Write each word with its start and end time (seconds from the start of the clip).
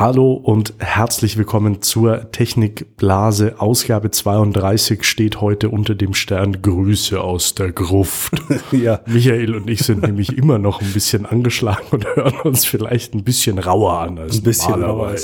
Hallo 0.00 0.32
und 0.32 0.72
herzlich 0.78 1.36
willkommen 1.36 1.82
zur 1.82 2.32
Technikblase. 2.32 3.60
Ausgabe 3.60 4.10
32 4.10 5.04
steht 5.04 5.42
heute 5.42 5.68
unter 5.68 5.94
dem 5.94 6.14
Stern 6.14 6.62
Grüße 6.62 7.20
aus 7.20 7.54
der 7.54 7.70
Gruft. 7.72 8.32
ja. 8.72 9.00
Michael 9.04 9.54
und 9.54 9.68
ich 9.68 9.80
sind 9.80 10.00
nämlich 10.00 10.38
immer 10.38 10.56
noch 10.56 10.80
ein 10.80 10.90
bisschen 10.94 11.26
angeschlagen 11.26 11.84
und 11.90 12.06
hören 12.14 12.40
uns 12.44 12.64
vielleicht 12.64 13.12
ein 13.12 13.24
bisschen 13.24 13.58
rauer 13.58 14.00
an 14.00 14.18
als 14.18 14.38
ein 14.38 14.42
bisschen 14.42 14.82
rauer. 14.82 15.14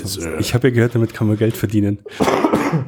Ich 0.41 0.53
habe 0.53 0.69
ja 0.69 0.75
gehört, 0.75 0.95
damit 0.95 1.15
kann 1.15 1.27
man 1.27 1.39
Geld 1.39 1.57
verdienen, 1.57 2.01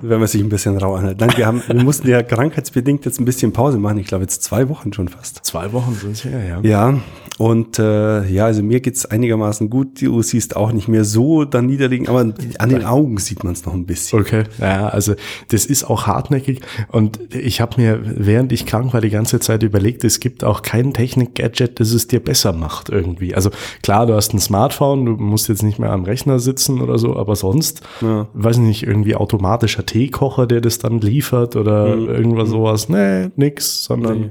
wenn 0.02 0.18
man 0.18 0.28
sich 0.28 0.42
ein 0.42 0.50
bisschen 0.50 0.76
rauer 0.76 0.98
anhört. 0.98 1.20
Nein, 1.20 1.32
wir, 1.36 1.46
haben, 1.46 1.62
wir 1.66 1.82
mussten 1.82 2.06
ja 2.06 2.22
krankheitsbedingt 2.22 3.06
jetzt 3.06 3.18
ein 3.18 3.24
bisschen 3.24 3.54
Pause 3.54 3.78
machen. 3.78 3.96
Ich 3.96 4.08
glaube 4.08 4.24
jetzt 4.24 4.42
zwei 4.42 4.68
Wochen 4.68 4.92
schon 4.92 5.08
fast. 5.08 5.42
Zwei 5.42 5.72
Wochen 5.72 5.94
sind 5.94 6.12
es 6.12 6.24
her, 6.24 6.44
ja. 6.44 6.60
Ja, 6.60 7.00
und 7.38 7.78
äh, 7.78 8.26
ja, 8.26 8.46
also 8.46 8.64
mir 8.64 8.80
geht's 8.80 9.06
einigermaßen 9.06 9.70
gut. 9.70 10.02
Du 10.02 10.22
siehst 10.22 10.56
auch 10.56 10.72
nicht 10.72 10.88
mehr 10.88 11.04
so 11.04 11.44
dann 11.44 11.66
niederliegen, 11.66 12.08
aber 12.08 12.34
an 12.58 12.68
den 12.68 12.84
Augen 12.84 13.18
sieht 13.18 13.44
man 13.44 13.52
es 13.52 13.64
noch 13.64 13.74
ein 13.74 13.86
bisschen. 13.86 14.20
Okay, 14.20 14.42
ja, 14.58 14.88
also 14.88 15.14
das 15.48 15.64
ist 15.64 15.84
auch 15.84 16.08
hartnäckig. 16.08 16.62
Und 16.88 17.20
ich 17.32 17.60
habe 17.60 17.80
mir, 17.80 18.00
während 18.02 18.50
ich 18.50 18.66
krank 18.66 18.92
war, 18.92 19.00
die 19.00 19.10
ganze 19.10 19.38
Zeit 19.38 19.62
überlegt, 19.62 20.02
es 20.02 20.18
gibt 20.18 20.42
auch 20.42 20.62
kein 20.62 20.92
Technik-Gadget, 20.92 21.78
das 21.78 21.92
es 21.92 22.08
dir 22.08 22.18
besser 22.18 22.52
macht 22.52 22.88
irgendwie. 22.88 23.36
Also 23.36 23.50
klar, 23.82 24.06
du 24.06 24.14
hast 24.14 24.34
ein 24.34 24.40
Smartphone, 24.40 25.06
du 25.06 25.12
musst 25.12 25.48
jetzt 25.48 25.62
nicht 25.62 25.78
mehr 25.78 25.92
am 25.92 26.02
Rechner 26.02 26.40
sitzen 26.40 26.80
oder 26.80 26.98
so, 26.98 27.16
aber 27.16 27.36
sonst, 27.36 27.82
ja. 28.00 28.26
weiß 28.34 28.56
ich 28.56 28.62
nicht, 28.62 28.82
irgendwie 28.82 29.14
automatischer 29.14 29.86
Teekocher, 29.86 30.48
der 30.48 30.60
das 30.60 30.80
dann 30.80 31.00
liefert 31.00 31.54
oder 31.54 31.94
mhm. 31.94 32.08
irgendwas 32.08 32.48
sowas. 32.48 32.88
Nee, 32.88 33.28
nix, 33.36 33.84
sondern 33.84 34.20
nee. 34.20 34.30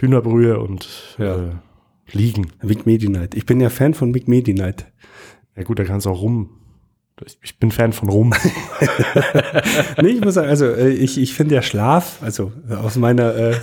Hühnerbrühe 0.00 0.58
und 0.58 0.88
ja. 1.18 1.36
äh, 1.36 1.50
liegen. 2.12 2.48
Vic 2.62 2.86
Medi 2.86 3.08
Night. 3.08 3.34
Ich 3.34 3.46
bin 3.46 3.60
ja 3.60 3.70
Fan 3.70 3.94
von 3.94 4.14
Vic 4.14 4.28
Medi 4.28 4.54
Night. 4.54 4.86
Ja 5.56 5.62
gut, 5.62 5.78
da 5.78 5.84
kannst 5.84 6.06
du 6.06 6.10
auch 6.10 6.22
rum. 6.22 6.50
Ich 7.42 7.60
bin 7.60 7.70
Fan 7.70 7.92
von 7.92 8.08
Rum. 8.08 8.34
nee, 10.02 10.08
ich 10.08 10.20
muss 10.20 10.34
sagen, 10.34 10.48
also 10.48 10.66
äh, 10.66 10.90
ich, 10.90 11.16
ich 11.16 11.32
finde 11.32 11.54
ja 11.54 11.62
Schlaf, 11.62 12.18
also 12.22 12.52
aus 12.68 12.96
meiner 12.96 13.36
äh, 13.36 13.56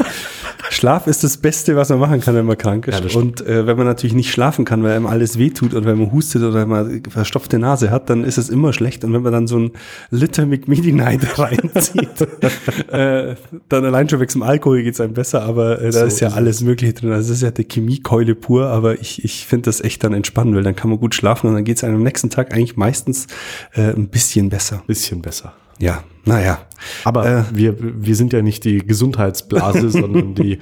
Schlaf 0.69 1.07
ist 1.07 1.23
das 1.23 1.37
Beste, 1.37 1.75
was 1.75 1.89
man 1.89 1.99
machen 1.99 2.21
kann, 2.21 2.35
wenn 2.35 2.45
man 2.45 2.57
krank 2.57 2.87
ist. 2.87 3.03
Ja, 3.03 3.19
und 3.19 3.45
äh, 3.45 3.67
wenn 3.67 3.77
man 3.77 3.85
natürlich 3.85 4.13
nicht 4.13 4.31
schlafen 4.31 4.65
kann, 4.65 4.83
weil 4.83 4.95
einem 4.95 5.05
alles 5.05 5.37
wehtut 5.37 5.73
oder 5.73 5.85
wenn 5.85 5.97
man 5.97 6.11
hustet 6.11 6.41
oder 6.43 6.61
wenn 6.61 6.69
man 6.69 7.03
verstopfte 7.09 7.59
Nase 7.59 7.91
hat, 7.91 8.09
dann 8.09 8.23
ist 8.23 8.37
es 8.37 8.49
immer 8.49 8.73
schlecht. 8.73 9.03
Und 9.03 9.13
wenn 9.13 9.21
man 9.21 9.31
dann 9.31 9.47
so 9.47 9.59
ein 9.59 9.71
Liter 10.09 10.45
McMidi-Night 10.45 11.21
reinzieht, 11.39 12.21
äh, 12.91 13.35
dann 13.69 13.85
allein 13.85 14.09
schon 14.09 14.19
weg 14.19 14.31
zum 14.31 14.43
Alkohol 14.43 14.83
geht's 14.83 15.01
einem 15.01 15.13
besser, 15.13 15.43
aber 15.43 15.81
äh, 15.81 15.91
da 15.91 15.99
so 15.99 16.05
ist 16.05 16.19
ja 16.19 16.29
ist 16.29 16.33
alles 16.35 16.61
Mögliche 16.61 16.93
drin. 16.93 17.11
Also 17.11 17.29
das 17.29 17.37
ist 17.37 17.43
ja 17.43 17.51
die 17.51 17.67
Chemiekeule 17.67 18.35
pur, 18.35 18.67
aber 18.67 18.99
ich, 18.99 19.23
ich 19.23 19.45
finde 19.45 19.65
das 19.65 19.81
echt 19.81 20.03
dann 20.03 20.13
entspannen, 20.13 20.55
weil 20.55 20.63
dann 20.63 20.75
kann 20.75 20.89
man 20.89 20.99
gut 20.99 21.15
schlafen 21.15 21.47
und 21.47 21.53
dann 21.53 21.63
geht's 21.63 21.83
einem 21.83 21.95
am 21.95 22.03
nächsten 22.03 22.29
Tag 22.29 22.53
eigentlich 22.53 22.77
meistens 22.77 23.27
äh, 23.73 23.91
ein 23.91 24.07
bisschen 24.07 24.49
besser. 24.49 24.83
Bisschen 24.87 25.21
besser. 25.21 25.53
Ja, 25.79 26.03
naja. 26.25 26.59
Aber 27.03 27.25
äh, 27.25 27.43
wir, 27.53 27.75
wir 27.79 28.15
sind 28.15 28.33
ja 28.33 28.41
nicht 28.41 28.63
die 28.63 28.79
Gesundheitsblase, 28.79 29.89
sondern 29.91 30.35
die, 30.35 30.59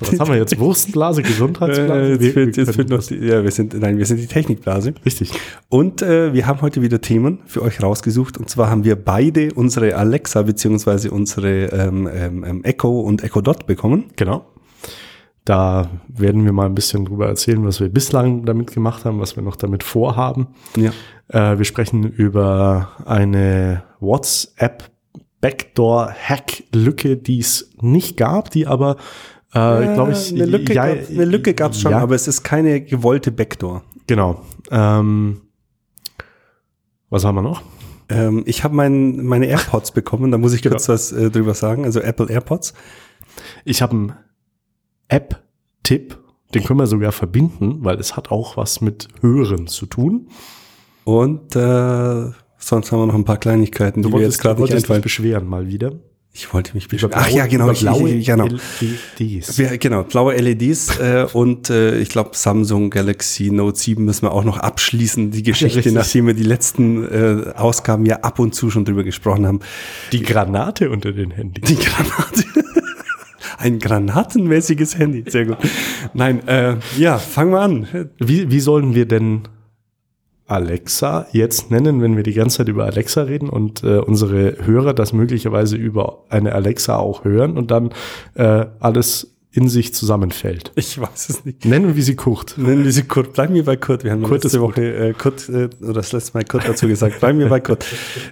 was 0.00 0.18
haben 0.18 0.30
wir 0.30 0.38
jetzt? 0.38 0.58
Wurstblase, 0.58 1.22
Gesundheitsblase? 1.22 2.00
Äh, 2.00 2.10
jetzt 2.12 2.34
fehlt, 2.34 2.56
jetzt 2.56 2.74
fehlt 2.74 2.88
noch 2.88 3.02
die, 3.02 3.16
ja, 3.16 3.42
wir 3.42 3.50
sind, 3.50 3.74
nein, 3.74 3.98
wir 3.98 4.06
sind 4.06 4.20
die 4.20 4.26
Technikblase. 4.26 4.94
Richtig. 5.04 5.32
Und 5.68 6.02
äh, 6.02 6.32
wir 6.32 6.46
haben 6.46 6.60
heute 6.62 6.82
wieder 6.82 7.00
Themen 7.00 7.40
für 7.46 7.62
euch 7.62 7.82
rausgesucht. 7.82 8.38
Und 8.38 8.50
zwar 8.50 8.70
haben 8.70 8.84
wir 8.84 8.96
beide 8.96 9.52
unsere 9.54 9.96
Alexa 9.96 10.42
beziehungsweise 10.42 11.10
unsere 11.10 11.66
ähm, 11.66 12.08
ähm, 12.12 12.44
ähm 12.44 12.64
Echo 12.64 13.00
und 13.00 13.22
Echo 13.22 13.40
Dot 13.40 13.66
bekommen. 13.66 14.06
Genau. 14.16 14.46
Da 15.44 15.90
werden 16.08 16.44
wir 16.44 16.52
mal 16.52 16.66
ein 16.66 16.74
bisschen 16.74 17.04
drüber 17.04 17.26
erzählen, 17.26 17.64
was 17.64 17.80
wir 17.80 17.88
bislang 17.88 18.44
damit 18.44 18.72
gemacht 18.72 19.04
haben, 19.04 19.18
was 19.18 19.34
wir 19.34 19.42
noch 19.42 19.56
damit 19.56 19.82
vorhaben. 19.82 20.48
Ja. 20.76 20.92
Äh, 21.32 21.58
wir 21.58 21.64
sprechen 21.64 22.04
über 22.04 22.92
eine 23.06 23.84
WhatsApp 24.00 24.90
Backdoor-Hack-Lücke, 25.40 27.16
die 27.16 27.40
es 27.40 27.70
nicht 27.80 28.16
gab, 28.16 28.50
die 28.50 28.66
aber, 28.66 28.96
äh, 29.54 29.84
äh 29.84 29.94
glaube 29.94 30.12
ich, 30.12 30.32
eine 30.32 30.44
Lücke, 30.44 30.74
ja, 30.74 30.86
gab, 30.94 31.10
eine 31.10 31.24
Lücke 31.24 31.54
gab 31.54 31.72
es 31.72 31.80
schon, 31.80 31.92
ja. 31.92 31.98
aber 31.98 32.14
es 32.14 32.28
ist 32.28 32.44
keine 32.44 32.80
gewollte 32.82 33.32
Backdoor. 33.32 33.82
Genau. 34.06 34.42
Ähm, 34.70 35.40
was 37.10 37.24
haben 37.24 37.34
wir 37.34 37.42
noch? 37.42 37.62
Ähm, 38.08 38.44
ich 38.46 38.62
habe 38.62 38.74
mein, 38.74 39.24
meine 39.24 39.46
AirPods 39.46 39.90
bekommen, 39.92 40.30
da 40.30 40.38
muss 40.38 40.52
ich 40.52 40.62
kurz 40.62 40.86
genau. 40.86 40.94
was 40.94 41.12
äh, 41.12 41.30
drüber 41.30 41.54
sagen, 41.54 41.84
also 41.84 42.00
Apple 42.00 42.28
AirPods. 42.28 42.74
Ich 43.64 43.82
habe 43.82 43.92
einen 43.92 44.12
App-Tipp, 45.08 46.18
den 46.54 46.62
können 46.62 46.78
wir 46.78 46.86
sogar 46.86 47.12
verbinden, 47.12 47.78
weil 47.80 47.98
es 47.98 48.16
hat 48.16 48.30
auch 48.30 48.56
was 48.58 48.82
mit 48.82 49.08
Hören 49.22 49.66
zu 49.66 49.86
tun. 49.86 50.28
Und 51.04 51.56
äh, 51.56 52.30
sonst 52.58 52.92
haben 52.92 53.00
wir 53.00 53.06
noch 53.06 53.14
ein 53.14 53.24
paar 53.24 53.38
Kleinigkeiten, 53.38 54.02
du 54.02 54.08
die 54.08 54.12
wolltest, 54.12 54.42
wir 54.42 54.50
jetzt 54.50 54.58
gerade 54.58 54.62
nicht 54.62 54.74
einfallen. 54.74 55.02
beschweren 55.02 55.46
mal 55.46 55.66
wieder. 55.66 55.92
Ich 56.34 56.54
wollte 56.54 56.72
mich 56.72 56.88
beschweren. 56.88 57.12
Ach 57.14 57.28
ja, 57.28 57.46
genau. 57.46 57.70
blaue 57.72 58.08
ich, 58.08 58.26
genau. 58.26 58.48
LEDs. 59.18 59.58
Ja, 59.58 59.76
genau, 59.76 60.02
blaue 60.04 60.34
LEDs 60.34 60.98
äh, 60.98 61.26
und 61.30 61.68
äh, 61.68 61.98
ich 61.98 62.08
glaube 62.08 62.30
Samsung 62.32 62.88
Galaxy 62.88 63.50
Note 63.50 63.78
7 63.78 64.02
müssen 64.02 64.22
wir 64.22 64.32
auch 64.32 64.44
noch 64.44 64.56
abschließen, 64.56 65.30
die 65.30 65.42
Geschichte, 65.42 65.90
ja, 65.90 65.92
nachdem 65.92 66.28
wir 66.28 66.34
die 66.34 66.42
letzten 66.42 67.04
äh, 67.04 67.52
Ausgaben 67.54 68.06
ja 68.06 68.20
ab 68.20 68.38
und 68.38 68.54
zu 68.54 68.70
schon 68.70 68.86
drüber 68.86 69.04
gesprochen 69.04 69.46
haben. 69.46 69.60
Die 70.12 70.22
Granate 70.22 70.88
unter 70.88 71.12
den 71.12 71.32
Handys. 71.32 71.68
Die 71.68 71.76
Granate. 71.76 72.44
Ein 73.58 73.78
granatenmäßiges 73.78 74.98
Handy. 74.98 75.24
Sehr 75.28 75.44
gut. 75.44 75.58
Nein, 76.14 76.48
äh, 76.48 76.76
ja, 76.96 77.18
fangen 77.18 77.52
wir 77.52 77.60
an. 77.60 78.10
Wie, 78.18 78.50
wie 78.50 78.60
sollen 78.60 78.94
wir 78.94 79.06
denn 79.06 79.42
Alexa 80.52 81.26
jetzt 81.32 81.70
nennen, 81.70 82.00
wenn 82.02 82.16
wir 82.16 82.22
die 82.22 82.34
ganze 82.34 82.58
Zeit 82.58 82.68
über 82.68 82.84
Alexa 82.84 83.22
reden 83.22 83.48
und 83.48 83.82
äh, 83.82 83.98
unsere 83.98 84.56
Hörer 84.64 84.94
das 84.94 85.12
möglicherweise 85.12 85.76
über 85.76 86.24
eine 86.28 86.54
Alexa 86.54 86.96
auch 86.96 87.24
hören 87.24 87.56
und 87.56 87.70
dann 87.70 87.90
äh, 88.34 88.66
alles 88.80 89.32
in 89.54 89.68
sich 89.68 89.92
zusammenfällt. 89.92 90.72
Ich 90.76 90.98
weiß 90.98 91.28
es 91.28 91.44
nicht. 91.44 91.66
Nennen 91.66 91.94
wir 91.94 92.02
sie 92.02 92.16
Kurt. 92.16 92.56
Nennen 92.56 92.84
wir 92.84 92.92
sie 92.92 93.02
Kurt. 93.02 93.34
Bleiben 93.34 93.54
wir 93.54 93.64
bei 93.64 93.76
Kurt. 93.76 94.02
Wir 94.02 94.12
haben 94.12 94.22
Kurt 94.22 94.44
letzte 94.44 94.62
Woche 94.62 94.82
äh, 94.82 95.12
Kurt, 95.12 95.46
äh, 95.50 95.68
oder 95.82 95.92
das 95.92 96.12
letzte 96.12 96.38
Mal 96.38 96.44
Kurt 96.44 96.66
dazu 96.66 96.88
gesagt. 96.88 97.20
Bleiben 97.20 97.38
wir 97.38 97.50
bei 97.50 97.60
Kurt. 97.60 97.84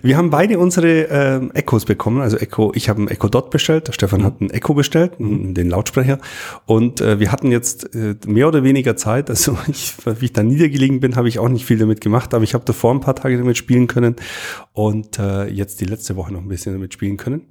Wir 0.02 0.16
haben 0.16 0.30
beide 0.30 0.58
unsere 0.58 1.02
ähm, 1.10 1.50
Echos 1.52 1.84
bekommen. 1.84 2.22
Also 2.22 2.38
Echo, 2.38 2.72
ich 2.74 2.88
habe 2.88 3.00
einen 3.00 3.08
Echo 3.08 3.28
Dot 3.28 3.50
bestellt, 3.50 3.88
der 3.88 3.92
Stefan 3.92 4.20
mhm. 4.20 4.24
hat 4.24 4.40
einen 4.40 4.50
Echo 4.50 4.72
bestellt, 4.72 5.20
mhm. 5.20 5.52
den 5.52 5.68
Lautsprecher. 5.68 6.18
Und 6.64 7.02
äh, 7.02 7.20
wir 7.20 7.32
hatten 7.32 7.52
jetzt 7.52 7.94
äh, 7.94 8.16
mehr 8.26 8.48
oder 8.48 8.64
weniger 8.64 8.96
Zeit. 8.96 9.28
Also 9.28 9.58
ich, 9.68 9.94
wie 10.06 10.24
ich 10.24 10.32
da 10.32 10.42
niedergelegen 10.42 11.00
bin, 11.00 11.16
habe 11.16 11.28
ich 11.28 11.38
auch 11.38 11.50
nicht 11.50 11.66
viel 11.66 11.78
damit 11.78 12.00
gemacht, 12.00 12.32
aber 12.32 12.44
ich 12.44 12.54
habe 12.54 12.64
davor 12.64 12.94
ein 12.94 13.00
paar 13.00 13.14
Tage 13.14 13.36
damit 13.36 13.58
spielen 13.58 13.88
können 13.88 14.16
und 14.72 15.18
äh, 15.18 15.48
jetzt 15.48 15.82
die 15.82 15.86
letzte 15.86 16.16
Woche 16.16 16.32
noch 16.32 16.40
ein 16.40 16.48
bisschen 16.48 16.72
damit 16.72 16.94
spielen 16.94 17.18
können. 17.18 17.42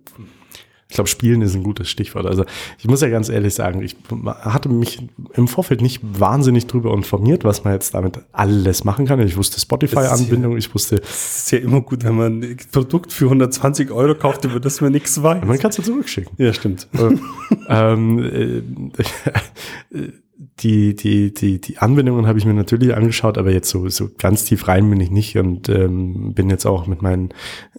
Ich 0.90 0.96
glaube, 0.96 1.08
Spielen 1.08 1.44
ist 1.44 1.54
ein 1.54 1.62
gutes 1.62 1.88
Stichwort. 1.88 2.26
Also 2.26 2.46
ich 2.80 2.88
muss 2.88 3.02
ja 3.02 3.10
ganz 3.10 3.30
ehrlich 3.30 3.54
sagen, 3.54 3.84
ich 3.84 3.96
hatte 4.26 4.70
mich 4.70 5.08
im 5.36 5.48
Vorfeld 5.48 5.84
nicht 5.84 6.02
wahnsinnig 6.02 6.66
drüber 6.66 6.96
informiert, 6.96 7.44
was 7.44 7.64
man 7.64 7.74
jetzt 7.74 7.94
damit 7.94 8.22
alles 8.32 8.84
machen 8.86 9.06
kann. 9.06 9.20
Ich 9.20 9.38
wusste 9.38 9.60
Spotify-Anbindung, 9.60 10.58
ich 10.58 10.74
wusste. 10.74 10.96
Es 10.96 11.44
ist 11.44 11.52
ja 11.52 11.60
immer 11.60 11.82
gut, 11.82 12.04
wenn 12.04 12.16
man 12.16 12.42
ein 12.42 12.58
Produkt 12.72 13.14
für 13.14 13.26
120 13.26 13.92
Euro 13.92 14.16
kauft, 14.16 14.46
über 14.46 14.60
das 14.60 14.82
man 14.82 14.92
nichts 14.92 15.22
weiß. 15.22 15.46
Man 15.46 15.60
kann 15.60 15.70
es 15.70 15.78
ja 15.78 15.84
zurückschicken. 15.84 16.34
Ja, 16.40 16.54
stimmt. 16.54 16.88
ähm, 17.70 18.92
äh, 18.98 20.12
die, 20.60 20.96
die, 20.96 21.32
die, 21.32 21.62
die 21.62 21.78
Anwendungen 21.78 22.26
habe 22.26 22.40
ich 22.40 22.46
mir 22.46 22.56
natürlich 22.56 22.96
angeschaut, 22.96 23.38
aber 23.38 23.52
jetzt 23.52 23.70
so, 23.70 23.88
so 23.90 24.10
ganz 24.18 24.46
tief 24.46 24.68
rein 24.68 24.90
bin 24.90 25.00
ich 25.00 25.12
nicht 25.12 25.38
und 25.38 25.70
ähm, 25.70 26.34
bin 26.34 26.50
jetzt 26.50 26.66
auch 26.66 26.88
mit 26.88 27.04
meinen 27.04 27.30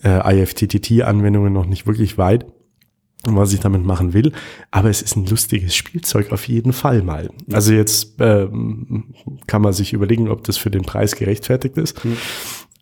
äh, 0.05 0.43
IFTTT-Anwendungen 0.43 1.53
noch 1.53 1.67
nicht 1.67 1.89
wirklich 1.89 2.17
weit 2.17 2.47
was 3.25 3.53
ich 3.53 3.61
damit 3.61 3.85
machen 3.85 4.13
will. 4.13 4.33
Aber 4.71 4.89
es 4.89 5.03
ist 5.03 5.17
ein 5.17 5.27
lustiges 5.27 5.75
Spielzeug 5.75 6.33
auf 6.33 6.49
jeden 6.49 6.73
Fall 6.73 7.03
mal. 7.03 7.31
Also 7.53 7.73
jetzt 7.73 8.15
ähm, 8.19 9.15
kann 9.47 9.63
man 9.63 9.73
sich 9.73 9.93
überlegen, 9.93 10.29
ob 10.29 10.45
das 10.45 10.57
für 10.57 10.71
den 10.71 10.83
Preis 10.83 11.17
gerechtfertigt 11.17 11.77
ist. 11.77 12.05
Mhm. 12.05 12.17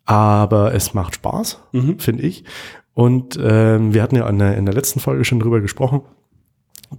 Aber 0.05 0.73
es 0.73 0.93
macht 0.93 1.15
Spaß, 1.15 1.59
mhm. 1.71 1.99
finde 1.99 2.23
ich. 2.23 2.43
Und 2.93 3.39
ähm, 3.41 3.93
wir 3.93 4.01
hatten 4.01 4.15
ja 4.15 4.27
in 4.27 4.39
der, 4.39 4.57
in 4.57 4.65
der 4.65 4.73
letzten 4.73 4.99
Folge 4.99 5.23
schon 5.23 5.39
drüber 5.39 5.61
gesprochen, 5.61 6.01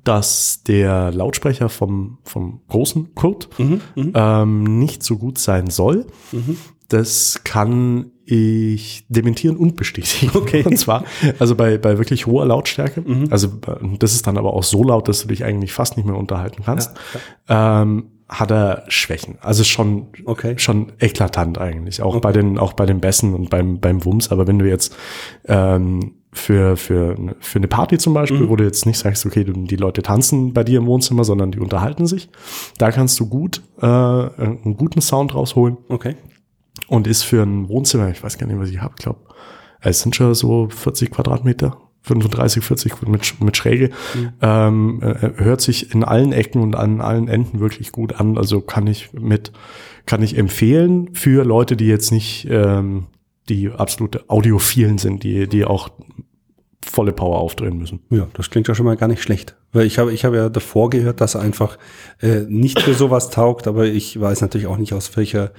dass 0.05 0.63
der 0.63 1.11
Lautsprecher 1.13 1.69
vom, 1.69 2.19
vom 2.23 2.61
großen 2.69 3.15
Kurt 3.15 3.49
mhm, 3.59 3.81
mhm. 3.97 4.13
ähm, 4.15 4.79
nicht 4.79 5.03
so 5.03 5.19
gut 5.19 5.39
sein 5.39 5.69
soll. 5.69 6.07
Mhm. 6.33 6.57
Das 6.89 7.41
kann 7.45 8.13
ich 8.31 9.05
dementieren 9.09 9.57
und 9.57 9.77
bestätigen. 9.77 10.31
Okay. 10.41 10.63
Und 10.65 10.79
zwar, 10.79 11.05
also 11.39 11.55
bei, 11.55 11.77
bei 11.77 11.99
wirklich 11.99 12.27
hoher 12.27 12.47
Lautstärke. 12.47 13.03
Mhm. 13.03 13.29
Also 13.31 13.49
das 13.99 14.15
ist 14.15 14.27
dann 14.27 14.39
aber 14.39 14.55
auch 14.55 14.63
so 14.63 14.83
laut, 14.83 15.09
dass 15.09 15.23
du 15.23 15.29
dich 15.29 15.45
eigentlich 15.45 15.73
fast 15.73 15.97
nicht 15.97 16.07
mehr 16.07 16.17
unterhalten 16.17 16.63
kannst. 16.65 16.93
Ja. 17.49 17.83
Ähm, 17.83 18.07
hat 18.29 18.51
er 18.51 18.85
Schwächen. 18.89 19.39
Also 19.41 19.65
schon, 19.65 20.07
okay. 20.25 20.55
schon 20.57 20.93
eklatant 20.99 21.59
eigentlich. 21.59 22.01
Auch 22.01 22.15
okay. 22.15 22.21
bei 22.23 22.33
den, 22.33 22.59
auch 22.59 22.73
bei 22.73 22.87
den 22.87 23.01
Bässen 23.01 23.35
und 23.35 23.51
beim, 23.51 23.81
beim 23.81 24.05
Wumms. 24.05 24.31
Aber 24.31 24.47
wenn 24.47 24.59
du 24.59 24.69
jetzt 24.69 24.97
ähm, 25.47 26.15
für, 26.33 26.77
für, 26.77 27.17
für 27.41 27.59
eine 27.59 27.69
Party 27.69 27.99
zum 27.99 28.15
Beispiel, 28.15 28.43
mhm. 28.43 28.49
wo 28.49 28.57
du 28.57 28.65
jetzt 28.65 28.87
nicht 28.87 28.99
sagst, 28.99 29.27
okay, 29.27 29.45
die 29.45 29.77
Leute 29.77 30.03
tanzen 30.03 30.53
bei 30.53 30.63
dir 30.63 30.79
im 30.79 30.87
Wohnzimmer, 30.87 31.25
sondern 31.25 31.51
die 31.51 31.59
unterhalten 31.59 32.07
sich, 32.07 32.29
da 32.79 32.93
kannst 32.93 33.19
du 33.19 33.27
gut 33.27 33.63
äh, 33.83 33.87
einen 33.87 34.77
guten 34.77 35.01
Sound 35.01 35.35
rausholen. 35.35 35.77
Okay. 35.89 36.15
Und 36.89 37.07
ist 37.07 37.23
für 37.23 37.43
ein 37.43 37.69
Wohnzimmer, 37.69 38.11
ich 38.11 38.23
weiß 38.23 38.39
gar 38.39 38.47
nicht, 38.47 38.59
was 38.59 38.71
ich 38.71 38.81
habe, 38.81 38.95
glaube, 38.97 39.21
es 39.81 40.01
sind 40.01 40.15
schon 40.15 40.35
so 40.35 40.69
40 40.69 41.11
Quadratmeter, 41.11 41.77
35, 42.03 42.65
40 42.65 43.03
mit, 43.09 43.41
mit 43.41 43.57
Schräge, 43.57 43.91
mhm. 44.15 44.33
ähm, 44.41 45.03
äh, 45.03 45.33
hört 45.37 45.61
sich 45.61 45.95
in 45.95 46.05
allen 46.05 46.33
Ecken 46.33 46.63
und 46.63 46.75
an 46.75 47.01
allen 47.01 47.29
Enden 47.29 47.61
wirklich 47.61 47.93
gut 47.93 48.15
an. 48.15 48.39
Also 48.39 48.61
kann 48.61 48.87
ich 48.87 49.13
mit, 49.13 49.53
kann 50.07 50.23
ich 50.23 50.37
empfehlen 50.37 51.15
für 51.15 51.45
Leute, 51.45 51.77
die 51.77 51.87
jetzt 51.87 52.11
nicht 52.11 52.47
ähm, 52.51 53.07
die 53.49 53.71
absolute 53.71 54.29
Audiophilen 54.29 54.99
sind, 54.99 55.25
die, 55.25 55.47
die 55.47 55.65
auch 55.65 55.91
volle 56.85 57.13
Power 57.13 57.39
aufdrehen 57.39 57.77
müssen. 57.77 58.01
Ja, 58.11 58.27
das 58.33 58.49
klingt 58.51 58.67
ja 58.67 58.75
schon 58.75 58.87
mal 58.87 58.97
gar 58.97 59.09
nicht 59.09 59.23
schlecht. 59.23 59.55
Weil 59.73 59.87
ich 59.87 59.99
habe, 59.99 60.13
ich 60.13 60.25
habe 60.25 60.37
ja 60.37 60.49
davor 60.49 60.91
gehört, 60.91 61.21
dass 61.21 61.37
er 61.37 61.43
einfach 61.43 61.79
äh, 62.21 62.41
nicht 62.49 62.81
für 62.81 62.95
sowas 62.95 63.31
taugt, 63.31 63.69
aber 63.69 63.85
ich 63.85 64.19
weiß 64.19 64.41
natürlich 64.41 64.67
auch 64.67 64.79
nicht, 64.79 64.93
aus 64.95 65.17
welcher, 65.17 65.53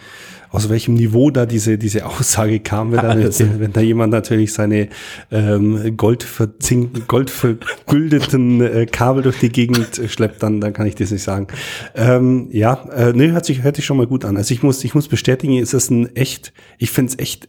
aus 0.50 0.68
welchem 0.68 0.96
Niveau 0.96 1.30
da 1.30 1.46
diese, 1.46 1.78
diese 1.78 2.06
Aussage 2.06 2.60
kam. 2.60 2.92
Wenn, 2.92 3.02
dann, 3.02 3.24
wenn 3.60 3.72
da 3.72 3.82
jemand 3.82 4.12
natürlich 4.12 4.52
seine 4.52 4.90
ähm, 5.32 5.96
goldverzink, 5.96 7.08
goldvergüldeten 7.08 8.62
äh, 8.62 8.86
Kabel 8.88 9.24
durch 9.24 9.40
die 9.40 9.50
Gegend 9.50 10.02
schleppt, 10.08 10.44
dann, 10.44 10.60
dann 10.60 10.74
kann 10.74 10.88
ich 10.88 10.96
das 10.96 11.12
nicht 11.12 11.24
sagen. 11.24 11.48
Ähm, 11.96 12.50
ja, 12.52 12.84
äh, 12.94 13.14
nee, 13.14 13.30
hört 13.30 13.46
sich, 13.46 13.62
hört 13.64 13.76
sich 13.76 13.86
schon 13.86 13.98
mal 13.98 14.08
gut 14.08 14.26
an. 14.26 14.36
Also 14.36 14.54
ich 14.54 14.64
muss, 14.64 14.84
ich 14.84 14.96
muss 14.96 15.08
bestätigen, 15.08 15.58
ist 15.58 15.74
das 15.74 15.90
ein 15.90 16.14
echt, 16.16 16.52
ich 16.80 16.90
finde 16.90 17.14
es 17.14 17.20
echt 17.20 17.48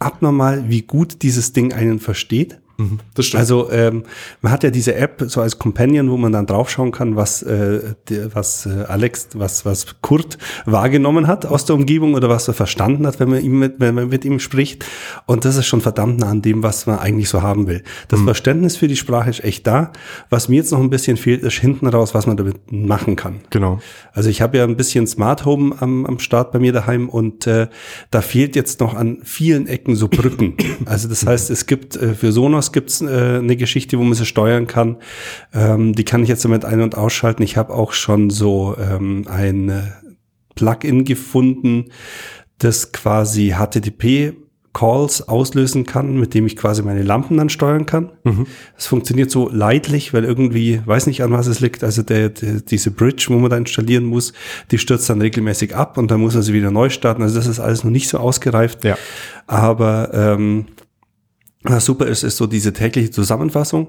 abnormal, 0.00 0.68
wie 0.68 0.82
gut 0.82 1.22
dieses 1.22 1.52
Ding 1.52 1.72
einen 1.72 2.00
versteht. 2.00 2.60
Mhm, 2.80 2.98
das 3.14 3.26
stimmt. 3.26 3.40
Also 3.40 3.70
ähm, 3.70 4.04
man 4.40 4.52
hat 4.52 4.62
ja 4.64 4.70
diese 4.70 4.94
App 4.94 5.22
so 5.26 5.42
als 5.42 5.58
Companion, 5.58 6.10
wo 6.10 6.16
man 6.16 6.32
dann 6.32 6.46
draufschauen 6.46 6.92
kann, 6.92 7.14
was 7.14 7.42
äh, 7.42 7.94
der, 8.08 8.34
was 8.34 8.64
äh, 8.64 8.84
Alex, 8.88 9.28
was 9.34 9.66
was 9.66 10.00
Kurt 10.00 10.38
wahrgenommen 10.64 11.26
hat 11.26 11.44
aus 11.44 11.66
der 11.66 11.76
Umgebung 11.76 12.14
oder 12.14 12.30
was 12.30 12.48
er 12.48 12.54
verstanden 12.54 13.06
hat, 13.06 13.20
wenn 13.20 13.28
man 13.28 13.44
ihm 13.44 13.58
mit, 13.58 13.74
wenn 13.78 13.94
man 13.94 14.08
mit 14.08 14.24
ihm 14.24 14.40
spricht. 14.40 14.86
Und 15.26 15.44
das 15.44 15.56
ist 15.56 15.66
schon 15.66 15.82
verdammt 15.82 16.20
nah 16.20 16.30
an 16.30 16.40
dem, 16.40 16.62
was 16.62 16.86
man 16.86 16.98
eigentlich 16.98 17.28
so 17.28 17.42
haben 17.42 17.66
will. 17.66 17.82
Das 18.08 18.20
mhm. 18.20 18.24
Verständnis 18.24 18.76
für 18.76 18.88
die 18.88 18.96
Sprache 18.96 19.28
ist 19.28 19.44
echt 19.44 19.66
da. 19.66 19.92
Was 20.30 20.48
mir 20.48 20.56
jetzt 20.56 20.72
noch 20.72 20.80
ein 20.80 20.90
bisschen 20.90 21.18
fehlt, 21.18 21.42
ist 21.42 21.58
hinten 21.58 21.86
raus, 21.86 22.14
was 22.14 22.26
man 22.26 22.38
damit 22.38 22.72
machen 22.72 23.14
kann. 23.14 23.40
Genau. 23.50 23.80
Also 24.14 24.30
ich 24.30 24.40
habe 24.40 24.56
ja 24.56 24.64
ein 24.64 24.76
bisschen 24.76 25.06
Smart 25.06 25.44
Home 25.44 25.76
am, 25.80 26.06
am 26.06 26.18
Start 26.18 26.52
bei 26.52 26.58
mir 26.58 26.72
daheim 26.72 27.10
und 27.10 27.46
äh, 27.46 27.68
da 28.10 28.22
fehlt 28.22 28.56
jetzt 28.56 28.80
noch 28.80 28.94
an 28.94 29.18
vielen 29.22 29.66
Ecken 29.66 29.96
so 29.96 30.08
Brücken. 30.08 30.54
Also 30.86 31.08
das 31.08 31.26
heißt, 31.26 31.50
es 31.50 31.66
gibt 31.66 31.96
äh, 31.96 32.14
für 32.14 32.32
Sonos 32.32 32.69
gibt 32.72 32.90
es 32.90 33.00
äh, 33.00 33.38
eine 33.38 33.56
Geschichte, 33.56 33.98
wo 33.98 34.02
man 34.02 34.14
sie 34.14 34.26
steuern 34.26 34.66
kann. 34.66 34.96
Ähm, 35.52 35.94
die 35.94 36.04
kann 36.04 36.22
ich 36.22 36.28
jetzt 36.28 36.44
damit 36.44 36.64
ein- 36.64 36.80
und 36.80 36.96
ausschalten. 36.96 37.42
Ich 37.42 37.56
habe 37.56 37.72
auch 37.72 37.92
schon 37.92 38.30
so 38.30 38.76
ähm, 38.78 39.26
ein 39.28 39.68
äh, 39.68 39.82
Plugin 40.54 41.04
gefunden, 41.04 41.86
das 42.58 42.92
quasi 42.92 43.54
HTTP 43.58 44.34
Calls 44.72 45.26
auslösen 45.28 45.84
kann, 45.84 46.18
mit 46.18 46.32
dem 46.32 46.46
ich 46.46 46.56
quasi 46.56 46.82
meine 46.82 47.02
Lampen 47.02 47.36
dann 47.36 47.48
steuern 47.48 47.86
kann. 47.86 48.12
Mhm. 48.22 48.46
Das 48.76 48.86
funktioniert 48.86 49.30
so 49.30 49.48
leidlich, 49.52 50.14
weil 50.14 50.24
irgendwie, 50.24 50.80
weiß 50.84 51.08
nicht 51.08 51.24
an 51.24 51.32
was 51.32 51.48
es 51.48 51.58
liegt, 51.58 51.82
also 51.82 52.02
der, 52.02 52.28
der, 52.28 52.60
diese 52.60 52.92
Bridge, 52.92 53.26
wo 53.30 53.38
man 53.38 53.50
da 53.50 53.56
installieren 53.56 54.04
muss, 54.04 54.32
die 54.70 54.78
stürzt 54.78 55.10
dann 55.10 55.20
regelmäßig 55.20 55.74
ab 55.74 55.98
und 55.98 56.10
dann 56.12 56.20
muss 56.20 56.34
sie 56.34 56.52
wieder 56.52 56.70
neu 56.70 56.88
starten. 56.88 57.22
Also 57.22 57.34
das 57.34 57.48
ist 57.48 57.58
alles 57.58 57.82
noch 57.82 57.90
nicht 57.90 58.08
so 58.08 58.18
ausgereift. 58.18 58.84
Ja. 58.84 58.96
Aber 59.48 60.10
ähm, 60.14 60.66
was 61.62 61.84
super 61.84 62.06
ist, 62.06 62.22
ist 62.22 62.36
so 62.36 62.46
diese 62.46 62.72
tägliche 62.72 63.10
Zusammenfassung. 63.10 63.88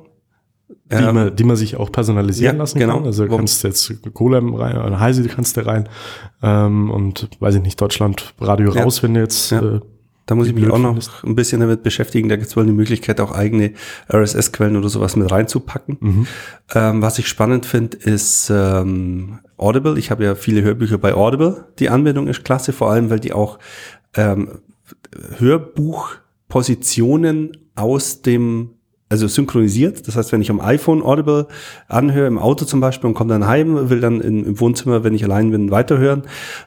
Die, 0.89 0.95
ähm, 0.95 1.15
man, 1.15 1.35
die 1.35 1.43
man 1.43 1.55
sich 1.55 1.75
auch 1.75 1.91
personalisieren 1.91 2.55
ja, 2.55 2.61
lassen 2.61 2.79
genau. 2.79 2.97
kann. 2.97 3.05
Also 3.05 3.25
du 3.25 3.35
kannst 3.35 3.63
jetzt 3.63 3.93
Cola 4.13 4.39
rein, 4.39 4.77
oder 4.77 4.99
Heise 4.99 5.27
kannst 5.27 5.57
du 5.57 5.65
rein 5.65 5.89
ähm, 6.41 6.89
und 6.89 7.29
weiß 7.39 7.55
ich 7.55 7.61
nicht, 7.61 7.79
Deutschland 7.79 8.33
Radio 8.39 8.73
ja. 8.73 8.83
raus, 8.83 9.03
wenn 9.03 9.13
du 9.13 9.19
jetzt 9.19 9.51
ja. 9.51 9.61
äh, 9.61 9.79
da 10.31 10.35
muss 10.35 10.47
ich 10.47 10.53
mich 10.53 10.69
auch 10.69 10.79
noch 10.79 11.23
ein 11.25 11.35
bisschen 11.35 11.59
damit 11.59 11.83
beschäftigen. 11.83 12.29
Da 12.29 12.37
gibt 12.37 12.47
es 12.47 12.55
wohl 12.55 12.65
die 12.65 12.71
Möglichkeit, 12.71 13.19
auch 13.19 13.33
eigene 13.33 13.73
RSS-Quellen 14.09 14.77
oder 14.77 14.87
sowas 14.87 15.17
mit 15.17 15.29
reinzupacken. 15.29 15.97
Mhm. 15.99 16.27
Ähm, 16.73 17.01
was 17.01 17.19
ich 17.19 17.27
spannend 17.27 17.65
finde, 17.65 17.97
ist 17.97 18.49
ähm, 18.49 19.39
Audible. 19.57 19.97
Ich 19.99 20.09
habe 20.09 20.23
ja 20.23 20.35
viele 20.35 20.61
Hörbücher 20.61 20.97
bei 20.99 21.15
Audible. 21.15 21.65
Die 21.79 21.89
Anwendung 21.89 22.27
ist 22.27 22.45
klasse, 22.45 22.71
vor 22.71 22.91
allem, 22.91 23.09
weil 23.09 23.19
die 23.19 23.33
auch 23.33 23.59
ähm, 24.15 24.59
Hörbuch 25.37 26.11
Positionen 26.51 27.69
aus 27.75 28.21
dem 28.21 28.71
also 29.07 29.27
synchronisiert. 29.27 30.07
Das 30.07 30.15
heißt, 30.15 30.31
wenn 30.31 30.41
ich 30.41 30.49
am 30.49 30.59
iPhone 30.61 31.01
Audible 31.01 31.47
anhöre, 31.87 32.27
im 32.27 32.37
Auto 32.37 32.65
zum 32.65 32.79
Beispiel 32.79 33.07
und 33.07 33.13
komme 33.13 33.29
dann 33.29 33.47
heim, 33.47 33.89
will 33.89 34.01
dann 34.01 34.21
im, 34.21 34.45
im 34.45 34.59
Wohnzimmer, 34.59 35.03
wenn 35.03 35.13
ich 35.13 35.23
allein 35.23 35.51
bin, 35.51 35.71
weiterhören, 35.71 36.23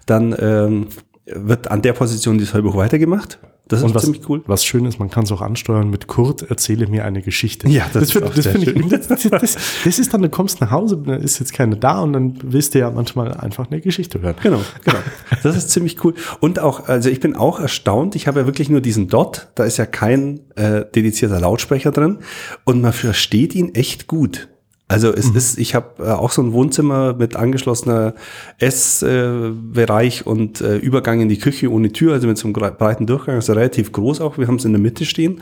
dann 0.06 0.34
ähm, 0.38 0.86
wird 1.26 1.70
an 1.70 1.82
der 1.82 1.92
Position 1.92 2.38
dieses 2.38 2.54
Hörbuch 2.54 2.76
weitergemacht. 2.76 3.38
Das 3.66 3.78
ist 3.78 3.86
und 3.86 3.94
was, 3.94 4.02
ziemlich 4.02 4.28
cool. 4.28 4.42
Was 4.46 4.62
schön 4.64 4.84
ist, 4.84 4.98
man 4.98 5.10
kann 5.10 5.24
es 5.24 5.32
auch 5.32 5.40
ansteuern 5.40 5.88
mit 5.88 6.06
Kurt, 6.06 6.42
erzähle 6.42 6.86
mir 6.86 7.06
eine 7.06 7.22
Geschichte. 7.22 7.66
Ja, 7.68 7.86
das, 7.94 8.10
das, 8.10 8.46
finde 8.46 8.70
ich. 8.70 8.88
Das, 8.88 9.08
das, 9.08 9.56
das, 9.84 9.98
ist 9.98 10.12
dann, 10.12 10.20
du 10.20 10.28
kommst 10.28 10.60
nach 10.60 10.70
Hause, 10.70 10.98
da 10.98 11.14
ist 11.14 11.38
jetzt 11.38 11.54
keine 11.54 11.76
da 11.76 12.00
und 12.00 12.12
dann 12.12 12.38
willst 12.42 12.74
du 12.74 12.80
ja 12.80 12.90
manchmal 12.90 13.32
einfach 13.32 13.70
eine 13.70 13.80
Geschichte 13.80 14.20
hören. 14.20 14.36
Genau, 14.42 14.60
genau. 14.84 14.98
Das 15.42 15.56
ist 15.56 15.70
ziemlich 15.70 16.04
cool. 16.04 16.12
Und 16.40 16.58
auch, 16.58 16.88
also 16.88 17.08
ich 17.08 17.20
bin 17.20 17.36
auch 17.36 17.58
erstaunt, 17.58 18.16
ich 18.16 18.26
habe 18.26 18.40
ja 18.40 18.46
wirklich 18.46 18.68
nur 18.68 18.82
diesen 18.82 19.08
Dot, 19.08 19.48
da 19.54 19.64
ist 19.64 19.78
ja 19.78 19.86
kein 19.86 20.40
äh, 20.56 20.84
dedizierter 20.94 21.40
Lautsprecher 21.40 21.90
drin 21.90 22.18
und 22.64 22.82
man 22.82 22.92
versteht 22.92 23.54
ihn 23.54 23.74
echt 23.74 24.08
gut. 24.08 24.48
Also 24.86 25.12
es 25.14 25.30
mhm. 25.30 25.36
ist, 25.36 25.58
ich 25.58 25.74
habe 25.74 26.04
äh, 26.04 26.10
auch 26.10 26.30
so 26.30 26.42
ein 26.42 26.52
Wohnzimmer 26.52 27.14
mit 27.14 27.36
angeschlossener 27.36 28.14
Essbereich 28.58 30.20
äh, 30.20 30.24
und 30.24 30.60
äh, 30.60 30.76
Übergang 30.76 31.20
in 31.20 31.30
die 31.30 31.38
Küche 31.38 31.70
ohne 31.70 31.90
Tür, 31.90 32.12
also 32.12 32.26
mit 32.26 32.36
so 32.36 32.46
einem 32.46 32.52
breiten 32.52 33.06
Durchgang, 33.06 33.36
also 33.36 33.54
relativ 33.54 33.92
groß 33.92 34.20
auch. 34.20 34.36
Wir 34.36 34.46
haben 34.46 34.56
es 34.56 34.64
in 34.66 34.72
der 34.72 34.80
Mitte 34.80 35.06
stehen 35.06 35.40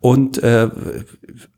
und 0.00 0.42
äh, 0.42 0.68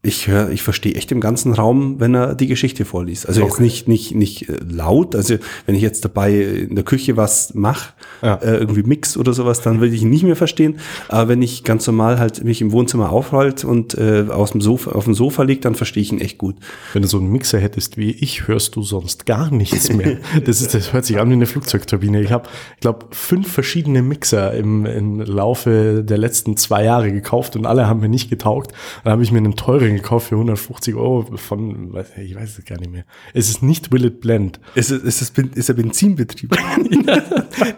ich 0.01 0.29
höre, 0.29 0.51
ich 0.51 0.63
verstehe 0.63 0.95
echt 0.95 1.11
im 1.13 1.21
ganzen 1.21 1.53
Raum, 1.53 1.99
wenn 1.99 2.15
er 2.15 2.35
die 2.35 2.47
Geschichte 2.47 2.85
vorliest. 2.85 3.29
Also 3.29 3.43
okay. 3.43 3.51
jetzt 3.51 3.61
nicht 3.61 3.89
nicht 3.89 4.15
nicht 4.15 4.49
äh, 4.49 4.57
laut. 4.65 5.17
Also 5.17 5.35
wenn 5.67 5.75
ich 5.75 5.83
jetzt 5.83 6.05
dabei 6.05 6.33
in 6.33 6.77
der 6.77 6.85
Küche 6.85 7.17
was 7.17 7.53
mache, 7.55 7.95
ja. 8.23 8.37
äh, 8.37 8.59
irgendwie 8.59 8.85
Mix 8.85 9.17
oder 9.17 9.33
sowas, 9.33 9.61
dann 9.61 9.81
will 9.81 9.93
ich 9.93 10.03
ihn 10.03 10.11
nicht 10.11 10.23
mehr 10.23 10.37
verstehen. 10.37 10.79
Aber 11.09 11.29
wenn 11.29 11.43
ich 11.43 11.65
ganz 11.65 11.87
normal 11.87 12.19
halt 12.19 12.45
mich 12.45 12.61
im 12.61 12.73
Wohnzimmer 12.73 13.11
aufhalte 13.11 13.67
und 13.67 13.99
äh, 13.99 14.27
aus 14.31 14.53
dem 14.53 14.61
Sofa 14.61 14.93
auf 14.93 15.05
dem 15.05 15.15
Sofa 15.15 15.43
liegt, 15.43 15.65
dann 15.65 15.75
verstehe 15.75 16.03
ich 16.03 16.13
ihn 16.13 16.21
echt 16.21 16.39
gut. 16.39 16.57
Wenn 16.93 17.03
du 17.03 17.09
so 17.09 17.19
einen 17.19 17.31
Mixer 17.31 17.59
hättest 17.59 17.97
wie 17.97 18.13
ich, 18.13 18.47
hörst 18.47 18.77
du 18.77 18.83
sonst 18.83 19.27
gar 19.27 19.51
nichts 19.51 19.93
mehr. 19.93 20.19
Das, 20.45 20.61
ist, 20.61 20.73
das 20.75 20.93
hört 20.93 21.05
sich 21.05 21.19
an 21.19 21.29
wie 21.31 21.35
eine 21.35 21.47
Flugzeugturbine. 21.47 22.23
Ich 22.23 22.31
habe, 22.31 22.49
ich 22.75 22.81
glaube, 22.81 23.07
fünf 23.11 23.51
verschiedene 23.51 24.03
Mixer 24.03 24.55
im, 24.55 24.87
im 24.87 25.21
Laufe 25.21 26.05
der 26.05 26.19
letzten 26.19 26.57
zwei 26.57 26.85
Jahre 26.85 27.13
gekauft 27.13 27.57
und 27.57 27.67
alle 27.67 27.87
haben 27.87 28.01
mir 28.01 28.09
nicht 28.09 28.31
getaugt. 28.39 28.73
Dann 29.05 29.13
habe 29.13 29.23
ich 29.23 29.33
mir 29.33 29.39
einen 29.39 29.57
teuren 29.57 29.97
gekauft 29.97 30.29
für 30.29 30.37
150 30.37 30.95
Euro 30.95 31.37
von, 31.37 31.95
ich 32.17 32.35
weiß 32.35 32.59
es 32.59 32.65
gar 32.65 32.79
nicht 32.79 32.93
mehr. 32.93 33.05
Es 33.35 33.51
ist 33.51 33.63
nicht 33.63 33.93
Will 33.93 34.05
It 34.05 34.21
Blend. 34.21 34.61
Ist 34.75 34.91
es, 34.91 35.03
ist 35.03 35.23
es, 35.23 35.31
ist 35.55 35.69
er 35.69 35.75
Benzinbetrieb? 35.75 36.57
ja, 37.07 37.21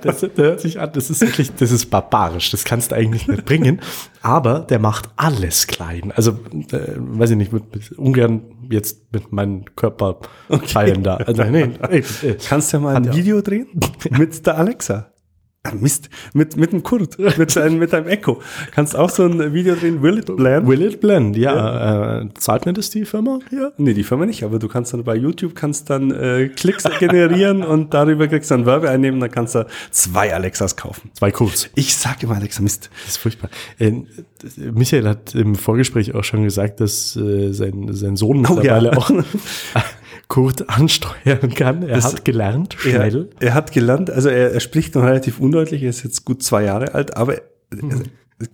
das, 0.03 0.21
das 0.21 0.31
hört 0.37 0.61
sich 0.61 0.79
an, 0.79 0.91
das 0.93 1.11
ist 1.11 1.21
wirklich, 1.23 1.53
das 1.55 1.73
ist 1.73 1.87
barbarisch. 1.87 2.51
Das 2.51 2.65
kannst 2.65 2.93
du 2.93 2.97
eigentlich 2.97 3.27
nicht 3.27 3.45
bringen. 3.45 3.81
Aber 4.23 4.61
der 4.61 4.79
macht 4.79 5.09
alles 5.17 5.67
klein. 5.67 6.13
Also, 6.15 6.33
äh, 6.73 6.97
weiß 6.97 7.31
ich 7.31 7.37
nicht, 7.37 7.53
mit, 7.53 7.75
mit 7.75 7.93
ungern 7.93 8.43
jetzt 8.71 9.13
mit 9.13 9.33
meinem 9.33 9.65
Körper 9.75 10.21
okay. 10.49 10.93
da. 11.03 11.17
Also, 11.17 11.45
nee, 11.45 11.71
nee, 11.91 12.03
Kannst 12.49 12.73
du 12.73 12.77
ja 12.77 12.83
mal 12.83 12.97
ein 12.97 13.15
Video 13.15 13.41
drehen 13.41 13.67
mit 14.11 14.47
der 14.47 14.59
Alexa? 14.59 15.10
Ah, 15.63 15.73
Mist, 15.75 16.09
mit, 16.33 16.57
mit 16.57 16.73
dem 16.73 16.83
Kurt, 16.83 17.19
mit, 17.37 17.55
deinem, 17.55 17.79
mit 17.79 17.93
deinem 17.93 18.09
Echo. 18.09 18.41
Kannst 18.71 18.97
auch 18.97 19.11
so 19.11 19.25
ein 19.25 19.53
Video 19.53 19.75
drehen, 19.75 20.01
Will 20.01 20.17
It 20.17 20.35
Blend? 20.35 20.67
Will 20.67 20.81
It 20.81 21.03
Blend, 21.03 21.37
ja. 21.37 21.55
ja. 21.55 22.21
Äh, 22.23 22.29
zahlt 22.33 22.65
mir 22.65 22.73
das 22.73 22.89
die 22.89 23.05
Firma? 23.05 23.41
Ja. 23.51 23.71
Nee, 23.77 23.93
die 23.93 24.03
Firma 24.03 24.25
nicht, 24.25 24.43
aber 24.43 24.59
du 24.59 24.69
kannst 24.69 24.95
dann 24.95 25.05
bei 25.05 25.15
YouTube 25.17 25.55
kannst 25.55 25.91
dann 25.91 26.13
äh, 26.13 26.49
Klicks 26.49 26.85
generieren 26.99 27.63
und 27.67 27.93
darüber 27.93 28.27
kriegst 28.27 28.51
du 28.51 28.55
dann 28.55 28.65
Werbe 28.65 28.89
einnehmen, 28.89 29.21
dann 29.21 29.31
kannst 29.31 29.55
du 29.55 29.67
zwei 29.91 30.33
Alexas 30.35 30.77
kaufen. 30.77 31.11
Zwei 31.13 31.31
Kurz. 31.31 31.69
Ich 31.75 31.95
sag 31.95 32.23
immer 32.23 32.37
Alexa, 32.37 32.63
Mist. 32.63 32.89
Das 33.05 33.17
ist 33.17 33.19
furchtbar. 33.19 33.51
Äh, 33.79 33.93
Michael 34.57 35.07
hat 35.07 35.35
im 35.35 35.57
Vorgespräch 35.57 36.15
auch 36.15 36.25
schon 36.25 36.43
gesagt, 36.43 36.81
dass 36.81 37.17
äh, 37.17 37.53
sein, 37.53 37.89
sein 37.91 38.17
Sohn 38.17 38.47
oh, 38.47 38.55
mittlerweile 38.55 38.93
ja. 38.93 38.97
auch 38.97 39.11
Kurt 40.31 40.71
ansteuern 40.71 41.53
kann. 41.55 41.83
Er 41.83 41.97
das, 41.97 42.15
hat 42.15 42.25
gelernt, 42.25 42.77
schnell. 42.79 43.29
Er, 43.41 43.49
er, 43.49 43.55
hat 43.55 43.73
gelernt, 43.73 44.11
also 44.11 44.29
er, 44.29 44.53
er, 44.53 44.61
spricht 44.61 44.95
noch 44.95 45.03
relativ 45.03 45.41
undeutlich, 45.41 45.83
er 45.83 45.91
ist 45.91 46.05
jetzt 46.05 46.25
gut 46.25 46.43
zwei 46.43 46.63
Jahre 46.65 46.95
alt, 46.95 47.17
aber 47.17 47.35
mhm. 47.71 48.05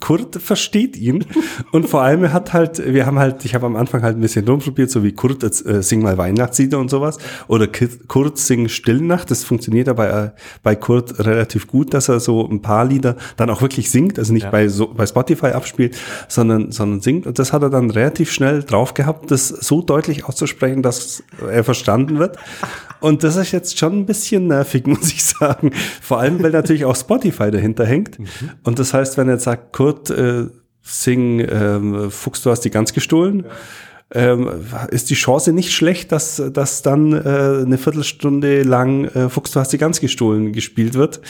Kurt 0.00 0.43
versteht 0.43 0.97
ihn 0.97 1.25
und 1.71 1.88
vor 1.88 2.02
allem 2.02 2.25
er 2.25 2.33
hat 2.33 2.52
halt, 2.52 2.93
wir 2.93 3.07
haben 3.07 3.19
halt, 3.19 3.45
ich 3.45 3.55
habe 3.55 3.66
am 3.66 3.76
Anfang 3.76 4.02
halt 4.02 4.16
ein 4.16 4.21
bisschen 4.21 4.47
rumprobiert, 4.47 4.90
so 4.90 5.05
wie 5.05 5.12
Kurt 5.12 5.45
äh, 5.45 5.83
sing 5.83 6.02
mal 6.02 6.19
Weihnachtslieder 6.19 6.78
und 6.78 6.90
sowas 6.90 7.19
oder 7.47 7.69
Kurt 7.69 8.38
sing 8.38 8.69
Stillnacht, 8.69 9.31
das 9.31 9.45
funktioniert 9.45 9.88
aber 9.88 10.25
äh, 10.25 10.31
bei 10.64 10.75
Kurt 10.75 11.25
relativ 11.25 11.69
gut, 11.69 11.95
dass 11.95 12.09
er 12.09 12.19
so 12.19 12.49
ein 12.49 12.62
paar 12.62 12.85
Lieder 12.85 13.16
dann 13.37 13.49
auch 13.49 13.62
wirklich 13.62 13.90
singt, 13.90 14.19
also 14.19 14.33
nicht 14.33 14.45
ja. 14.45 14.50
bei, 14.50 14.66
so, 14.69 14.93
bei 14.93 15.07
Spotify 15.07 15.49
abspielt, 15.49 15.97
sondern, 16.26 16.73
sondern 16.73 17.00
singt 17.00 17.26
und 17.26 17.38
das 17.38 17.52
hat 17.52 17.62
er 17.62 17.71
dann 17.71 17.90
relativ 17.90 18.33
schnell 18.33 18.64
drauf 18.64 18.95
gehabt, 18.95 19.31
das 19.31 19.49
so 19.49 19.83
deutlich 19.83 20.25
auszusprechen, 20.25 20.83
dass 20.83 21.23
er 21.49 21.62
verstanden 21.62 22.19
wird 22.19 22.38
und 23.00 23.23
das 23.23 23.37
ist 23.37 23.52
jetzt 23.52 23.78
schon 23.78 24.00
ein 24.00 24.07
bisschen 24.07 24.47
nervig, 24.49 24.87
muss 24.87 25.12
ich 25.12 25.25
sagen. 25.25 25.73
Vor 26.00 26.19
allem, 26.19 26.43
weil 26.43 26.50
natürlich 26.50 26.85
auch 26.85 26.97
Spotify 26.97 27.50
dahinter 27.50 27.85
hängt. 27.85 28.19
Mhm. 28.19 28.26
Und 28.64 28.78
das 28.78 28.95
heißt, 28.95 29.16
wenn 29.16 29.28
er 29.28 29.35
jetzt 29.35 29.45
sagt, 29.45 29.73
Kurt, 29.76 30.09
äh, 30.09 30.47
sing, 30.80 31.38
ähm, 31.40 32.11
Fuchs, 32.11 32.40
du 32.40 32.50
hast 32.50 32.62
die 32.62 32.71
ganz 32.71 32.95
gestohlen. 32.95 33.45
Ja. 33.45 34.33
Ähm, 34.33 34.49
ist 34.90 35.11
die 35.11 35.14
Chance 35.14 35.52
nicht 35.52 35.71
schlecht, 35.71 36.12
dass, 36.12 36.42
dass 36.50 36.80
dann 36.80 37.12
äh, 37.12 37.18
eine 37.62 37.76
Viertelstunde 37.76 38.62
lang 38.62 39.04
äh, 39.04 39.28
Fuchs, 39.28 39.50
du 39.50 39.61
hast 39.61 39.75
die 39.75 39.78
ganz 39.78 40.00
gestohlen 40.00 40.54
gespielt 40.54 40.95
wird. 40.95 41.21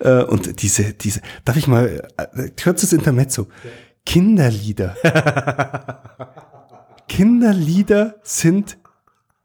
Äh, 0.00 0.24
und 0.24 0.60
diese, 0.62 0.92
diese, 0.94 1.20
darf 1.44 1.56
ich 1.56 1.68
mal, 1.68 2.08
äh, 2.16 2.48
kurzes 2.60 2.92
Intermezzo. 2.92 3.42
Ja. 3.62 3.70
Kinderlieder. 4.04 4.96
Kinderlieder 7.08 8.16
sind 8.24 8.76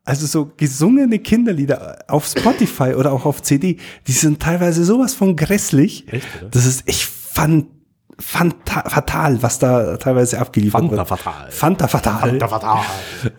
also 0.05 0.25
so 0.25 0.51
gesungene 0.57 1.19
Kinderlieder 1.19 1.99
auf 2.07 2.25
Spotify 2.25 2.95
oder 2.95 3.11
auch 3.11 3.27
auf 3.27 3.43
CD, 3.43 3.77
die 4.07 4.11
sind 4.11 4.41
teilweise 4.41 4.83
sowas 4.85 5.13
von 5.13 5.35
grässlich. 5.35 6.11
Echt, 6.11 6.27
oder? 6.41 6.49
Das 6.49 6.65
ist 6.65 6.87
echt 6.87 7.03
fand 7.03 7.78
Fanta 8.19 8.89
fatal, 8.89 9.41
was 9.41 9.59
da 9.59 9.97
teilweise 9.97 10.39
abgeliefert 10.39 10.81
Fanta 10.81 10.97
wird. 10.97 11.07
Fatal. 11.07 11.51
Fanta 11.51 11.87
fatal. 11.87 12.29
Fanta 12.29 12.47
fatal. 12.47 12.79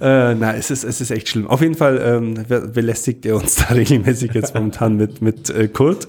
Äh, 0.01 0.35
na, 0.35 0.55
es 0.55 0.71
ist, 0.71 0.85
es 0.85 1.01
ist 1.01 1.11
echt 1.11 1.29
schlimm. 1.29 1.47
Auf 1.47 1.63
jeden 1.63 1.75
Fall 1.75 2.01
ähm, 2.03 2.45
belästigt 2.73 3.25
er 3.25 3.37
uns 3.37 3.57
da 3.69 3.75
regelmäßig 3.75 4.33
jetzt 4.35 4.55
momentan 4.55 4.97
mit, 4.97 5.23
mit 5.23 5.49
äh, 5.51 5.69
Kurt. 5.69 6.07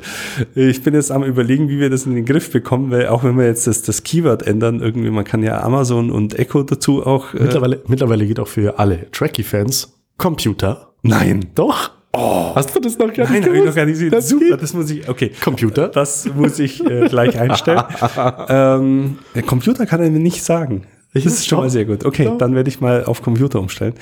Ich 0.56 0.84
bin 0.84 0.94
jetzt 0.94 1.12
am 1.12 1.24
überlegen, 1.24 1.70
wie 1.70 1.80
wir 1.80 1.90
das 1.90 2.06
in 2.06 2.16
den 2.16 2.25
Griff 2.25 2.51
bekommen, 2.51 2.92
weil 2.92 3.08
auch 3.08 3.24
wenn 3.24 3.38
wir 3.38 3.46
jetzt 3.46 3.68
das, 3.68 3.82
das 3.82 4.04
Keyword 4.04 4.44
ändern, 4.44 4.82
irgendwie, 4.82 5.10
man 5.10 5.24
kann 5.24 5.42
ja 5.44 5.62
Amazon 5.62 6.12
und 6.12 6.38
Echo 6.38 6.63
dazu 6.63 7.06
auch. 7.06 7.34
Äh, 7.34 7.44
mittlerweile, 7.44 7.82
mittlerweile 7.88 8.25
geht 8.25 8.40
auch 8.40 8.48
für 8.48 8.80
alle 8.80 9.10
Tracky-Fans 9.12 9.94
Computer. 10.18 10.94
Nein. 11.01 11.48
Doch? 11.56 11.92
Oh. 12.13 12.51
Hast 12.56 12.75
du 12.75 12.80
das 12.80 12.98
noch 12.98 13.13
gar 13.13 13.30
nicht 13.30 13.46
Nein, 13.46 13.56
ich 13.56 13.65
noch 13.65 13.75
gar 13.75 13.86
nicht 13.86 13.94
gesehen. 13.94 14.12
Das 14.12 14.27
Super, 14.27 14.46
geht. 14.46 14.62
das 14.62 14.74
muss 14.74 14.89
ich, 14.89 15.08
okay. 15.08 15.32
Computer? 15.41 15.88
Das 15.88 16.27
muss 16.36 16.60
ich 16.60 16.86
äh, 16.86 17.08
gleich 17.08 17.39
einstellen. 17.39 17.84
ähm, 18.50 19.20
der 19.34 19.44
Computer 19.44 19.86
kann 19.86 20.01
er 20.01 20.10
mir 20.10 20.20
nicht 20.20 20.44
sagen. 20.44 20.84
Das 21.13 21.25
ist 21.25 21.48
schon 21.48 21.60
mal 21.60 21.70
sehr 21.70 21.86
gut. 21.86 22.06
Okay, 22.06 22.25
ja. 22.25 22.36
dann 22.36 22.56
werde 22.56 22.70
ich 22.70 22.80
mal 22.80 23.06
auf 23.06 23.22
Computer 23.22 23.60
umstellen. 23.60 23.94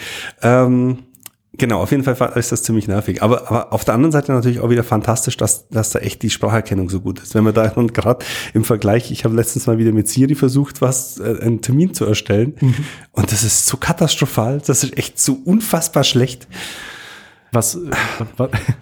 Ähm, 0.41 0.99
Genau, 1.57 1.81
auf 1.81 1.91
jeden 1.91 2.03
Fall 2.03 2.15
ist 2.35 2.51
das 2.51 2.63
ziemlich 2.63 2.87
nervig. 2.87 3.21
Aber, 3.21 3.49
aber 3.49 3.73
auf 3.73 3.83
der 3.83 3.93
anderen 3.93 4.11
Seite 4.11 4.31
natürlich 4.31 4.59
auch 4.61 4.69
wieder 4.69 4.83
fantastisch, 4.83 5.35
dass, 5.35 5.67
dass 5.67 5.89
da 5.89 5.99
echt 5.99 6.21
die 6.21 6.29
Spracherkennung 6.29 6.89
so 6.89 7.01
gut 7.01 7.19
ist. 7.19 7.35
Wenn 7.35 7.43
man 7.43 7.53
da 7.53 7.69
und 7.75 7.93
gerade 7.93 8.23
im 8.53 8.63
Vergleich, 8.63 9.11
ich 9.11 9.25
habe 9.25 9.35
letztens 9.35 9.67
mal 9.67 9.77
wieder 9.77 9.91
mit 9.91 10.07
Siri 10.07 10.35
versucht, 10.35 10.81
was 10.81 11.19
äh, 11.19 11.37
einen 11.41 11.61
Termin 11.61 11.93
zu 11.93 12.05
erstellen. 12.05 12.55
Mhm. 12.61 12.75
Und 13.11 13.31
das 13.31 13.43
ist 13.43 13.67
so 13.67 13.77
katastrophal, 13.77 14.61
das 14.65 14.83
ist 14.83 14.97
echt 14.97 15.19
so 15.19 15.39
unfassbar 15.43 16.03
schlecht. 16.03 16.47
Was, 17.51 17.75
äh, 17.75 17.89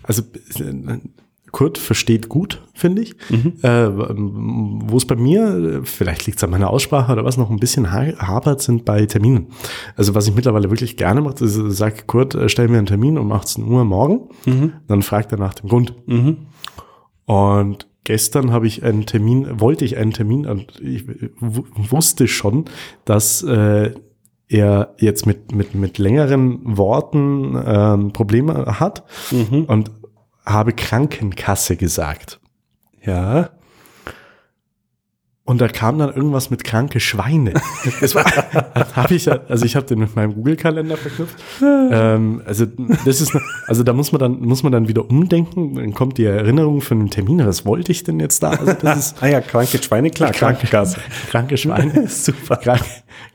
also 0.03 0.23
Kurt 1.51 1.77
versteht 1.77 2.29
gut, 2.29 2.61
finde 2.73 3.01
ich. 3.01 3.15
Mhm. 3.29 3.53
Äh, 3.61 3.89
Wo 3.89 4.97
es 4.97 5.05
bei 5.05 5.15
mir, 5.15 5.81
vielleicht 5.83 6.25
liegt 6.25 6.37
es 6.37 6.43
an 6.43 6.51
meiner 6.51 6.69
Aussprache 6.69 7.11
oder 7.11 7.25
was, 7.25 7.37
noch 7.37 7.49
ein 7.49 7.59
bisschen 7.59 7.91
hapert, 7.91 8.61
sind 8.61 8.85
bei 8.85 9.05
Terminen. 9.05 9.47
Also 9.95 10.13
was 10.13 10.27
ich 10.27 10.35
mittlerweile 10.35 10.69
wirklich 10.69 10.97
gerne 10.97 11.21
mache, 11.21 11.43
ist, 11.45 11.59
sag 11.69 12.05
Kurt, 12.07 12.35
äh, 12.35 12.49
stell 12.49 12.67
mir 12.67 12.77
einen 12.77 12.85
Termin 12.85 13.17
um 13.17 13.31
18 13.31 13.63
Uhr 13.65 13.85
morgen. 13.85 14.29
Mhm. 14.45 14.73
Dann 14.87 15.01
fragt 15.01 15.31
er 15.31 15.37
nach 15.37 15.53
dem 15.53 15.69
Grund. 15.69 15.95
Mhm. 16.05 16.37
Und 17.25 17.87
gestern 18.03 18.51
habe 18.51 18.67
ich 18.67 18.83
einen 18.83 19.05
Termin, 19.05 19.59
wollte 19.59 19.85
ich 19.85 19.97
einen 19.97 20.11
Termin 20.11 20.45
und 20.45 20.79
ich 20.81 21.05
wusste 21.39 22.27
schon, 22.27 22.65
dass 23.03 23.41
äh, 23.43 23.93
er 24.49 24.95
jetzt 24.97 25.25
mit, 25.25 25.51
mit, 25.51 25.75
mit 25.75 25.97
längeren 25.97 26.77
Worten 26.77 27.61
ähm, 27.65 28.13
Probleme 28.13 28.79
hat 28.79 29.03
mhm. 29.31 29.65
und 29.65 29.91
habe 30.45 30.73
Krankenkasse 30.73 31.75
gesagt. 31.75 32.39
Ja. 33.03 33.49
Und 35.47 35.61
da 35.61 35.69
kam 35.69 35.97
dann 35.97 36.13
irgendwas 36.13 36.49
mit 36.49 36.65
kranke 36.65 36.99
Schweine. 36.99 37.53
Das 38.01 38.15
war, 38.15 38.25
hab 38.95 39.11
ich, 39.11 39.31
also 39.31 39.65
ich 39.65 39.77
habe 39.77 39.85
den 39.85 39.99
mit 39.99 40.13
meinem 40.13 40.33
Google-Kalender 40.35 40.97
verknüpft. 40.97 41.37
ähm, 41.61 42.41
also 42.45 42.65
das 43.05 43.21
ist, 43.21 43.31
also 43.65 43.83
da 43.83 43.93
muss 43.93 44.11
man 44.11 44.19
dann 44.19 44.41
muss 44.41 44.63
man 44.63 44.73
dann 44.73 44.89
wieder 44.89 45.09
umdenken. 45.09 45.75
Dann 45.75 45.93
kommt 45.93 46.17
die 46.17 46.25
Erinnerung 46.25 46.81
von 46.81 46.99
dem 46.99 47.09
Termin. 47.09 47.47
Was 47.47 47.65
wollte 47.65 47.93
ich 47.93 48.03
denn 48.03 48.19
jetzt 48.19 48.43
da? 48.43 48.49
Also 48.49 48.73
das 48.73 48.97
ist, 48.99 49.23
ah 49.23 49.27
ja, 49.27 49.39
kranke 49.39 49.81
Schweine, 49.81 50.09
klar, 50.09 50.33
Krankenkasse, 50.33 50.99
kranke 51.29 51.55
Schweine, 51.55 52.07
super, 52.09 52.57
kranke, 52.57 52.85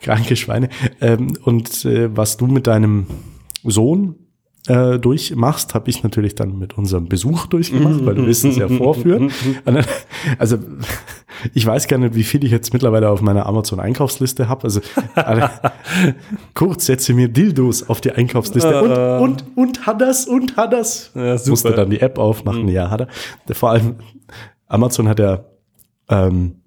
kranke 0.03 0.37
Schweine. 0.37 0.69
Ähm, 1.01 1.33
und 1.45 1.87
äh, 1.87 2.15
was 2.15 2.37
du 2.37 2.47
mit 2.47 2.67
deinem 2.67 3.07
Sohn 3.65 4.17
äh, 4.69 4.99
durchmachst, 4.99 5.75
habe 5.75 5.91
ich 5.91 6.03
natürlich 6.03 6.35
dann 6.35 6.59
mit 6.59 6.77
unserem 6.77 7.09
Besuch 7.09 7.47
durchgemacht, 7.47 8.05
weil 8.05 8.15
du 8.15 8.27
willst 8.27 8.45
es 8.45 8.57
ja 8.57 8.69
vorführen. 8.69 9.33
also 10.39 10.59
ich 11.55 11.67
weiß 11.67 11.89
gar 11.89 11.99
nicht, 11.99 12.15
wie 12.15 12.25
viel 12.25 12.45
ich 12.45 12.51
jetzt 12.51 12.73
mittlerweile 12.73 13.11
auf 13.11 13.23
meiner 13.23 13.47
Amazon-Einkaufsliste 13.47 14.49
habe. 14.49 14.65
Also 14.65 14.81
kurz 16.55 16.87
setze 16.87 17.15
mir 17.15 17.29
Dildos 17.29 17.89
auf 17.89 18.01
die 18.01 18.13
Einkaufsliste 18.13 18.83
und, 18.83 18.93
ah. 18.93 19.19
und, 19.19 19.45
und 19.57 19.87
hat 19.87 20.01
das 20.01 20.27
und 20.27 20.57
hat 20.57 20.73
das. 20.73 21.11
Ja, 21.15 21.37
Musste 21.47 21.73
dann 21.73 21.91
die 21.91 22.01
App 22.01 22.19
aufmachen. 22.19 22.65
Mhm. 22.65 22.69
Ja, 22.69 22.91
hat 22.91 23.09
er. 23.47 23.55
Vor 23.55 23.71
allem 23.71 23.97
Amazon 24.69 25.09
hat 25.09 25.19
ja 25.19 25.45
ähm, 26.09 26.63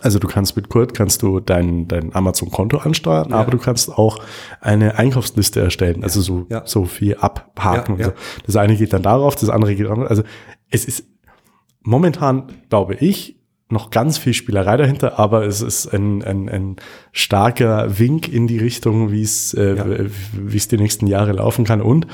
also 0.00 0.18
du 0.18 0.26
kannst 0.26 0.56
mit 0.56 0.68
Kurt 0.68 0.94
kannst 0.94 1.22
du 1.22 1.40
dein, 1.40 1.86
dein 1.86 2.14
Amazon-Konto 2.14 2.78
ansteuern, 2.78 3.30
ja. 3.30 3.36
aber 3.36 3.50
du 3.52 3.58
kannst 3.58 3.90
auch 3.96 4.18
eine 4.60 4.98
Einkaufsliste 4.98 5.60
erstellen, 5.60 6.02
also 6.02 6.20
so, 6.20 6.46
ja. 6.50 6.62
so 6.66 6.84
viel 6.84 7.16
abhaken. 7.16 7.98
Ja, 7.98 8.06
so. 8.06 8.12
Das 8.46 8.56
eine 8.56 8.76
geht 8.76 8.92
dann 8.92 9.02
darauf, 9.02 9.36
das 9.36 9.50
andere 9.50 9.74
geht 9.74 9.86
darauf. 9.86 10.10
Also 10.10 10.24
es 10.70 10.84
ist 10.84 11.06
momentan, 11.82 12.46
glaube 12.70 12.94
ich, 12.94 13.38
noch 13.74 13.90
ganz 13.90 14.16
viel 14.16 14.32
Spielerei 14.32 14.78
dahinter, 14.78 15.18
aber 15.18 15.44
es 15.44 15.60
ist 15.60 15.86
ein, 15.92 16.22
ein, 16.22 16.48
ein 16.48 16.76
starker 17.12 17.98
Wink 17.98 18.28
in 18.28 18.46
die 18.46 18.58
Richtung, 18.58 19.12
wie 19.12 19.22
es 19.22 19.52
äh, 19.52 20.08
wie 20.32 20.56
es 20.56 20.68
die 20.68 20.78
nächsten 20.78 21.06
Jahre 21.06 21.32
laufen 21.32 21.64
kann. 21.64 21.82
Und 21.82 22.06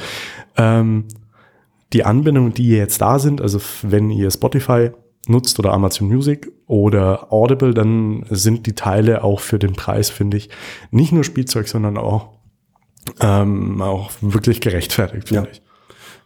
ähm, 0.56 1.04
die 1.92 2.04
Anbindungen, 2.04 2.54
die 2.54 2.68
jetzt 2.70 3.00
da 3.00 3.18
sind, 3.18 3.40
also 3.40 3.60
wenn 3.82 4.10
ihr 4.10 4.30
Spotify 4.30 4.90
nutzt 5.28 5.58
oder 5.58 5.72
Amazon 5.72 6.08
Music 6.08 6.50
oder 6.66 7.32
Audible, 7.32 7.74
dann 7.74 8.24
sind 8.30 8.66
die 8.66 8.74
Teile 8.74 9.22
auch 9.22 9.40
für 9.40 9.58
den 9.58 9.74
Preis, 9.74 10.10
finde 10.10 10.36
ich, 10.36 10.48
nicht 10.90 11.12
nur 11.12 11.24
Spielzeug, 11.24 11.68
sondern 11.68 11.96
auch, 11.96 12.30
ähm, 13.20 13.80
auch 13.82 14.10
wirklich 14.20 14.60
gerechtfertigt, 14.60 15.28
finde 15.28 15.44
ja. 15.44 15.50
ich. 15.52 15.62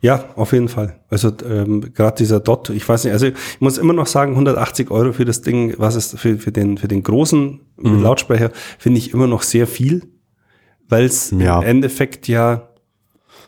Ja, 0.04 0.26
auf 0.37 0.52
jeden 0.52 0.68
Fall. 0.68 1.00
Also 1.08 1.32
ähm, 1.49 1.94
gerade 1.94 2.18
dieser 2.18 2.38
Dot, 2.38 2.68
ich 2.68 2.87
weiß 2.87 3.04
nicht, 3.04 3.14
also 3.14 3.28
ich 3.28 3.34
muss 3.58 3.78
immer 3.78 3.94
noch 3.94 4.06
sagen, 4.06 4.32
180 4.32 4.90
Euro 4.90 5.14
für 5.14 5.25
das 5.25 5.40
Ding, 5.40 5.73
was 5.78 5.94
ist 5.94 6.18
für, 6.18 6.37
für, 6.37 6.52
den, 6.52 6.76
für 6.76 6.88
den 6.88 7.02
großen 7.02 7.61
mhm. 7.78 8.02
Lautsprecher, 8.02 8.50
finde 8.78 8.99
ich 8.99 9.14
immer 9.14 9.26
noch 9.26 9.40
sehr 9.40 9.66
viel, 9.66 10.02
weil 10.90 11.06
es 11.06 11.30
ja. 11.30 11.58
im 11.58 11.66
Endeffekt 11.66 12.28
ja, 12.28 12.68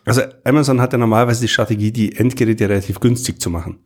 also 0.03 0.23
Amazon 0.45 0.81
hat 0.81 0.93
ja 0.93 0.97
normalerweise 0.97 1.41
die 1.41 1.47
Strategie, 1.47 1.91
die 1.91 2.15
Endgeräte 2.15 2.67
relativ 2.67 3.01
günstig 3.01 3.39
zu 3.39 3.51
machen. 3.51 3.77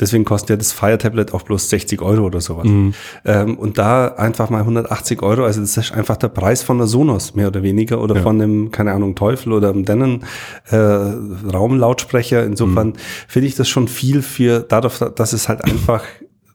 Deswegen 0.00 0.24
kostet 0.24 0.50
ja 0.50 0.56
das 0.56 0.72
Fire 0.72 0.98
Tablet 0.98 1.32
auch 1.32 1.42
bloß 1.42 1.70
60 1.70 2.02
Euro 2.02 2.24
oder 2.24 2.40
sowas. 2.40 2.66
Mhm. 2.66 2.94
Ähm, 3.24 3.56
und 3.56 3.78
da 3.78 4.08
einfach 4.08 4.50
mal 4.50 4.60
180 4.60 5.22
Euro, 5.22 5.44
also 5.44 5.60
das 5.60 5.76
ist 5.76 5.92
einfach 5.92 6.16
der 6.16 6.28
Preis 6.28 6.64
von 6.64 6.78
der 6.78 6.88
Sonos 6.88 7.34
mehr 7.34 7.46
oder 7.48 7.62
weniger 7.62 8.00
oder 8.00 8.16
ja. 8.16 8.22
von 8.22 8.38
dem, 8.40 8.72
keine 8.72 8.92
Ahnung, 8.92 9.14
Teufel 9.14 9.52
oder 9.52 9.70
einem 9.70 9.84
Denon 9.84 10.24
äh, 10.70 10.76
Raumlautsprecher. 10.76 12.44
Insofern 12.44 12.88
mhm. 12.88 12.94
finde 13.28 13.46
ich 13.46 13.54
das 13.54 13.68
schon 13.68 13.86
viel 13.86 14.22
für, 14.22 14.60
dadurch, 14.60 14.98
dass 14.98 15.32
es 15.32 15.48
halt 15.48 15.64
einfach 15.64 16.02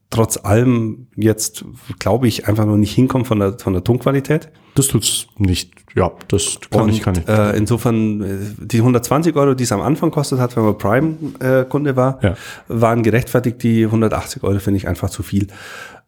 trotz 0.09 0.37
allem 0.43 1.07
jetzt, 1.15 1.63
glaube 1.99 2.27
ich, 2.27 2.47
einfach 2.47 2.65
noch 2.65 2.77
nicht 2.77 2.93
hinkommt 2.93 3.27
von 3.27 3.39
der, 3.39 3.57
von 3.59 3.73
der 3.73 3.83
Tonqualität. 3.83 4.49
Das 4.79 4.87
tut's 4.87 5.27
nicht. 5.37 5.73
Ja, 5.93 6.09
das 6.29 6.57
kann 6.71 6.83
und, 6.83 6.89
ich, 6.91 7.01
kann 7.01 7.13
ich. 7.15 7.27
Äh, 7.27 7.57
insofern, 7.57 8.21
äh, 8.21 8.37
die 8.59 8.77
120 8.77 9.35
Euro, 9.35 9.53
die 9.53 9.65
es 9.65 9.73
am 9.73 9.81
Anfang 9.81 10.09
kostet 10.09 10.39
hat, 10.39 10.55
wenn 10.55 10.63
man 10.63 10.77
Prime-Kunde 10.77 11.97
war, 11.97 12.23
ja. 12.23 12.35
waren 12.69 13.03
gerechtfertigt. 13.03 13.61
Die 13.61 13.83
180 13.83 14.41
Euro 14.43 14.57
finde 14.59 14.77
ich 14.77 14.87
einfach 14.87 15.09
zu 15.09 15.21
viel. 15.21 15.47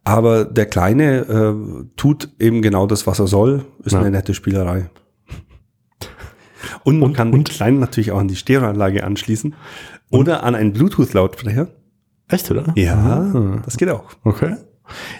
Aber 0.04 0.46
der 0.46 0.64
Kleine 0.64 1.18
äh, 1.18 1.84
tut 1.96 2.30
eben 2.38 2.62
genau 2.62 2.86
das, 2.86 3.06
was 3.06 3.18
er 3.18 3.26
soll. 3.26 3.66
Ist 3.84 3.92
ja. 3.92 4.00
eine 4.00 4.10
nette 4.10 4.32
Spielerei. 4.32 4.88
Und 6.82 6.98
man 6.98 7.10
und, 7.10 7.16
kann 7.16 7.30
den 7.30 7.44
Kleinen 7.44 7.78
natürlich 7.78 8.10
auch 8.10 8.20
an 8.20 8.28
die 8.28 8.36
Stereoanlage 8.36 9.04
anschließen 9.04 9.54
oder 10.10 10.44
an 10.44 10.54
einen 10.54 10.72
Bluetooth-Lautsprecher. 10.72 11.68
Echt, 12.28 12.50
oder? 12.50 12.72
Ja, 12.74 12.94
ah. 12.94 13.62
das 13.66 13.76
geht 13.76 13.90
auch. 13.90 14.04
Okay. 14.24 14.56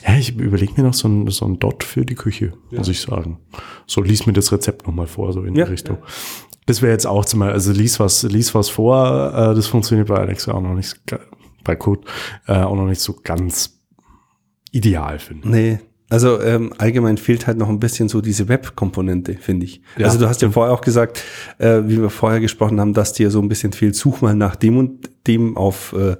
Ja, 0.06 0.16
ich 0.16 0.36
überlege 0.36 0.72
mir 0.76 0.82
noch 0.82 0.94
so 0.94 1.08
ein, 1.08 1.30
so 1.30 1.46
ein 1.46 1.58
Dot 1.58 1.84
für 1.84 2.04
die 2.04 2.14
Küche, 2.14 2.52
ja. 2.70 2.78
muss 2.78 2.88
ich 2.88 3.00
sagen. 3.00 3.38
So, 3.86 4.02
lies 4.02 4.26
mir 4.26 4.32
das 4.32 4.52
Rezept 4.52 4.86
nochmal 4.86 5.06
vor, 5.06 5.32
so 5.32 5.42
in 5.42 5.54
ja, 5.54 5.64
die 5.64 5.70
Richtung. 5.72 5.98
Ja. 5.98 6.06
Das 6.66 6.82
wäre 6.82 6.92
jetzt 6.92 7.06
auch 7.06 7.24
zum 7.24 7.40
Beispiel, 7.40 7.54
also 7.54 7.72
lies 7.72 7.98
was, 8.00 8.22
lies 8.22 8.54
was 8.54 8.68
vor, 8.68 9.32
äh, 9.34 9.54
das 9.54 9.66
funktioniert 9.66 10.08
bei 10.08 10.16
Alexa 10.16 10.52
auch 10.52 10.60
noch 10.60 10.74
nicht, 10.74 11.00
bei 11.64 11.76
Code, 11.76 12.02
äh, 12.46 12.60
auch 12.60 12.76
noch 12.76 12.86
nicht 12.86 13.00
so 13.00 13.16
ganz 13.22 13.80
ideal, 14.70 15.18
finde 15.18 15.48
ich. 15.48 15.50
Nee, 15.50 15.78
also 16.12 16.42
ähm, 16.42 16.74
allgemein 16.76 17.16
fehlt 17.16 17.46
halt 17.46 17.56
noch 17.56 17.70
ein 17.70 17.80
bisschen 17.80 18.10
so 18.10 18.20
diese 18.20 18.46
Web-Komponente, 18.46 19.32
finde 19.40 19.64
ich. 19.64 19.80
Ja, 19.96 20.08
also 20.08 20.18
du 20.18 20.28
hast 20.28 20.42
ja 20.42 20.50
vorher 20.50 20.74
auch 20.74 20.82
gesagt, 20.82 21.24
äh, 21.56 21.80
wie 21.86 22.02
wir 22.02 22.10
vorher 22.10 22.38
gesprochen 22.38 22.78
haben, 22.80 22.92
dass 22.92 23.14
dir 23.14 23.30
so 23.30 23.40
ein 23.40 23.48
bisschen 23.48 23.72
fehlt, 23.72 23.96
such 23.96 24.20
mal 24.20 24.34
nach 24.34 24.54
dem 24.54 24.76
und 24.76 25.08
dem 25.26 25.56
auf 25.56 25.94
äh, 25.94 26.16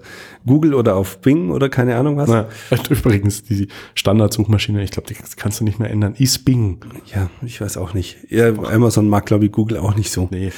Google 0.46 0.72
oder 0.72 0.96
auf 0.96 1.18
Bing 1.18 1.50
oder 1.50 1.68
keine 1.68 1.96
Ahnung 1.96 2.16
was. 2.16 2.30
Na, 2.30 2.49
übrigens, 2.88 3.42
die 3.42 3.68
Standardsuchmaschine, 3.94 4.82
ich 4.82 4.92
glaube, 4.92 5.08
die 5.08 5.14
kannst 5.37 5.61
du 5.61 5.64
nicht 5.64 5.78
mehr 5.78 5.90
ändern, 5.90 6.14
ist 6.16 6.46
Bing. 6.46 6.78
Ja, 7.14 7.28
ich 7.42 7.61
weiß 7.61 7.76
auch 7.76 7.92
nicht. 7.92 8.16
Ja, 8.30 8.49
Amazon 8.49 9.11
mag, 9.11 9.26
glaube 9.26 9.44
ich, 9.44 9.52
Google 9.52 9.76
auch 9.76 9.94
nicht 9.94 10.11
so. 10.11 10.26
Nee. 10.30 10.52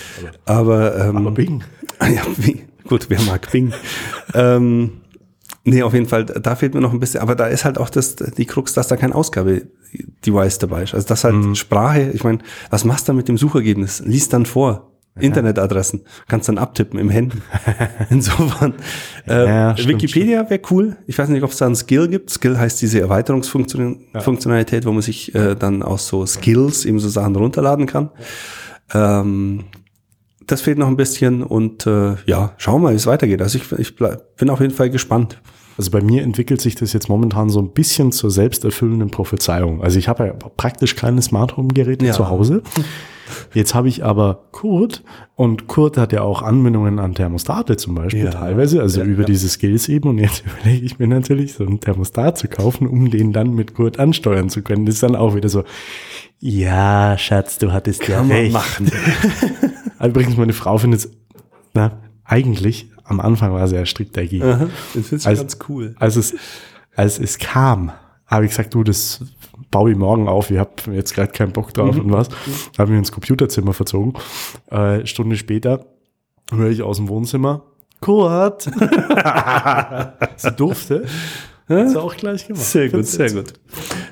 Aber, 0.45 0.93
aber, 0.95 1.09
ähm, 1.09 1.17
aber 1.17 1.33
Bing. 1.33 1.65
Ja, 2.01 2.23
Bing. 2.37 2.69
Gut, 2.87 3.07
wer 3.09 3.21
mag 3.23 3.51
Bing? 3.51 3.73
ähm, 4.35 5.01
Nee, 5.67 5.83
auf 5.83 5.95
jeden 5.95 6.07
Fall, 6.07 6.27
da 6.27 6.57
fehlt 6.57 6.75
mir 6.75 6.83
noch 6.83 6.93
ein 6.93 7.01
bisschen, 7.01 7.21
aber 7.21 7.35
da 7.35 7.47
ist 7.47 7.65
halt 7.65 7.79
auch 7.79 7.89
das, 7.89 8.17
die 8.17 8.45
Krux, 8.45 8.75
dass 8.75 8.89
da 8.89 8.97
kein 8.97 9.15
Ausgabe-Device 9.15 10.59
dabei 10.59 10.83
ist. 10.83 10.95
Also 10.95 11.09
das 11.09 11.25
halt 11.25 11.35
mhm. 11.35 11.55
Sprache, 11.55 12.11
ich 12.13 12.23
meine, 12.23 12.39
was 12.69 12.85
machst 12.85 13.09
du 13.09 13.15
mit 13.15 13.29
dem 13.29 13.39
Suchergebnis? 13.39 14.03
Lies 14.05 14.29
dann 14.29 14.45
vor. 14.45 14.91
Ja. 15.17 15.23
Internetadressen. 15.23 16.03
Kannst 16.27 16.49
dann 16.49 16.59
abtippen 16.59 16.99
im 16.99 17.09
Handy. 17.09 17.39
Insofern. 18.11 18.75
Äh, 19.29 19.47
ja, 19.47 19.79
Wikipedia 19.79 20.51
wäre 20.51 20.61
cool. 20.71 20.97
Ich 21.07 21.17
weiß 21.17 21.29
nicht, 21.29 21.45
ob 21.45 21.53
es 21.53 21.59
da 21.59 21.67
ein 21.67 21.77
Skill 21.77 22.09
gibt. 22.09 22.31
Skill 22.31 22.59
heißt 22.59 22.83
diese 22.83 23.01
Erweiterungsfunktionalität, 23.01 24.85
ja. 24.85 24.89
wo 24.89 24.93
man 24.93 25.03
sich 25.03 25.35
äh, 25.35 25.55
dann 25.55 25.85
aus 25.85 26.09
so 26.09 26.27
Skills 26.27 26.85
eben 26.85 26.99
so 26.99 27.09
Sachen 27.09 27.37
runterladen 27.37 27.87
kann. 27.87 28.11
Ähm, 28.93 29.65
das 30.47 30.61
fehlt 30.61 30.79
noch 30.79 30.89
ein 30.89 30.97
bisschen 30.97 31.43
und 31.43 31.87
äh, 31.87 32.17
ja, 32.27 32.55
schauen 32.57 32.81
wir 32.81 32.87
mal, 32.87 32.93
wie 32.93 32.97
es 32.97 33.07
weitergeht. 33.07 33.43
Also 33.43 33.59
ich, 33.59 33.73
ich 33.73 33.97
bleib, 33.97 34.37
bin 34.37 34.51
auf 34.51 34.61
jeden 34.61 34.75
Fall 34.75 34.91
gespannt. 34.91 35.41
Also 35.77 35.91
bei 35.91 36.01
mir 36.01 36.23
entwickelt 36.23 36.61
sich 36.61 36.75
das 36.75 36.93
jetzt 36.93 37.09
momentan 37.09 37.49
so 37.49 37.61
ein 37.61 37.71
bisschen 37.71 38.13
zur 38.13 38.31
selbsterfüllenden 38.31 39.11
Prophezeiung. 39.11 39.83
Also 39.83 39.99
ich 39.99 40.09
habe 40.09 40.27
ja 40.27 40.33
praktisch 40.33 40.95
keine 40.95 41.21
Smart 41.23 41.57
Home 41.57 41.69
Geräte 41.69 42.07
ja. 42.07 42.13
zu 42.13 42.29
Hause. 42.29 42.63
Jetzt 43.55 43.75
habe 43.75 43.89
ich 43.89 44.05
aber 44.05 44.45
Kurt 44.53 45.03
und 45.35 45.67
Kurt 45.67 45.97
hat 45.97 46.13
ja 46.13 46.23
auch 46.23 46.43
Anwendungen 46.43 46.99
an 46.99 47.15
Thermostate 47.15 47.77
zum 47.77 47.95
Beispiel 47.95 48.27
ja. 48.27 48.31
teilweise, 48.31 48.81
also 48.81 49.01
ja, 49.01 49.07
über 49.07 49.23
ja. 49.23 49.27
diese 49.27 49.49
Skills 49.49 49.89
eben. 49.89 50.11
Und 50.11 50.19
jetzt 50.19 50.45
überlege 50.61 50.85
ich 50.85 50.99
mir 50.99 51.07
natürlich, 51.07 51.55
so 51.55 51.65
ein 51.65 51.81
Thermostat 51.81 52.39
zu 52.39 52.49
kaufen, 52.49 52.87
um 52.87 53.11
den 53.11 53.33
dann 53.33 53.55
mit 53.55 53.75
Kurt 53.75 53.99
ansteuern 53.99 54.51
zu 54.51 54.63
können. 54.63 54.87
Das 54.87 54.97
ist 54.97 55.03
dann 55.03 55.17
auch 55.17 55.35
wieder 55.35 55.49
so, 55.49 55.65
ja, 56.39 57.17
Schatz, 57.19 57.59
du 57.59 57.73
hattest 57.73 58.03
Kann 58.03 58.29
ja 58.29 58.37
recht. 58.37 58.53
machen. 58.53 58.91
Übrigens, 60.05 60.37
meine 60.37 60.53
Frau 60.53 60.77
findet 60.79 61.01
es, 61.01 61.11
na, 61.73 62.03
eigentlich, 62.25 62.91
am 63.05 63.21
Anfang 63.21 63.53
war 63.53 63.67
sie 63.69 63.77
ja 63.77 63.87
strikt 63.87 64.17
dagegen. 64.17 64.45
Aha, 64.45 64.69
das 64.95 65.07
finde 65.09 65.17
ich 65.17 65.39
ganz 65.39 65.59
cool. 65.69 65.95
Als 65.99 66.17
es, 66.17 66.35
als 66.97 67.19
es 67.19 67.39
kam, 67.39 67.93
habe 68.27 68.45
ich 68.45 68.51
gesagt, 68.51 68.75
du, 68.75 68.83
das 68.83 69.21
baue 69.71 69.93
ich 69.93 69.97
morgen 69.97 70.29
auf, 70.29 70.51
ich 70.51 70.59
habe 70.59 70.71
jetzt 70.93 71.15
gerade 71.15 71.33
keinen 71.33 71.53
Bock 71.53 71.75
drauf 71.75 71.95
mhm. 71.95 72.03
und 72.03 72.13
was. 72.13 72.29
Habe 72.79 72.93
mich 72.93 72.99
ins 72.99 73.13
Computerzimmer 73.13 73.73
verzogen. 73.73 74.15
Äh, 74.71 75.07
Stunde 75.07 75.37
später 75.37 75.87
höre 76.51 76.71
ich 76.71 76.83
aus 76.83 76.97
dem 76.97 77.09
Wohnzimmer, 77.09 77.63
Kurt. 78.01 78.63
sie 80.37 80.53
durfte. 80.53 81.05
Hast 81.69 81.95
du 81.95 82.01
auch 82.01 82.15
gleich 82.15 82.47
gemacht. 82.47 82.65
Sehr 82.65 82.91
gut, 82.91 83.07
sehr 83.07 83.33
gut. 83.33 83.55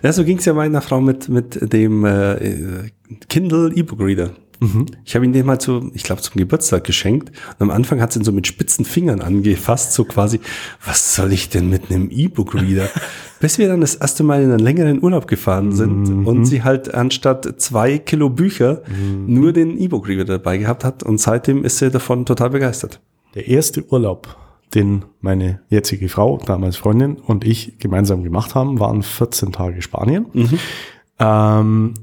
Ja, 0.02 0.12
so 0.12 0.25
ging 0.25 0.38
es 0.38 0.44
ja 0.46 0.54
meiner 0.54 0.80
Frau 0.80 1.00
mit, 1.00 1.28
mit 1.28 1.72
dem 1.72 2.04
äh, 2.04 2.90
Kindle 3.28 3.72
E-Book 3.75 4.00
Reader. 4.00 4.30
Mhm. 4.62 4.87
Ich 5.04 5.16
habe 5.16 5.25
ihn 5.25 5.33
dem 5.33 5.47
mal 5.47 5.59
zu, 5.59 5.90
ich 5.92 6.04
glaube, 6.04 6.23
zum 6.23 6.37
Geburtstag 6.37 6.85
geschenkt. 6.85 7.31
Und 7.59 7.62
am 7.62 7.71
Anfang 7.71 8.00
hat 8.00 8.12
sie 8.12 8.21
ihn 8.21 8.25
so 8.25 8.31
mit 8.31 8.47
spitzen 8.47 8.85
Fingern 8.85 9.21
angefasst, 9.21 9.92
so 9.92 10.04
quasi, 10.04 10.40
was 10.87 11.16
soll 11.16 11.33
ich 11.33 11.49
denn 11.49 11.69
mit 11.69 11.90
einem 11.90 12.11
E-Book-Reader? 12.11 12.88
Bis 13.40 13.59
wir 13.59 13.66
dann 13.66 13.81
das 13.81 13.97
erste 13.97 14.23
Mal 14.23 14.42
in 14.42 14.50
einen 14.50 14.61
längeren 14.61 15.02
Urlaub 15.02 15.26
gefahren 15.26 15.73
sind 15.73 16.09
mhm. 16.09 16.26
und 16.28 16.45
sie 16.45 16.62
halt 16.62 16.95
anstatt 16.95 17.61
zwei 17.61 17.99
Kilo 17.99 18.31
Bücher 18.31 18.83
mhm. 18.87 19.35
nur 19.35 19.52
den 19.52 19.76
E-Book-Reader 19.78 20.25
dabei 20.25 20.59
gehabt 20.59 20.85
hat. 20.85 21.02
Und 21.02 21.19
seitdem 21.19 21.64
ist 21.64 21.78
sie 21.78 21.90
davon 21.90 22.25
total 22.25 22.50
begeistert. 22.50 23.00
Der 23.35 23.49
erste 23.49 23.85
Urlaub, 23.90 24.37
den 24.75 25.04
meine 25.21 25.61
jetzige 25.70 26.09
Frau, 26.09 26.38
damals 26.38 26.77
Freundin 26.77 27.16
und 27.16 27.44
ich 27.44 27.79
gemeinsam 27.81 28.22
gemacht 28.22 28.55
haben, 28.55 28.79
waren 28.79 29.03
14 29.03 29.51
Tage 29.51 29.83
Spanien. 29.83 30.27
Mhm. 30.33 30.59
Ähm, 31.18 31.94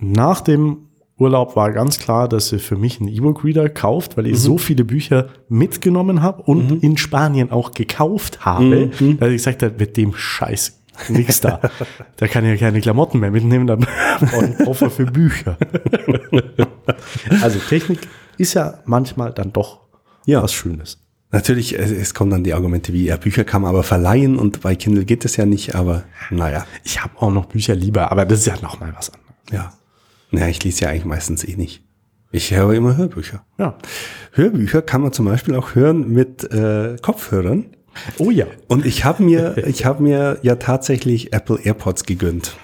nach 0.00 0.40
dem 0.40 0.76
Urlaub 1.16 1.54
war 1.54 1.72
ganz 1.72 1.98
klar, 1.98 2.28
dass 2.28 2.48
sie 2.48 2.58
für 2.58 2.76
mich 2.76 3.00
einen 3.00 3.08
E-Book-Reader 3.08 3.68
kauft, 3.68 4.16
weil 4.16 4.26
ich 4.26 4.32
mhm. 4.32 4.38
so 4.38 4.58
viele 4.58 4.84
Bücher 4.84 5.28
mitgenommen 5.48 6.22
habe 6.22 6.42
und 6.42 6.70
mhm. 6.70 6.80
in 6.80 6.96
Spanien 6.96 7.52
auch 7.52 7.72
gekauft 7.72 8.44
habe, 8.44 8.90
mhm. 8.98 9.18
dass 9.18 9.28
ich 9.28 9.36
gesagt 9.36 9.62
habe, 9.62 9.74
mit 9.78 9.96
dem 9.96 10.14
Scheiß 10.14 10.80
nichts 11.08 11.40
da. 11.40 11.60
da 12.16 12.26
kann 12.26 12.44
ich 12.44 12.60
ja 12.60 12.66
keine 12.66 12.80
Klamotten 12.80 13.20
mehr 13.20 13.30
mitnehmen, 13.30 13.68
ich 14.20 14.64
Koffer 14.64 14.90
für 14.90 15.06
Bücher. 15.06 15.56
also 17.40 17.58
Technik 17.60 18.00
ist 18.36 18.54
ja 18.54 18.80
manchmal 18.84 19.32
dann 19.32 19.52
doch 19.52 19.80
ja. 20.26 20.42
was 20.42 20.52
Schönes. 20.52 20.98
Natürlich, 21.30 21.76
es 21.76 22.14
kommen 22.14 22.30
dann 22.30 22.44
die 22.44 22.54
Argumente 22.54 22.92
wie, 22.92 23.06
ja, 23.06 23.16
Bücher 23.16 23.42
kann 23.42 23.62
man 23.62 23.70
aber 23.70 23.82
verleihen 23.82 24.38
und 24.38 24.60
bei 24.60 24.76
Kindle 24.76 25.04
geht 25.04 25.24
das 25.24 25.36
ja 25.36 25.46
nicht, 25.46 25.74
aber 25.74 26.04
naja. 26.30 26.64
Ich 26.84 27.02
habe 27.02 27.20
auch 27.20 27.32
noch 27.32 27.46
Bücher 27.46 27.74
lieber, 27.74 28.12
aber 28.12 28.24
das 28.24 28.40
ist 28.40 28.46
ja 28.46 28.54
nochmal 28.62 28.94
was 28.96 29.10
anderes. 29.10 29.34
Ja. 29.52 29.72
Naja, 30.30 30.48
ich 30.48 30.62
lese 30.64 30.84
ja 30.84 30.90
eigentlich 30.90 31.04
meistens 31.04 31.44
eh 31.44 31.56
nicht. 31.56 31.82
Ich 32.32 32.52
höre 32.52 32.74
immer 32.74 32.96
Hörbücher. 32.96 33.44
Ja. 33.58 33.78
Hörbücher 34.32 34.82
kann 34.82 35.02
man 35.02 35.12
zum 35.12 35.26
Beispiel 35.26 35.54
auch 35.54 35.76
hören 35.76 36.12
mit 36.12 36.42
äh, 36.52 36.96
Kopfhörern. 37.00 37.66
Oh 38.18 38.30
ja. 38.30 38.46
Und 38.66 38.84
ich 38.86 39.04
habe 39.04 39.22
mir, 39.22 39.56
ich 39.68 39.84
habe 39.84 40.02
mir 40.02 40.38
ja 40.42 40.56
tatsächlich 40.56 41.32
Apple 41.32 41.58
AirPods 41.62 42.04
gegönnt. 42.04 42.56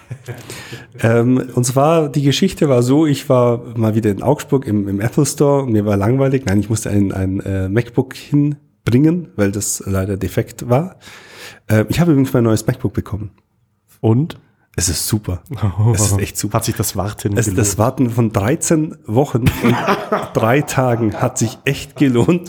ähm, 1.01 1.51
und 1.55 1.65
zwar 1.65 2.09
die 2.09 2.23
Geschichte 2.23 2.69
war 2.69 2.83
so: 2.83 3.07
Ich 3.07 3.29
war 3.29 3.63
mal 3.77 3.95
wieder 3.95 4.11
in 4.11 4.23
Augsburg 4.23 4.67
im, 4.67 4.89
im 4.89 5.01
Apple 5.01 5.27
Store. 5.27 5.67
Mir 5.67 5.87
war 5.87 5.97
langweilig. 5.97 6.45
Nein, 6.47 6.61
ich 6.61 6.69
musste 6.69 6.91
ein, 6.91 7.13
ein 7.13 7.41
äh, 7.41 7.69
MacBook 7.69 8.15
hinbringen, 8.15 9.29
weil 9.37 9.53
das 9.53 9.83
leider 9.87 10.17
defekt 10.17 10.69
war. 10.69 10.97
Äh, 11.69 11.85
ich 11.89 12.01
habe 12.01 12.11
übrigens 12.11 12.33
mein 12.33 12.45
neues 12.45 12.67
MacBook 12.67 12.93
bekommen. 12.93 13.31
Und? 14.01 14.39
Es 14.81 14.89
ist 14.89 15.07
super. 15.09 15.43
Es 15.93 16.07
ist 16.13 16.19
echt 16.19 16.39
super. 16.39 16.57
Hat 16.57 16.65
sich 16.65 16.75
das 16.75 16.97
Warten 16.97 17.37
es, 17.37 17.55
Das 17.55 17.77
Warten 17.77 18.09
von 18.09 18.33
13 18.33 18.97
Wochen 19.05 19.41
und 19.63 19.77
drei 20.33 20.63
Tagen 20.63 21.15
hat 21.21 21.37
sich 21.37 21.59
echt 21.67 21.97
gelohnt. 21.97 22.49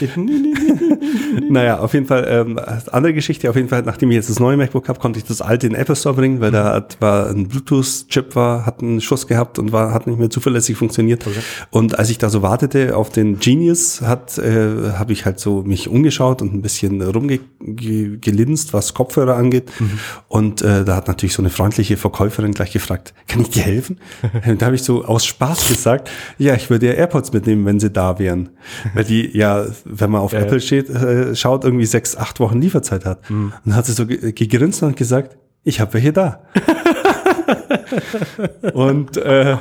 naja, 1.48 1.78
auf 1.78 1.94
jeden 1.94 2.06
Fall, 2.06 2.26
ähm, 2.28 2.60
andere 2.92 3.14
Geschichte, 3.14 3.48
auf 3.48 3.56
jeden 3.56 3.68
Fall, 3.68 3.82
nachdem 3.82 4.10
ich 4.10 4.16
jetzt 4.16 4.30
das 4.30 4.40
neue 4.40 4.56
MacBook 4.56 4.88
habe, 4.88 4.98
konnte 4.98 5.18
ich 5.18 5.24
das 5.24 5.40
alte 5.40 5.66
in 5.66 5.72
den 5.72 5.80
Apple 5.80 5.96
Store 5.96 6.14
bringen, 6.14 6.40
weil 6.40 6.50
da 6.50 6.74
hat, 6.74 7.00
war 7.00 7.28
ein 7.28 7.48
Bluetooth-Chip 7.48 8.36
war, 8.36 8.66
hat 8.66 8.82
einen 8.82 9.00
Schuss 9.00 9.26
gehabt 9.26 9.58
und 9.58 9.72
war, 9.72 9.92
hat 9.92 10.06
nicht 10.06 10.18
mehr 10.18 10.30
zuverlässig 10.30 10.76
funktioniert. 10.76 11.26
Okay. 11.26 11.38
Und 11.70 11.98
als 11.98 12.10
ich 12.10 12.18
da 12.18 12.28
so 12.28 12.42
wartete 12.42 12.96
auf 12.96 13.10
den 13.10 13.38
Genius, 13.38 14.02
hat, 14.02 14.38
äh, 14.38 14.92
habe 14.92 15.12
ich 15.12 15.24
halt 15.24 15.40
so 15.40 15.62
mich 15.62 15.88
umgeschaut 15.88 16.42
und 16.42 16.54
ein 16.54 16.62
bisschen 16.62 17.02
rumgelinst, 17.02 18.72
was 18.72 18.94
Kopfhörer 18.94 19.36
angeht. 19.36 19.70
Mhm. 19.78 19.98
Und 20.28 20.62
äh, 20.62 20.84
da 20.84 20.96
hat 20.96 21.08
natürlich 21.08 21.34
so 21.34 21.42
eine 21.42 21.50
freundliche 21.50 21.96
Verkäuferin 21.96 22.52
gleich 22.52 22.72
gefragt, 22.72 23.14
kann 23.28 23.40
ich 23.40 23.50
dir 23.50 23.62
helfen? 23.62 23.98
und 24.46 24.60
da 24.60 24.66
habe 24.66 24.76
ich 24.76 24.82
so 24.82 25.04
aus 25.04 25.24
Spaß 25.24 25.68
gesagt, 25.68 26.10
ja, 26.38 26.54
ich 26.54 26.70
würde 26.70 26.86
ja 26.86 26.92
AirPods 26.92 27.32
mitnehmen, 27.32 27.64
wenn 27.64 27.80
sie 27.80 27.90
da 27.90 28.18
wären. 28.18 28.50
Weil 28.94 29.04
die 29.04 29.36
ja 29.36 29.66
wenn 29.88 30.10
man 30.10 30.20
auf 30.20 30.32
ja, 30.32 30.40
Apple 30.40 30.60
steht, 30.60 30.90
äh, 30.90 31.34
schaut, 31.34 31.64
irgendwie 31.64 31.86
sechs, 31.86 32.16
acht 32.16 32.40
Wochen 32.40 32.60
Lieferzeit 32.60 33.04
hat. 33.04 33.28
Mhm. 33.30 33.44
Und 33.44 33.52
dann 33.64 33.76
hat 33.76 33.86
sie 33.86 33.92
so 33.92 34.06
gegrinst 34.06 34.82
und 34.82 34.96
gesagt, 34.96 35.36
ich 35.64 35.80
habe 35.80 35.94
welche 35.94 36.12
da. 36.12 36.40
und 38.72 39.16
äh, 39.16 39.56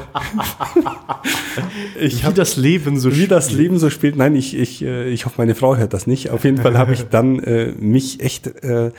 ich 2.00 2.26
wie 2.26 2.34
das 2.34 2.58
Leben 2.58 3.00
so 3.00 3.12
wie 3.12 3.16
spielt. 3.16 3.32
das 3.32 3.52
Leben 3.52 3.78
so 3.78 3.90
spielt. 3.90 4.16
Nein, 4.16 4.36
ich 4.36 4.58
ich 4.58 4.84
äh, 4.84 5.10
ich 5.10 5.26
hoffe, 5.26 5.36
meine 5.38 5.56
Frau 5.56 5.78
hört 5.78 5.94
das 5.94 6.08
nicht. 6.08 6.30
Auf 6.30 6.44
jeden 6.44 6.58
Fall 6.58 6.78
habe 6.78 6.94
ich 6.94 7.08
dann 7.10 7.40
äh, 7.40 7.74
mich 7.78 8.20
echt 8.20 8.48
äh, 8.64 8.92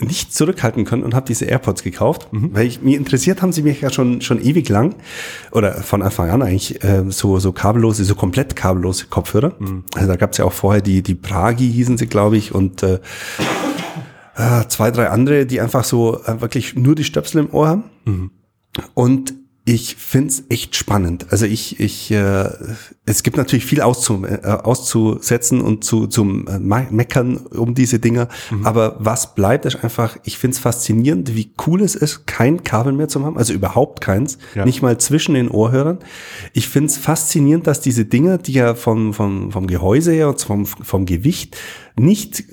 nicht 0.00 0.34
zurückhalten 0.34 0.84
können 0.84 1.04
und 1.04 1.14
habe 1.14 1.26
diese 1.26 1.44
AirPods 1.44 1.82
gekauft, 1.82 2.32
mhm. 2.32 2.50
weil 2.54 2.66
ich, 2.66 2.82
mir 2.82 2.96
interessiert 2.96 3.42
haben 3.42 3.52
sie 3.52 3.62
mich 3.62 3.80
ja 3.80 3.90
schon 3.90 4.20
schon 4.20 4.42
ewig 4.42 4.68
lang 4.68 4.96
oder 5.52 5.74
von 5.74 6.02
Anfang 6.02 6.30
an 6.30 6.42
eigentlich 6.42 6.82
äh, 6.82 7.04
so 7.08 7.38
so 7.38 7.52
kabellose, 7.52 8.04
so 8.04 8.14
komplett 8.14 8.56
kabellose 8.56 9.06
Kopfhörer. 9.06 9.54
Mhm. 9.58 9.84
Also 9.94 10.08
da 10.08 10.16
gab 10.16 10.32
es 10.32 10.38
ja 10.38 10.44
auch 10.44 10.52
vorher 10.52 10.82
die 10.82 11.02
die 11.02 11.14
Pragi 11.14 11.70
hießen 11.70 11.98
sie, 11.98 12.06
glaube 12.06 12.36
ich, 12.36 12.54
und 12.54 12.82
äh, 12.82 13.00
äh, 14.36 14.66
zwei 14.68 14.90
drei 14.90 15.08
andere, 15.08 15.46
die 15.46 15.60
einfach 15.60 15.84
so 15.84 16.22
äh, 16.24 16.40
wirklich 16.40 16.74
nur 16.74 16.94
die 16.94 17.04
Stöpsel 17.04 17.42
im 17.42 17.52
Ohr 17.52 17.68
haben. 17.68 17.84
Mhm. 18.04 18.30
Und 18.94 19.34
Ich 19.64 19.94
find's 19.94 20.42
echt 20.48 20.74
spannend. 20.74 21.26
Also 21.30 21.46
ich, 21.46 21.78
ich, 21.78 22.10
äh, 22.10 22.50
es 23.06 23.22
gibt 23.22 23.36
natürlich 23.36 23.64
viel 23.64 23.80
auszu, 23.80 24.24
äh, 24.24 24.44
auszusetzen 24.44 25.60
und 25.60 25.84
zu 25.84 26.08
zum 26.08 26.48
äh, 26.48 26.58
meckern 26.58 27.36
um 27.36 27.72
diese 27.76 28.00
Dinger. 28.00 28.28
Mhm. 28.50 28.66
Aber 28.66 28.96
was 28.98 29.36
bleibt, 29.36 29.64
ist 29.64 29.84
einfach, 29.84 30.16
ich 30.24 30.36
find's 30.36 30.58
faszinierend, 30.58 31.36
wie 31.36 31.52
cool 31.64 31.80
es 31.80 31.94
ist, 31.94 32.26
kein 32.26 32.64
Kabel 32.64 32.92
mehr 32.92 33.06
zu 33.06 33.24
haben, 33.24 33.38
also 33.38 33.52
überhaupt 33.52 34.00
keins, 34.00 34.38
ja. 34.56 34.64
nicht 34.64 34.82
mal 34.82 34.98
zwischen 34.98 35.34
den 35.34 35.48
Ohrhörern. 35.48 36.00
Ich 36.52 36.68
find's 36.68 36.96
faszinierend, 36.96 37.68
dass 37.68 37.80
diese 37.80 38.04
Dinger, 38.04 38.38
die 38.38 38.54
ja 38.54 38.74
vom, 38.74 39.14
vom, 39.14 39.52
vom 39.52 39.68
Gehäuse 39.68 40.10
her 40.10 40.30
und 40.30 40.40
vom, 40.40 40.66
vom 40.66 41.06
Gewicht 41.06 41.56
nicht 41.96 42.44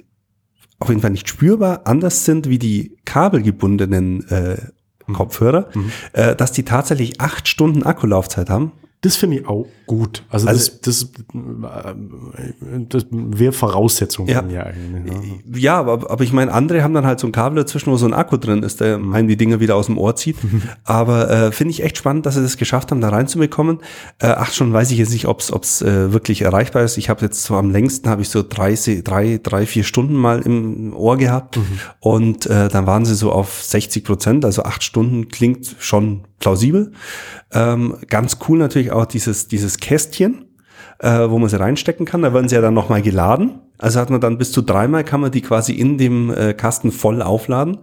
auf 0.77 0.89
jeden 0.89 1.01
Fall 1.01 1.11
nicht 1.11 1.27
spürbar 1.27 1.81
anders 1.85 2.23
sind 2.23 2.47
wie 2.47 2.59
die 2.59 2.97
kabelgebundenen 3.05 4.27
äh. 4.29 4.57
Kopfhörer, 5.13 5.69
mhm. 5.73 5.91
äh, 6.13 6.35
dass 6.35 6.51
die 6.51 6.63
tatsächlich 6.63 7.19
acht 7.21 7.47
Stunden 7.47 7.83
Akkulaufzeit 7.83 8.49
haben. 8.49 8.71
Das 9.01 9.15
finde 9.15 9.39
ich 9.39 9.47
auch 9.47 9.65
gut. 9.87 10.25
Also, 10.29 10.49
also 10.49 10.71
das, 10.81 10.81
das, 10.81 11.11
das 12.89 13.05
wäre 13.11 13.53
Voraussetzung 13.53 14.27
ja, 14.27 14.43
ja 14.45 14.63
eigentlich. 14.63 15.13
Ne? 15.13 15.57
Ja, 15.57 15.79
aber, 15.79 16.11
aber 16.11 16.21
ich 16.21 16.33
meine, 16.33 16.51
andere 16.51 16.83
haben 16.83 16.93
dann 16.93 17.05
halt 17.05 17.21
so 17.21 17.27
ein 17.27 17.31
Kabel 17.31 17.63
dazwischen, 17.63 17.91
wo 17.91 17.95
so 17.95 18.05
ein 18.05 18.13
Akku 18.13 18.35
drin 18.35 18.61
ist, 18.61 18.81
der 18.81 18.97
mhm. 18.97 19.13
einem 19.13 19.27
die 19.29 19.37
Dinge 19.37 19.61
wieder 19.61 19.77
aus 19.77 19.85
dem 19.85 19.97
Ohr 19.97 20.17
zieht. 20.17 20.35
aber 20.83 21.29
äh, 21.29 21.51
finde 21.53 21.71
ich 21.71 21.81
echt 21.81 21.97
spannend, 21.97 22.25
dass 22.25 22.35
sie 22.35 22.41
das 22.41 22.57
geschafft 22.57 22.91
haben, 22.91 22.99
da 22.99 23.07
reinzubekommen. 23.07 23.79
Äh, 24.19 24.27
ach, 24.27 24.51
schon 24.51 24.73
weiß 24.73 24.91
ich 24.91 24.97
jetzt 24.97 25.13
nicht, 25.13 25.27
ob 25.27 25.39
es 25.39 25.81
äh, 25.81 26.11
wirklich 26.11 26.41
erreichbar 26.41 26.83
ist. 26.83 26.97
Ich 26.97 27.09
habe 27.09 27.21
jetzt 27.21 27.43
so 27.43 27.55
am 27.55 27.71
längsten 27.71 28.09
habe 28.09 28.21
ich 28.21 28.27
so 28.27 28.43
drei, 28.43 28.75
drei, 29.01 29.39
drei, 29.41 29.65
vier 29.65 29.85
Stunden 29.85 30.15
mal 30.15 30.41
im 30.41 30.93
Ohr 30.93 31.15
gehabt 31.15 31.55
mhm. 31.55 31.79
und 32.01 32.47
äh, 32.47 32.67
dann 32.67 32.85
waren 32.85 33.05
sie 33.05 33.15
so 33.15 33.31
auf 33.31 33.63
60 33.63 34.03
Prozent, 34.03 34.43
also 34.43 34.63
acht 34.63 34.83
Stunden 34.83 35.29
klingt 35.29 35.77
schon 35.79 36.25
plausibel. 36.39 36.91
Ähm, 37.53 37.97
ganz 38.07 38.37
cool 38.47 38.57
natürlich 38.57 38.91
auch 38.91 39.05
dieses, 39.05 39.47
dieses 39.47 39.77
Kästchen, 39.77 40.45
äh, 40.99 41.29
wo 41.29 41.37
man 41.37 41.49
sie 41.49 41.59
reinstecken 41.59 42.05
kann. 42.05 42.21
Da 42.21 42.33
werden 42.33 42.49
sie 42.49 42.55
ja 42.55 42.61
dann 42.61 42.73
nochmal 42.73 43.01
geladen. 43.01 43.59
Also 43.77 43.99
hat 43.99 44.09
man 44.09 44.21
dann 44.21 44.37
bis 44.37 44.51
zu 44.51 44.61
dreimal 44.61 45.03
kann 45.03 45.21
man 45.21 45.31
die 45.31 45.41
quasi 45.41 45.73
in 45.73 45.97
dem 45.97 46.33
äh, 46.33 46.53
Kasten 46.53 46.91
voll 46.91 47.21
aufladen. 47.21 47.79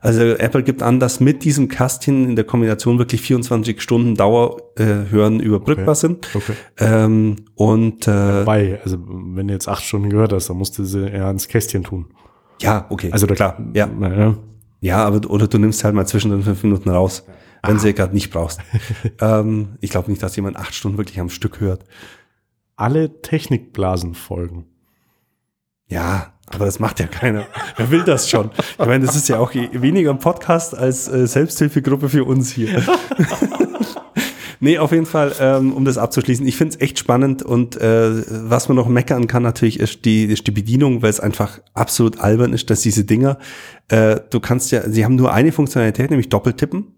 Also 0.00 0.22
Apple 0.22 0.62
gibt 0.62 0.82
an, 0.82 1.00
dass 1.00 1.20
mit 1.20 1.42
diesem 1.44 1.68
Kastchen 1.68 2.28
in 2.28 2.36
der 2.36 2.44
Kombination 2.44 2.98
wirklich 2.98 3.22
24 3.22 3.80
Stunden 3.80 4.14
Dauerhören 4.14 5.40
äh, 5.40 5.42
überbrückbar 5.42 5.88
okay. 5.88 5.94
sind. 5.94 6.28
Okay. 6.34 6.52
Ähm, 6.78 7.36
und 7.54 8.06
äh, 8.06 8.40
Wobei, 8.42 8.80
also 8.84 8.98
wenn 9.08 9.48
du 9.48 9.54
jetzt 9.54 9.68
acht 9.68 9.82
Stunden 9.82 10.10
gehört 10.10 10.32
hast, 10.32 10.48
dann 10.48 10.58
musst 10.58 10.78
du 10.78 10.84
sie 10.84 11.08
eher 11.10 11.28
ins 11.30 11.48
Kästchen 11.48 11.82
tun. 11.82 12.06
Ja, 12.62 12.86
okay. 12.88 13.10
Also 13.10 13.26
klar, 13.26 13.58
ja. 13.74 13.88
Ja, 14.00 14.34
ja 14.80 15.04
aber 15.04 15.28
oder 15.28 15.48
du 15.48 15.58
nimmst 15.58 15.82
halt 15.82 15.94
mal 15.94 16.06
zwischen 16.06 16.30
den 16.30 16.42
fünf 16.42 16.62
Minuten 16.62 16.88
raus 16.90 17.24
wenn 17.66 17.78
sie 17.78 17.94
gerade 17.94 18.14
nicht 18.14 18.30
brauchst. 18.30 18.60
ähm, 19.20 19.76
ich 19.80 19.90
glaube 19.90 20.10
nicht, 20.10 20.22
dass 20.22 20.36
jemand 20.36 20.56
acht 20.56 20.74
Stunden 20.74 20.98
wirklich 20.98 21.20
am 21.20 21.30
Stück 21.30 21.60
hört. 21.60 21.84
Alle 22.76 23.22
Technikblasen 23.22 24.14
folgen. 24.14 24.66
Ja, 25.88 26.32
aber 26.46 26.64
das 26.64 26.78
macht 26.78 27.00
ja 27.00 27.06
keiner. 27.06 27.46
Wer 27.76 27.90
will 27.90 28.04
das 28.04 28.30
schon? 28.30 28.50
Ich 28.78 28.86
meine, 28.86 29.04
das 29.04 29.16
ist 29.16 29.28
ja 29.28 29.38
auch 29.38 29.54
weniger 29.54 30.10
ein 30.10 30.18
Podcast 30.18 30.76
als 30.76 31.08
äh, 31.08 31.26
Selbsthilfegruppe 31.26 32.08
für 32.08 32.24
uns 32.24 32.50
hier. 32.50 32.82
nee, 34.60 34.78
auf 34.78 34.92
jeden 34.92 35.06
Fall, 35.06 35.32
ähm, 35.40 35.72
um 35.72 35.84
das 35.84 35.98
abzuschließen, 35.98 36.46
ich 36.46 36.56
finde 36.56 36.76
es 36.76 36.80
echt 36.80 36.98
spannend 36.98 37.42
und 37.42 37.80
äh, 37.80 38.48
was 38.48 38.68
man 38.68 38.76
noch 38.76 38.88
meckern 38.88 39.26
kann 39.26 39.42
natürlich 39.42 39.80
ist 39.80 40.04
die, 40.04 40.24
ist 40.24 40.46
die 40.46 40.52
Bedienung, 40.52 41.02
weil 41.02 41.10
es 41.10 41.20
einfach 41.20 41.60
absolut 41.74 42.20
albern 42.20 42.52
ist, 42.52 42.70
dass 42.70 42.80
diese 42.80 43.04
Dinger, 43.04 43.38
äh, 43.88 44.20
du 44.30 44.38
kannst 44.38 44.70
ja, 44.70 44.88
sie 44.88 45.04
haben 45.04 45.16
nur 45.16 45.32
eine 45.32 45.52
Funktionalität, 45.52 46.10
nämlich 46.10 46.28
Doppeltippen. 46.28 46.95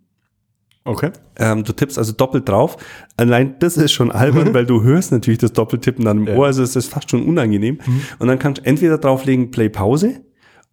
Okay. 0.88 1.10
Ähm, 1.36 1.64
du 1.64 1.72
tippst 1.72 1.98
also 1.98 2.12
doppelt 2.12 2.48
drauf. 2.48 2.76
Allein 3.16 3.58
das 3.58 3.76
ist 3.76 3.92
schon 3.92 4.10
albern, 4.10 4.52
weil 4.54 4.66
du 4.66 4.82
hörst 4.82 5.12
natürlich 5.12 5.38
das 5.38 5.52
Doppeltippen 5.52 6.04
dann 6.04 6.18
im 6.18 6.26
ja. 6.26 6.34
Ohr, 6.34 6.46
also 6.46 6.62
es 6.62 6.76
ist 6.76 6.88
fast 6.88 7.10
schon 7.10 7.26
unangenehm. 7.26 7.78
Mhm. 7.84 8.02
Und 8.18 8.28
dann 8.28 8.38
kannst 8.38 8.62
du 8.62 8.66
entweder 8.66 8.98
drauflegen 8.98 9.50
Play 9.50 9.68
Pause 9.68 10.22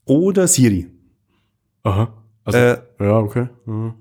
oder 0.05 0.47
Siri. 0.47 0.87
Aha. 1.83 2.13
Also, 2.43 2.57
äh, 2.57 2.77
ja, 2.99 3.17
okay. 3.19 3.49
Mhm 3.65 3.95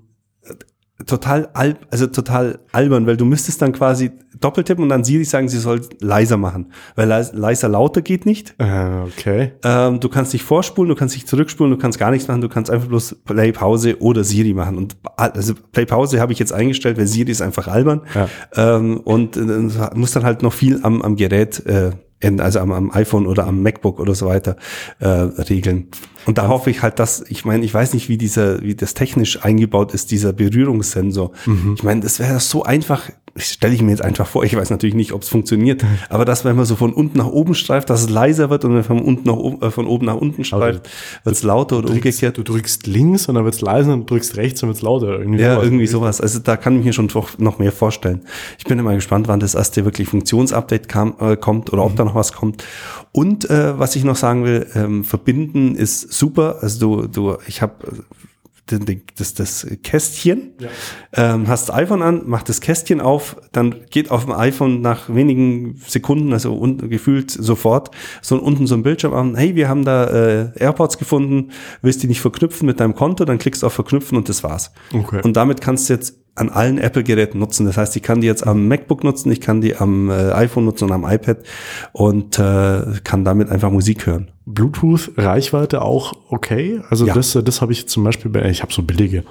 total 1.05 1.49
al 1.53 1.77
also 1.91 2.07
total 2.07 2.59
albern, 2.71 3.05
weil 3.05 3.17
du 3.17 3.25
müsstest 3.25 3.61
dann 3.61 3.73
quasi 3.73 4.11
doppeltippen 4.39 4.83
und 4.83 4.89
dann 4.89 5.03
Siri 5.03 5.23
sagen, 5.23 5.49
sie 5.49 5.59
soll 5.59 5.81
leiser 5.99 6.37
machen, 6.37 6.71
weil 6.95 7.07
leiser 7.07 7.69
lauter 7.69 8.01
geht 8.01 8.25
nicht. 8.25 8.55
Uh, 8.61 9.05
okay. 9.05 9.53
Ähm, 9.63 9.99
du 9.99 10.09
kannst 10.09 10.33
dich 10.33 10.43
vorspulen, 10.43 10.89
du 10.89 10.95
kannst 10.95 11.15
dich 11.15 11.25
zurückspulen, 11.25 11.71
du 11.71 11.77
kannst 11.77 11.99
gar 11.99 12.11
nichts 12.11 12.27
machen, 12.27 12.41
du 12.41 12.49
kannst 12.49 12.69
einfach 12.71 12.87
bloß 12.87 13.17
Play 13.25 13.51
Pause 13.51 13.99
oder 14.01 14.23
Siri 14.23 14.53
machen 14.53 14.77
und 14.77 14.97
also 15.17 15.53
Play 15.71 15.85
Pause 15.85 16.19
habe 16.19 16.33
ich 16.33 16.39
jetzt 16.39 16.53
eingestellt, 16.53 16.97
weil 16.97 17.07
Siri 17.07 17.31
ist 17.31 17.41
einfach 17.41 17.67
albern 17.67 18.01
ja. 18.13 18.29
ähm, 18.55 18.97
und 18.97 19.37
äh, 19.37 19.41
muss 19.95 20.11
dann 20.11 20.23
halt 20.23 20.43
noch 20.43 20.53
viel 20.53 20.79
am, 20.83 21.01
am 21.01 21.15
Gerät 21.15 21.65
äh, 21.65 21.91
also 22.39 22.59
am, 22.59 22.71
am 22.71 22.91
iPhone 22.91 23.27
oder 23.27 23.45
am 23.45 23.61
MacBook 23.61 23.99
oder 23.99 24.15
so 24.15 24.25
weiter 24.25 24.55
äh, 24.99 25.07
regeln. 25.07 25.89
Und 26.25 26.37
da 26.37 26.47
hoffe 26.47 26.69
ich 26.69 26.81
halt, 26.81 26.99
dass, 26.99 27.23
ich 27.29 27.45
meine, 27.45 27.63
ich 27.65 27.73
weiß 27.73 27.93
nicht, 27.93 28.09
wie 28.09 28.17
dieser, 28.17 28.61
wie 28.61 28.75
das 28.75 28.93
technisch 28.93 29.43
eingebaut 29.43 29.93
ist, 29.93 30.11
dieser 30.11 30.33
Berührungssensor. 30.33 31.31
Mhm. 31.45 31.75
Ich 31.77 31.83
meine, 31.83 32.01
das 32.01 32.19
wäre 32.19 32.39
so 32.39 32.63
einfach, 32.63 33.11
stelle 33.37 33.73
ich 33.73 33.81
mir 33.81 33.91
jetzt 33.91 34.03
einfach 34.03 34.27
vor, 34.27 34.43
ich 34.45 34.55
weiß 34.55 34.69
natürlich 34.69 34.95
nicht, 34.95 35.11
ob 35.11 35.23
es 35.23 35.29
funktioniert, 35.29 35.83
aber 36.09 36.25
dass, 36.25 36.45
wenn 36.45 36.55
man 36.55 36.65
so 36.65 36.75
von 36.75 36.93
unten 36.93 37.17
nach 37.17 37.27
oben 37.27 37.53
streift, 37.53 37.89
dass 37.89 38.01
es 38.01 38.09
leiser 38.09 38.49
wird 38.49 38.63
und 38.63 38.71
wenn 38.71 38.77
man 38.77 38.83
von 38.83 39.01
unten 39.01 39.27
nach 39.27 39.35
oben, 39.35 39.61
äh, 39.61 39.71
von 39.71 39.87
oben 39.87 40.05
nach 40.05 40.15
unten 40.15 40.43
streift, 40.43 40.89
wird 41.23 41.35
es 41.35 41.43
lauter 41.43 41.79
oder 41.79 41.87
drückst, 41.87 42.05
umgekehrt. 42.05 42.37
Du 42.37 42.43
drückst 42.43 42.87
links 42.87 43.27
und 43.27 43.35
dann 43.35 43.43
wird 43.43 43.55
es 43.55 43.61
leiser 43.61 43.93
und 43.93 44.01
du 44.01 44.15
drückst 44.15 44.37
rechts 44.37 44.63
und 44.63 44.69
wird 44.69 44.77
es 44.77 44.83
lauter. 44.83 45.19
Irgendwie 45.19 45.41
ja, 45.41 45.55
sowas. 45.55 45.65
irgendwie 45.65 45.87
sowas. 45.87 46.21
Also 46.21 46.39
da 46.39 46.55
kann 46.55 46.79
ich 46.79 46.85
mir 46.85 46.93
schon 46.93 47.09
noch 47.37 47.59
mehr 47.59 47.71
vorstellen. 47.71 48.21
Ich 48.57 48.63
bin 48.63 48.79
immer 48.79 48.95
gespannt, 48.95 49.27
wann 49.27 49.39
das 49.39 49.55
erste 49.55 49.83
wirklich 49.83 50.07
Funktionsupdate 50.07 50.87
kam, 50.87 51.15
äh, 51.19 51.35
kommt 51.35 51.73
oder 51.73 51.83
ob 51.83 51.91
mhm. 51.91 51.95
da 51.97 52.05
noch 52.05 52.15
was 52.15 52.33
kommt. 52.33 52.63
Und 53.11 53.49
äh, 53.49 53.77
was 53.77 53.95
ich 53.95 54.03
noch 54.03 54.15
sagen 54.15 54.45
will, 54.45 54.67
ähm, 54.75 55.03
verbinden 55.03 55.75
ist 55.75 56.13
super. 56.13 56.57
Also 56.61 57.01
du, 57.01 57.07
du, 57.07 57.37
ich 57.47 57.61
habe 57.61 57.73
das, 58.65 59.35
das 59.35 59.67
Kästchen, 59.83 60.53
ja. 60.59 60.69
ähm, 61.13 61.47
hast 61.47 61.69
das 61.69 61.75
iPhone 61.75 62.01
an, 62.01 62.23
mach 62.25 62.41
das 62.41 62.61
Kästchen 62.61 62.99
auf, 62.99 63.37
dann 63.51 63.85
geht 63.91 64.09
auf 64.09 64.25
dem 64.25 64.33
iPhone 64.33 64.81
nach 64.81 65.13
wenigen 65.13 65.79
Sekunden, 65.87 66.33
also 66.33 66.57
un, 66.57 66.89
gefühlt 66.89 67.29
sofort, 67.29 67.91
so 68.21 68.37
unten 68.37 68.65
so 68.65 68.75
ein 68.75 68.81
Bildschirm 68.81 69.13
an, 69.13 69.35
hey, 69.35 69.55
wir 69.55 69.69
haben 69.69 69.85
da 69.85 70.05
äh, 70.05 70.49
AirPods 70.55 70.97
gefunden, 70.97 71.51
willst 71.81 72.01
die 72.01 72.07
nicht 72.07 72.21
verknüpfen 72.21 72.65
mit 72.65 72.79
deinem 72.79 72.95
Konto, 72.95 73.23
dann 73.25 73.37
klickst 73.37 73.61
du 73.61 73.67
auf 73.67 73.73
Verknüpfen 73.73 74.17
und 74.17 74.29
das 74.29 74.43
war's. 74.43 74.71
Okay. 74.91 75.21
Und 75.23 75.37
damit 75.37 75.61
kannst 75.61 75.89
du 75.89 75.93
jetzt 75.93 76.24
an 76.35 76.49
allen 76.49 76.77
Apple-Geräten 76.77 77.39
nutzen. 77.39 77.65
Das 77.65 77.77
heißt, 77.77 77.95
ich 77.95 78.03
kann 78.03 78.21
die 78.21 78.27
jetzt 78.27 78.45
am 78.45 78.67
MacBook 78.67 79.03
nutzen, 79.03 79.31
ich 79.31 79.41
kann 79.41 79.61
die 79.61 79.75
am 79.77 80.09
äh, 80.09 80.31
iPhone 80.31 80.65
nutzen 80.65 80.85
und 80.85 80.91
am 80.91 81.09
iPad 81.09 81.37
und 81.93 82.37
äh, 82.37 82.81
kann 83.03 83.23
damit 83.23 83.49
einfach 83.49 83.71
Musik 83.71 84.05
hören. 84.05 84.29
Bluetooth-Reichweite 84.45 85.81
auch 85.81 86.13
okay. 86.29 86.81
Also 86.89 87.07
ja. 87.07 87.13
das, 87.13 87.37
das 87.43 87.61
habe 87.61 87.71
ich 87.71 87.87
zum 87.87 88.03
Beispiel 88.03 88.29
bei, 88.29 88.47
ich 88.49 88.61
habe 88.61 88.73
so 88.73 88.83
billige, 88.83 89.23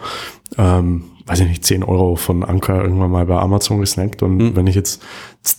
ähm, 0.59 1.05
weiß 1.27 1.41
ich 1.41 1.49
nicht, 1.49 1.65
10 1.65 1.83
Euro 1.83 2.17
von 2.17 2.43
Anker 2.43 2.83
irgendwann 2.83 3.11
mal 3.11 3.25
bei 3.25 3.39
Amazon 3.39 3.81
gesnackt. 3.81 4.23
Und 4.23 4.37
mhm. 4.37 4.57
wenn 4.57 4.67
ich 4.67 4.75
jetzt, 4.75 5.03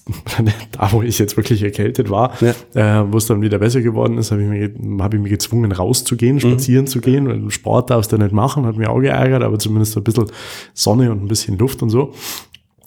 da 0.71 0.91
wo 0.91 1.01
ich 1.01 1.17
jetzt 1.17 1.37
wirklich 1.37 1.63
erkältet 1.63 2.09
war, 2.09 2.33
ja. 2.41 3.01
äh, 3.01 3.11
wo 3.11 3.17
es 3.17 3.25
dann 3.25 3.41
wieder 3.41 3.57
besser 3.57 3.81
geworden 3.81 4.17
ist, 4.17 4.31
habe 4.31 4.43
ich, 4.43 4.47
mir, 4.47 5.03
hab 5.03 5.13
ich 5.13 5.19
mich 5.19 5.31
gezwungen, 5.31 5.71
rauszugehen, 5.71 6.35
mhm. 6.35 6.41
spazieren 6.41 6.85
mhm. 6.85 6.89
zu 6.89 7.01
gehen. 7.01 7.27
Und 7.27 7.51
Sport 7.51 7.89
darfst 7.89 8.11
du 8.11 8.17
nicht 8.17 8.31
machen, 8.31 8.65
hat 8.65 8.77
mir 8.77 8.91
auch 8.91 8.99
geärgert, 8.99 9.41
aber 9.41 9.57
zumindest 9.57 9.97
ein 9.97 10.03
bisschen 10.03 10.27
Sonne 10.73 11.11
und 11.11 11.23
ein 11.23 11.27
bisschen 11.27 11.57
Luft 11.57 11.81
und 11.81 11.89
so. 11.89 12.13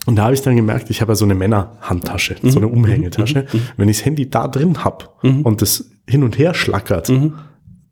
Und 0.06 0.16
da 0.16 0.24
habe 0.24 0.34
ich 0.34 0.42
dann 0.42 0.56
gemerkt, 0.56 0.88
ich 0.88 1.00
habe 1.00 1.12
ja 1.12 1.16
so 1.16 1.24
eine 1.24 1.34
Männerhandtasche, 1.34 2.36
mhm. 2.40 2.50
so 2.50 2.58
eine 2.58 2.68
Umhängetasche. 2.68 3.46
Mhm. 3.52 3.58
mhm. 3.58 3.62
Wenn 3.76 3.88
ich 3.88 3.98
das 3.98 4.06
Handy 4.06 4.30
da 4.30 4.46
drin 4.46 4.84
hab 4.84 5.18
und 5.22 5.60
das 5.62 5.90
hin 6.06 6.22
und 6.22 6.38
her 6.38 6.54
schlackert, 6.54 7.08
mhm. 7.08 7.34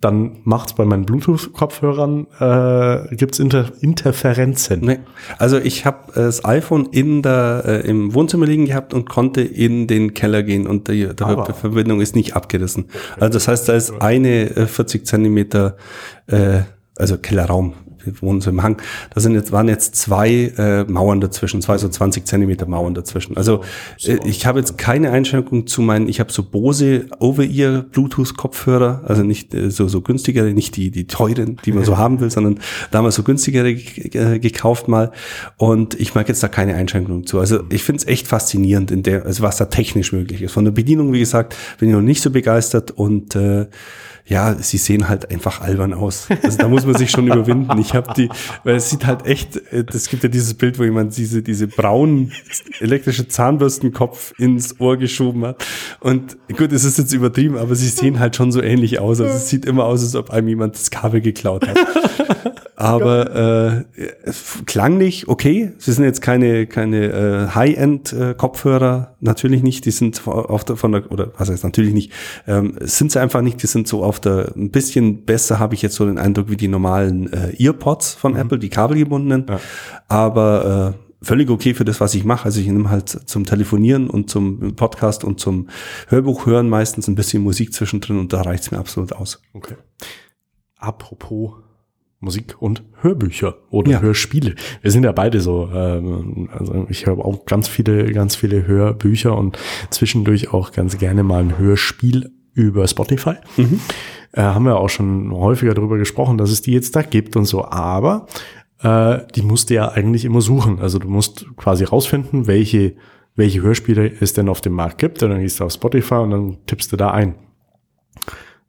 Dann 0.01 0.39
macht's 0.45 0.75
bei 0.75 0.85
meinen 0.85 1.07
Bluetooth-Kopfhörern, 1.07 2.27
äh, 2.39 3.17
gibt's 3.17 3.39
Inter 3.39 3.73
Interferenzen. 3.81 4.81
Nee. 4.81 4.99
Also 5.39 5.57
ich 5.59 5.87
habe 5.87 6.13
äh, 6.13 6.25
das 6.25 6.45
iPhone 6.45 6.87
in 6.87 7.23
der, 7.23 7.63
äh, 7.65 7.89
im 7.89 8.13
Wohnzimmer 8.13 8.47
liegen 8.47 8.67
gehabt 8.67 8.93
und 8.93 9.09
konnte 9.09 9.41
in 9.41 9.87
den 9.87 10.13
Keller 10.13 10.43
gehen 10.43 10.67
und 10.67 10.89
die, 10.89 11.09
die 11.09 11.25
ah, 11.25 11.45
Verbindung 11.53 12.01
ist 12.01 12.15
nicht 12.15 12.37
abgerissen. 12.37 12.87
Also 13.19 13.33
das 13.35 13.49
heißt, 13.49 13.69
da 13.69 13.73
ist 13.73 14.03
eine 14.03 14.55
äh, 14.57 14.67
40 14.67 15.07
Zentimeter, 15.07 15.77
äh, 16.27 16.61
also 16.97 17.17
Kellerraum 17.17 17.75
wir 18.07 18.23
wohnen 18.23 18.41
so 18.41 18.51
im 18.51 18.63
Hang, 18.63 18.81
da 19.15 19.21
sind 19.21 19.35
jetzt, 19.35 19.53
waren 19.53 19.69
jetzt 19.69 19.97
zwei 19.97 20.53
äh, 20.57 20.85
Mauern 20.85 21.21
dazwischen, 21.21 21.61
zwei 21.61 21.77
so 21.79 21.89
20 21.89 22.27
Zentimeter 22.27 22.67
Mauern 22.67 22.95
dazwischen. 22.95 23.37
Also 23.37 23.63
äh, 24.05 24.19
ich 24.25 24.47
habe 24.47 24.59
jetzt 24.59 24.79
keine 24.79 25.11
Einschränkung 25.11 25.67
zu 25.67 25.83
meinen, 25.83 26.09
ich 26.09 26.21
habe 26.21 26.33
so 26.33 26.43
Bose 26.43 27.07
Over-Ear 27.19 27.83
Bluetooth-Kopfhörer, 27.83 29.03
also 29.05 29.23
nicht 29.23 29.55
äh, 29.55 29.71
so, 29.71 29.89
so 29.89 30.01
günstigere, 30.01 30.53
nicht 30.53 30.77
die, 30.77 30.91
die 30.91 31.07
teuren, 31.07 31.59
die 31.65 31.73
man 31.73 31.85
so 31.85 31.97
haben 31.99 32.21
will, 32.21 32.31
sondern 32.31 32.61
damals 32.91 33.17
so 33.17 33.23
günstigere 33.23 33.71
äh, 33.71 34.39
gekauft 34.39 34.89
mal. 34.89 35.13
Und 35.57 35.99
ich 36.01 36.15
mag 36.15 36.29
jetzt 36.29 36.43
da 36.43 36.49
keine 36.49 36.75
Einschränkung 36.75 37.27
zu. 37.27 37.41
Also 37.41 37.61
ich 37.71 37.83
finde 37.83 38.03
es 38.03 38.09
echt 38.09 38.27
faszinierend, 38.29 38.91
in 38.91 39.03
der, 39.03 39.27
also 39.27 39.43
was 39.43 39.57
da 39.57 39.67
technisch 39.67 40.13
möglich 40.13 40.43
ist. 40.43 40.53
Von 40.53 40.65
der 40.65 40.73
Bedienung, 40.73 41.13
wie 41.13 41.21
gesagt, 41.21 41.57
bin 41.79 41.89
ich 41.89 41.95
noch 41.95 42.03
nicht 42.03 42.23
so 42.23 42.31
begeistert 42.31 42.93
und 42.93 43.35
äh, 43.35 43.67
ja, 44.29 44.55
sie 44.55 44.77
sehen 44.77 45.09
halt 45.09 45.31
einfach 45.31 45.61
albern 45.61 45.95
aus. 45.95 46.27
Also 46.43 46.59
da 46.59 46.69
muss 46.69 46.85
man 46.85 46.97
sich 46.97 47.11
schon 47.11 47.27
überwinden. 47.33 47.79
Ich 47.79 47.95
habe 47.97 48.13
die, 48.15 48.29
weil 48.63 48.77
es 48.77 48.91
sieht 48.91 49.07
halt 49.07 49.27
echt, 49.27 49.57
es 49.57 50.09
gibt 50.09 50.23
ja 50.23 50.29
dieses 50.29 50.55
Bild, 50.55 50.79
wo 50.79 50.85
jemand 50.85 51.17
diese, 51.17 51.43
diese 51.43 51.67
braunen 51.67 52.33
elektrische 52.79 53.27
Zahnbürstenkopf 53.27 54.33
ins 54.39 54.79
Ohr 54.81 54.97
geschoben 54.97 55.45
hat. 55.45 55.67
Und 56.01 56.37
gut, 56.57 56.73
es 56.73 56.85
ist 56.85 56.99
jetzt 56.99 57.13
übertrieben, 57.13 57.57
aber 57.57 57.75
sie 57.75 57.89
sehen 57.89 58.21
halt 58.21 58.37
schon 58.37 58.53
so 58.53 58.63
ähnlich 58.63 59.01
aus. 59.01 59.21
Also 59.21 59.35
es 59.35 59.49
sieht 59.49 59.65
immer 59.65 59.85
aus, 59.85 60.03
als 60.03 60.15
ob 60.15 60.31
einem 60.31 60.49
jemand 60.49 60.75
das 60.77 60.91
Kabel 60.91 61.21
geklaut 61.21 61.67
hat. 61.67 61.77
Aber 62.79 63.85
äh, 63.97 64.33
klanglich 64.67 65.29
okay. 65.29 65.73
Sie 65.79 65.93
sind 65.93 66.05
jetzt 66.05 66.21
keine, 66.21 66.67
keine 66.67 67.07
äh, 67.07 67.55
High-End-Kopfhörer, 67.55 69.17
natürlich 69.21 69.63
nicht. 69.63 69.87
Die 69.87 69.91
sind 69.91 70.27
auf 70.29 70.63
der, 70.63 70.77
von 70.77 70.93
der, 70.93 71.11
oder 71.11 71.33
was 71.39 71.49
heißt 71.49 71.65
natürlich 71.65 71.95
nicht, 71.95 72.13
ähm, 72.47 72.77
sind 72.81 73.13
sie 73.13 73.21
einfach 73.21 73.41
nicht. 73.41 73.63
Die 73.63 73.67
sind 73.67 73.89
so 73.89 74.05
auf 74.05 74.21
der, 74.21 74.53
ein 74.55 74.71
bisschen 74.71 75.25
besser 75.25 75.59
habe 75.59 75.75
ich 75.75 75.81
jetzt 75.81 75.95
so 75.95 76.05
den 76.05 76.19
Eindruck 76.19 76.51
wie 76.51 76.59
die 76.59 76.69
normalen 76.69 77.33
äh, 77.33 77.55
Earpods 77.59 78.13
von 78.13 78.33
mhm. 78.33 78.41
Apple, 78.41 78.59
die 78.59 78.69
kabelgebundenen. 78.69 79.47
Ja. 79.49 79.61
Aber 80.09 80.95
äh, 80.95 81.25
völlig 81.25 81.49
okay 81.49 81.73
für 81.73 81.87
das, 81.87 81.99
was 82.01 82.15
ich 82.15 82.25
mache. 82.25 82.45
Also 82.45 82.61
ich 82.61 82.67
nehme 82.67 82.91
halt 82.91 83.09
zum 83.09 83.47
Telefonieren 83.47 84.11
und 84.11 84.29
zum 84.29 84.77
Podcast 84.77 85.25
und 85.25 85.41
zum 85.41 85.69
Hörbuch 86.09 86.45
hören 86.45 86.69
meistens 86.69 87.09
ein 87.09 87.15
bisschen 87.15 87.43
Musik 87.43 87.73
zwischendrin 87.73 88.19
und 88.19 88.35
da 88.35 88.43
reicht's 88.43 88.71
mir 88.71 88.79
absolut 88.79 89.15
aus. 89.15 89.41
Okay. 89.55 89.77
Apropos 90.77 91.55
Musik 92.27 92.57
und 92.61 92.83
Hörbücher 93.01 93.57
oder 93.71 93.93
ja. 93.93 94.01
Hörspiele. 94.01 94.55
Wir 94.83 94.91
sind 94.91 95.05
ja 95.05 95.13
beide 95.13 95.41
so. 95.41 95.71
Ähm, 95.73 96.51
also 96.53 96.87
ich 96.91 97.07
höre 97.07 97.25
auch 97.25 97.47
ganz 97.47 97.69
viele, 97.69 98.13
ganz 98.13 98.37
viele 98.37 98.67
Hörbücher 98.67 99.37
und 99.37 99.59
zwischendurch 99.91 100.53
auch 100.53 100.73
ganz 100.73 100.99
gerne 100.99 101.23
mal 101.23 101.41
ein 101.41 101.57
Hörspiel 101.57 102.33
über 102.53 102.87
Spotify. 102.87 103.37
Mhm. 103.57 103.81
Äh, 104.33 104.43
haben 104.43 104.65
wir 104.65 104.77
auch 104.77 104.91
schon 104.91 105.33
häufiger 105.33 105.73
darüber 105.73 105.97
gesprochen, 105.99 106.37
dass 106.37 106.51
es 106.51 106.61
die 106.61 106.73
jetzt 106.73 106.95
da 106.97 107.03
gibt 107.03 107.37
und 107.37 107.45
so. 107.45 107.65
Aber 107.65 108.27
äh, 108.83 109.19
die 109.35 109.43
musst 109.43 109.71
du 109.71 109.75
ja 109.75 109.89
eigentlich 109.89 110.25
immer 110.25 110.41
suchen. 110.41 110.81
Also 110.81 110.99
du 110.99 111.09
musst 111.09 111.47
quasi 111.57 111.85
rausfinden, 111.85 112.47
welche 112.47 112.97
welche 113.37 113.61
Hörspiele 113.63 114.11
es 114.21 114.33
denn 114.33 114.49
auf 114.49 114.63
dem 114.63 114.73
Markt 114.73 114.99
gibt. 114.99 115.23
Und 115.23 115.31
dann 115.31 115.41
gehst 115.41 115.61
du 115.61 115.65
auf 115.65 115.73
Spotify 115.73 116.15
und 116.15 116.31
dann 116.31 116.59
tippst 116.67 116.91
du 116.91 116.97
da 116.97 117.11
ein. 117.11 117.35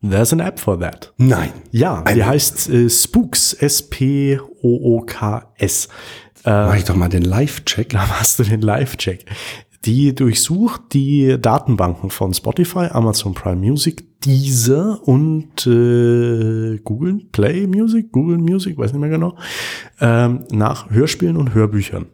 There's 0.01 0.31
an 0.31 0.39
app 0.39 0.59
for 0.59 0.79
that. 0.79 1.13
Nein. 1.17 1.51
Ja, 1.71 2.03
die 2.03 2.23
heißt 2.23 2.69
äh, 2.69 2.89
Spooks, 2.89 3.53
S-P-O-O-K-S. 3.53 4.59
Äh, 6.45 6.49
Mach 6.49 6.75
ich 6.75 6.83
doch 6.83 6.95
mal 6.95 7.09
den 7.09 7.23
Live-Check. 7.23 7.89
Da 7.89 7.99
machst 8.07 8.39
du 8.39 8.43
den 8.43 8.61
Live-Check. 8.61 9.25
Die 9.85 10.13
durchsucht 10.13 10.81
die 10.93 11.37
Datenbanken 11.39 12.09
von 12.09 12.33
Spotify, 12.33 12.87
Amazon 12.91 13.33
Prime 13.33 13.57
Music, 13.57 14.21
Deezer 14.21 14.99
und 15.07 15.65
äh, 15.65 16.77
Google 16.83 17.21
Play 17.31 17.67
Music, 17.67 18.11
Google 18.11 18.37
Music, 18.39 18.77
weiß 18.77 18.91
nicht 18.91 18.99
mehr 18.99 19.09
genau, 19.09 19.37
ähm, 20.01 20.45
nach 20.51 20.89
Hörspielen 20.89 21.37
und 21.37 21.53
Hörbüchern 21.53 22.07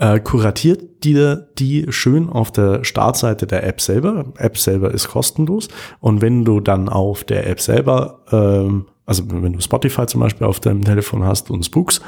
äh, 0.00 0.18
kuratiert 0.18 1.04
dir 1.04 1.48
die 1.58 1.86
schön 1.90 2.28
auf 2.30 2.50
der 2.50 2.84
Startseite 2.84 3.46
der 3.46 3.64
App 3.64 3.80
selber. 3.80 4.32
App 4.38 4.56
selber 4.56 4.92
ist 4.92 5.08
kostenlos. 5.08 5.68
Und 6.00 6.22
wenn 6.22 6.44
du 6.44 6.60
dann 6.60 6.88
auf 6.88 7.22
der 7.22 7.46
App 7.46 7.60
selber, 7.60 8.24
ähm, 8.32 8.86
also 9.04 9.24
wenn 9.30 9.52
du 9.52 9.60
Spotify 9.60 10.06
zum 10.06 10.22
Beispiel 10.22 10.46
auf 10.46 10.58
deinem 10.58 10.84
Telefon 10.84 11.24
hast 11.24 11.50
und 11.50 11.64
Spooks, 11.64 12.00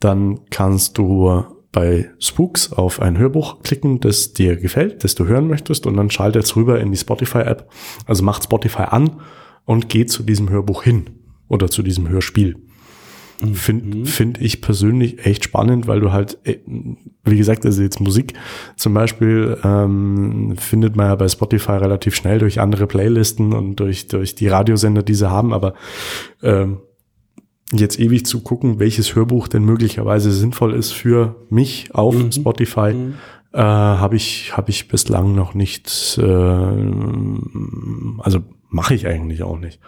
dann 0.00 0.40
kannst 0.50 0.96
du 0.96 1.44
bei 1.72 2.10
Spooks 2.18 2.72
auf 2.72 3.02
ein 3.02 3.18
Hörbuch 3.18 3.62
klicken, 3.62 4.00
das 4.00 4.32
dir 4.32 4.56
gefällt, 4.56 5.04
das 5.04 5.14
du 5.14 5.26
hören 5.26 5.46
möchtest 5.46 5.86
und 5.86 5.94
dann 5.96 6.10
schaltet 6.10 6.44
es 6.44 6.56
rüber 6.56 6.80
in 6.80 6.90
die 6.90 6.96
Spotify-App. 6.96 7.68
Also 8.06 8.24
macht 8.24 8.44
Spotify 8.44 8.84
an 8.84 9.20
und 9.66 9.90
geht 9.90 10.10
zu 10.10 10.22
diesem 10.22 10.48
Hörbuch 10.48 10.84
hin 10.84 11.10
oder 11.48 11.68
zu 11.68 11.82
diesem 11.82 12.08
Hörspiel. 12.08 12.56
Finde 13.52 13.98
mhm. 13.98 14.06
find 14.06 14.40
ich 14.40 14.62
persönlich 14.62 15.26
echt 15.26 15.44
spannend, 15.44 15.86
weil 15.86 16.00
du 16.00 16.10
halt, 16.10 16.38
äh, 16.44 16.58
wie 17.24 17.36
gesagt, 17.36 17.66
also 17.66 17.82
jetzt 17.82 18.00
Musik 18.00 18.32
zum 18.76 18.94
Beispiel 18.94 19.58
ähm, 19.62 20.54
findet 20.56 20.96
man 20.96 21.08
ja 21.08 21.14
bei 21.16 21.28
Spotify 21.28 21.72
relativ 21.72 22.14
schnell 22.14 22.38
durch 22.38 22.60
andere 22.60 22.86
Playlisten 22.86 23.52
und 23.52 23.76
durch, 23.76 24.08
durch 24.08 24.34
die 24.34 24.48
Radiosender, 24.48 25.02
die 25.02 25.14
sie 25.14 25.30
haben, 25.30 25.52
aber 25.52 25.74
ähm, 26.42 26.78
jetzt 27.72 27.98
ewig 27.98 28.24
zu 28.24 28.40
gucken, 28.40 28.78
welches 28.78 29.14
Hörbuch 29.14 29.48
denn 29.48 29.64
möglicherweise 29.64 30.30
sinnvoll 30.30 30.72
ist 30.72 30.92
für 30.92 31.36
mich 31.50 31.94
auf 31.94 32.14
mhm. 32.14 32.32
Spotify, 32.32 32.94
mhm. 32.94 33.14
äh, 33.52 33.58
habe 33.58 34.16
ich, 34.16 34.56
hab 34.56 34.70
ich 34.70 34.88
bislang 34.88 35.34
noch 35.34 35.52
nicht, 35.52 36.18
äh, 36.22 36.22
also 38.22 38.40
mache 38.70 38.94
ich 38.94 39.06
eigentlich 39.06 39.42
auch 39.42 39.58
nicht. 39.58 39.78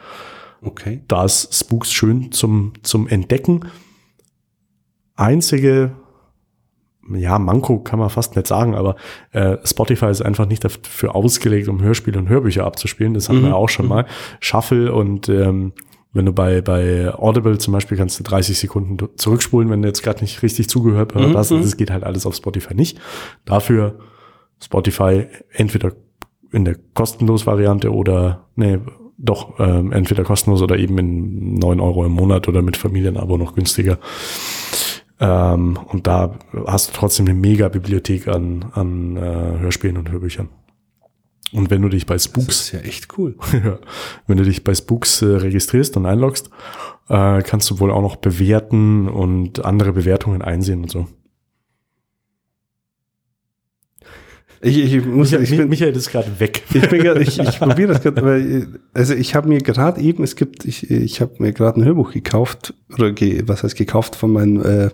Okay. 0.62 1.02
Da 1.08 1.24
ist 1.24 1.54
Spooks 1.54 1.92
schön 1.92 2.32
zum, 2.32 2.72
zum 2.82 3.08
Entdecken. 3.08 3.66
Einzige, 5.14 5.92
ja, 7.14 7.38
Manko 7.38 7.80
kann 7.80 7.98
man 7.98 8.10
fast 8.10 8.36
nicht 8.36 8.46
sagen, 8.46 8.74
aber 8.74 8.96
äh, 9.32 9.56
Spotify 9.64 10.06
ist 10.06 10.22
einfach 10.22 10.46
nicht 10.46 10.64
dafür 10.64 11.14
ausgelegt, 11.14 11.68
um 11.68 11.80
Hörspiele 11.80 12.18
und 12.18 12.28
Hörbücher 12.28 12.64
abzuspielen. 12.64 13.14
Das 13.14 13.28
hatten 13.28 13.40
mhm. 13.40 13.46
wir 13.46 13.56
auch 13.56 13.68
schon 13.68 13.86
mhm. 13.86 13.90
mal. 13.90 14.06
Shuffle 14.40 14.92
und 14.92 15.28
ähm, 15.28 15.72
wenn 16.12 16.26
du 16.26 16.32
bei, 16.32 16.62
bei 16.62 17.12
Audible 17.14 17.58
zum 17.58 17.72
Beispiel 17.72 17.96
kannst 17.96 18.18
du 18.18 18.24
30 18.24 18.58
Sekunden 18.58 18.96
zurückspulen, 19.16 19.70
wenn 19.70 19.82
du 19.82 19.88
jetzt 19.88 20.02
gerade 20.02 20.20
nicht 20.22 20.42
richtig 20.42 20.68
zugehört 20.68 21.14
mhm. 21.14 21.36
hast. 21.36 21.50
Das 21.50 21.76
geht 21.76 21.90
halt 21.90 22.04
alles 22.04 22.26
auf 22.26 22.34
Spotify 22.34 22.74
nicht. 22.74 22.98
Dafür 23.44 23.98
Spotify 24.60 25.26
entweder 25.50 25.92
in 26.50 26.64
der 26.64 26.76
kostenlos 26.94 27.46
Variante 27.46 27.92
oder 27.92 28.46
nee, 28.56 28.78
doch 29.18 29.58
ähm, 29.58 29.92
entweder 29.92 30.22
kostenlos 30.22 30.62
oder 30.62 30.78
eben 30.78 30.96
in 30.98 31.54
neun 31.54 31.80
Euro 31.80 32.06
im 32.06 32.12
Monat 32.12 32.48
oder 32.48 32.62
mit 32.62 32.76
Familienabo 32.76 33.36
noch 33.36 33.54
günstiger. 33.54 33.98
Ähm, 35.20 35.78
und 35.88 36.06
da 36.06 36.38
hast 36.66 36.90
du 36.90 36.92
trotzdem 36.94 37.26
eine 37.26 37.34
mega 37.34 37.68
Bibliothek 37.68 38.28
an, 38.28 38.66
an 38.72 39.16
äh, 39.16 39.58
Hörspielen 39.58 39.96
und 39.96 40.10
Hörbüchern. 40.10 40.48
Und 41.52 41.70
wenn 41.70 41.82
du 41.82 41.88
dich 41.88 42.06
bei 42.06 42.18
Spooks. 42.18 42.46
Das 42.46 42.60
ist 42.60 42.72
ja 42.72 42.80
echt 42.80 43.18
cool. 43.18 43.36
wenn 44.26 44.36
du 44.36 44.44
dich 44.44 44.64
bei 44.64 44.74
Spooks 44.74 45.22
äh, 45.22 45.26
registrierst 45.26 45.96
und 45.96 46.06
einloggst, 46.06 46.50
äh, 47.08 47.42
kannst 47.42 47.70
du 47.70 47.80
wohl 47.80 47.90
auch 47.90 48.02
noch 48.02 48.16
bewerten 48.16 49.08
und 49.08 49.64
andere 49.64 49.92
Bewertungen 49.92 50.42
einsehen 50.42 50.82
und 50.82 50.90
so. 50.90 51.06
Ich, 54.60 54.76
ich 54.78 55.04
muss, 55.04 55.30
Michael, 55.30 55.44
ich 55.44 55.56
bin, 55.56 55.68
Michael 55.68 55.96
ist 55.96 56.10
gerade 56.10 56.28
weg. 56.38 56.62
Ich 56.74 56.88
bin 56.88 57.02
grad, 57.02 57.18
ich, 57.18 57.38
ich 57.38 57.58
probiere 57.60 57.92
das 57.92 58.02
gerade, 58.02 58.66
also 58.92 59.14
ich 59.14 59.34
habe 59.34 59.48
mir 59.48 59.58
gerade 59.58 60.00
eben, 60.00 60.24
es 60.24 60.34
gibt, 60.34 60.64
ich, 60.64 60.90
ich 60.90 61.20
habe 61.20 61.32
mir 61.38 61.52
gerade 61.52 61.80
ein 61.80 61.84
Hörbuch 61.84 62.12
gekauft 62.12 62.74
oder 62.92 63.12
ge, 63.12 63.44
was 63.46 63.62
heißt 63.62 63.76
gekauft 63.76 64.16
von 64.16 64.32
meinem 64.32 64.64
äh, 64.64 64.90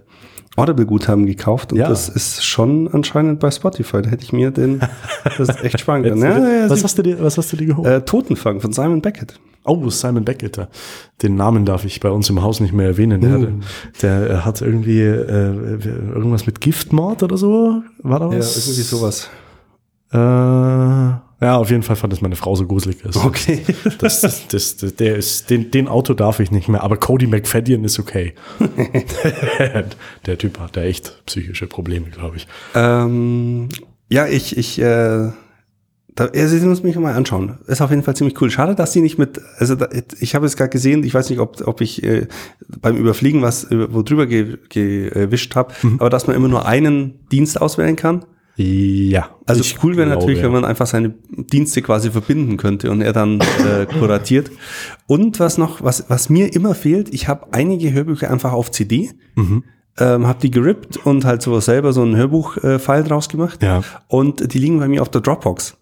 Audible-Guthaben 0.57 1.27
gekauft 1.27 1.73
und 1.73 1.79
ja. 1.79 1.89
das 1.89 2.09
ist 2.09 2.45
schon 2.45 2.89
anscheinend 2.93 3.41
bei 3.41 3.51
Spotify. 3.51 4.03
Da 4.03 4.11
hätte 4.11 4.23
ich 4.23 4.33
mir 4.33 4.51
den, 4.51 4.81
das 5.25 5.49
ist 5.49 5.65
echt 5.65 5.81
spannend. 5.81 6.07
ja, 6.23 6.39
ja, 6.39 6.71
was, 6.71 6.85
hast 6.85 6.99
du 6.99 7.03
dir, 7.03 7.21
was 7.21 7.39
hast 7.39 7.53
du 7.53 7.57
dir 7.57 7.67
geholt? 7.67 7.89
Äh, 7.89 8.03
Totenfang 8.03 8.61
von 8.61 8.73
Simon 8.73 9.01
Beckett. 9.01 9.41
Oh, 9.65 9.89
Simon 9.89 10.25
Beckett. 10.25 10.61
Den 11.23 11.37
Namen 11.37 11.65
darf 11.65 11.85
ich 11.87 11.99
bei 12.01 12.11
uns 12.11 12.29
im 12.29 12.43
Haus 12.43 12.61
nicht 12.61 12.75
mehr 12.75 12.87
erwähnen. 12.87 13.21
Der, 13.23 13.39
uh. 13.39 13.47
der, 14.03 14.29
der 14.29 14.45
hat 14.45 14.61
irgendwie 14.61 15.01
äh, 15.01 15.79
irgendwas 16.15 16.47
mit 16.47 16.61
Giftmord 16.61 17.23
oder 17.23 17.39
so. 17.39 17.83
War 18.03 18.21
da 18.21 18.29
was? 18.29 18.55
Ja, 18.55 18.63
irgendwie 18.63 18.83
sowas. 18.83 19.31
Äh, 20.13 20.19
ja, 21.45 21.57
auf 21.57 21.71
jeden 21.71 21.83
Fall 21.83 21.97
fand 21.97 22.13
es 22.13 22.21
meine 22.21 22.37
Frau 22.37 22.55
so 22.55 22.67
gruselig. 22.67 23.05
Also, 23.05 23.21
okay. 23.21 23.63
Das, 23.99 24.21
das, 24.23 24.49
das, 24.49 24.77
das, 24.77 24.97
der 24.97 25.17
ist, 25.17 25.51
den, 25.51 25.71
den 25.71 25.89
Auto 25.89 26.15
darf 26.15 26.41
ich 26.41 26.51
nicht 26.51 26.69
mehr, 26.69 26.83
aber 26.83 26.97
Cody 26.97 27.27
McFadden 27.27 27.85
ist 27.85 27.99
okay. 27.99 28.35
der 30.27 30.39
Typ 30.39 30.59
hat 30.59 30.77
da 30.77 30.83
echt 30.83 31.23
psychische 31.27 31.67
Probleme, 31.67 32.09
glaube 32.09 32.37
ich. 32.37 32.47
Ähm, 32.75 33.69
ja, 34.09 34.27
ich, 34.27 34.57
ich, 34.57 34.81
äh, 34.81 35.33
da, 36.15 36.27
also 36.27 36.57
Sie 36.57 36.67
muss 36.67 36.83
mich 36.83 36.97
mal 36.97 37.15
anschauen. 37.15 37.59
Ist 37.67 37.83
auf 37.83 37.91
jeden 37.91 38.05
Fall 38.05 38.15
ziemlich 38.15 38.41
cool. 38.41 38.51
Schade, 38.51 38.75
dass 38.75 38.93
sie 38.93 39.01
nicht 39.01 39.19
mit, 39.19 39.41
also 39.59 39.75
da, 39.75 39.89
ich 40.21 40.35
habe 40.35 40.47
es 40.47 40.57
gerade 40.57 40.71
gesehen, 40.71 41.03
ich 41.03 41.13
weiß 41.13 41.29
nicht, 41.29 41.41
ob, 41.41 41.67
ob 41.67 41.81
ich 41.81 42.03
äh, 42.05 42.29
beim 42.81 42.97
Überfliegen 42.97 43.43
was 43.43 43.65
äh, 43.71 43.93
wo 43.93 44.03
drüber 44.03 44.27
gewischt 44.27 45.57
habe, 45.57 45.75
mhm. 45.83 45.97
aber 45.99 46.11
dass 46.11 46.27
man 46.27 46.37
immer 46.37 46.49
nur 46.49 46.67
einen 46.67 47.27
Dienst 47.31 47.61
auswählen 47.61 47.97
kann. 47.97 48.25
Ja. 48.57 49.31
Also 49.47 49.65
cool 49.83 49.97
wäre 49.97 50.09
natürlich, 50.09 50.39
ja. 50.39 50.45
wenn 50.45 50.53
man 50.53 50.65
einfach 50.65 50.87
seine 50.87 51.15
Dienste 51.31 51.83
quasi 51.83 52.11
verbinden 52.11 52.57
könnte 52.57 52.91
und 52.91 53.01
er 53.01 53.13
dann 53.13 53.41
äh, 53.41 53.87
kuratiert. 53.99 54.51
Und 55.07 55.41
was 55.41 55.59
noch, 55.59 55.83
was, 55.83 56.09
was 56.09 56.29
mir 56.29 56.55
immer 56.55 56.75
fehlt, 56.75 57.13
ich 57.13 57.29
habe 57.29 57.49
einige 57.53 57.93
Hörbücher 57.93 58.31
einfach 58.31 58.53
auf 58.53 58.71
CD, 58.71 59.11
mhm. 59.35 59.65
ähm, 59.99 60.27
habe 60.27 60.39
die 60.41 60.51
gerippt 60.51 60.99
und 60.99 61.25
halt 61.25 61.43
so 61.43 61.59
selber 61.61 61.93
so 61.93 62.03
ein 62.05 62.17
Hörbuch-File 62.17 63.05
äh, 63.05 63.09
draus 63.09 63.29
gemacht. 63.29 63.63
Ja. 63.63 63.83
Und 64.07 64.53
die 64.53 64.59
liegen 64.59 64.79
bei 64.79 64.89
mir 64.89 65.03
auf 65.03 65.09
der 65.09 65.21
Dropbox. 65.21 65.77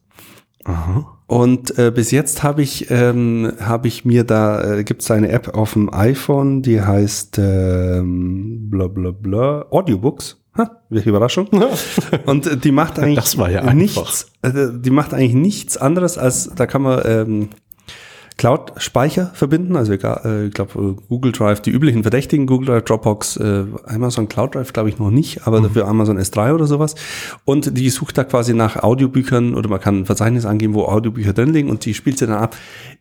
Aha. 0.65 1.19
Und 1.27 1.79
äh, 1.79 1.91
bis 1.91 2.11
jetzt 2.11 2.43
habe 2.43 2.63
ich, 2.63 2.91
ähm, 2.91 3.53
hab 3.59 3.87
ich 3.87 4.05
mir 4.05 4.25
da, 4.25 4.79
äh, 4.79 4.85
gibt 4.85 5.03
es 5.03 5.11
eine 5.11 5.31
App 5.31 5.55
auf 5.55 5.73
dem 5.73 5.93
iPhone, 5.93 6.63
die 6.63 6.81
heißt 6.81 7.39
ähm, 7.39 8.69
bla 8.71 8.87
bla 8.87 9.13
bla 9.13 9.67
Audiobooks. 9.71 10.42
Ha, 10.57 10.83
welche 10.91 11.09
Überraschung. 11.09 11.49
Und 12.27 12.65
die 12.65 12.73
macht 12.73 12.99
eigentlich 12.99 13.33
ja 13.35 13.73
nichts, 13.73 14.33
äh, 14.43 14.69
die 14.73 14.91
macht 14.91 15.15
eigentlich 15.15 15.35
nichts 15.35 15.77
anderes 15.77 16.19
als, 16.19 16.51
da 16.55 16.67
kann 16.67 16.83
man 16.83 17.03
ähm, 17.05 17.49
Cloud-Speicher 18.37 19.31
verbinden, 19.35 19.77
also 19.77 19.93
äh, 19.93 20.47
ich 20.47 20.55
glaube 20.55 20.97
Google 21.09 21.33
Drive, 21.33 21.61
die 21.61 21.71
üblichen 21.71 22.03
Verdächtigen, 22.03 22.47
Google 22.47 22.67
Drive, 22.67 22.85
Dropbox, 22.85 23.37
äh, 23.37 23.65
Amazon 23.87 24.29
Cloud 24.29 24.55
Drive 24.55 24.73
glaube 24.73 24.89
ich 24.89 24.99
noch 24.99 25.11
nicht, 25.11 25.47
aber 25.47 25.61
mhm. 25.61 25.65
dafür 25.65 25.89
Amazon 25.89 26.19
S3 26.19 26.55
oder 26.55 26.67
sowas. 26.67 26.95
Und 27.45 27.77
die 27.77 27.91
sucht 27.91 28.19
da 28.19 28.25
quasi 28.25 28.55
nach 28.55 28.83
Audiobüchern 28.83 29.55
oder 29.55 29.69
man 29.69 29.81
kann 29.81 30.01
ein 30.01 30.07
Verzeichnis 30.07 30.47
angeben, 30.47 30.75
wo 30.75 30.85
Audiobücher 30.85 31.33
drin 31.33 31.53
liegen 31.53 31.71
und 31.71 31.85
die 31.85 31.95
spielt 31.95 32.19
sie 32.19 32.27
dann 32.27 32.39
ab. 32.39 32.57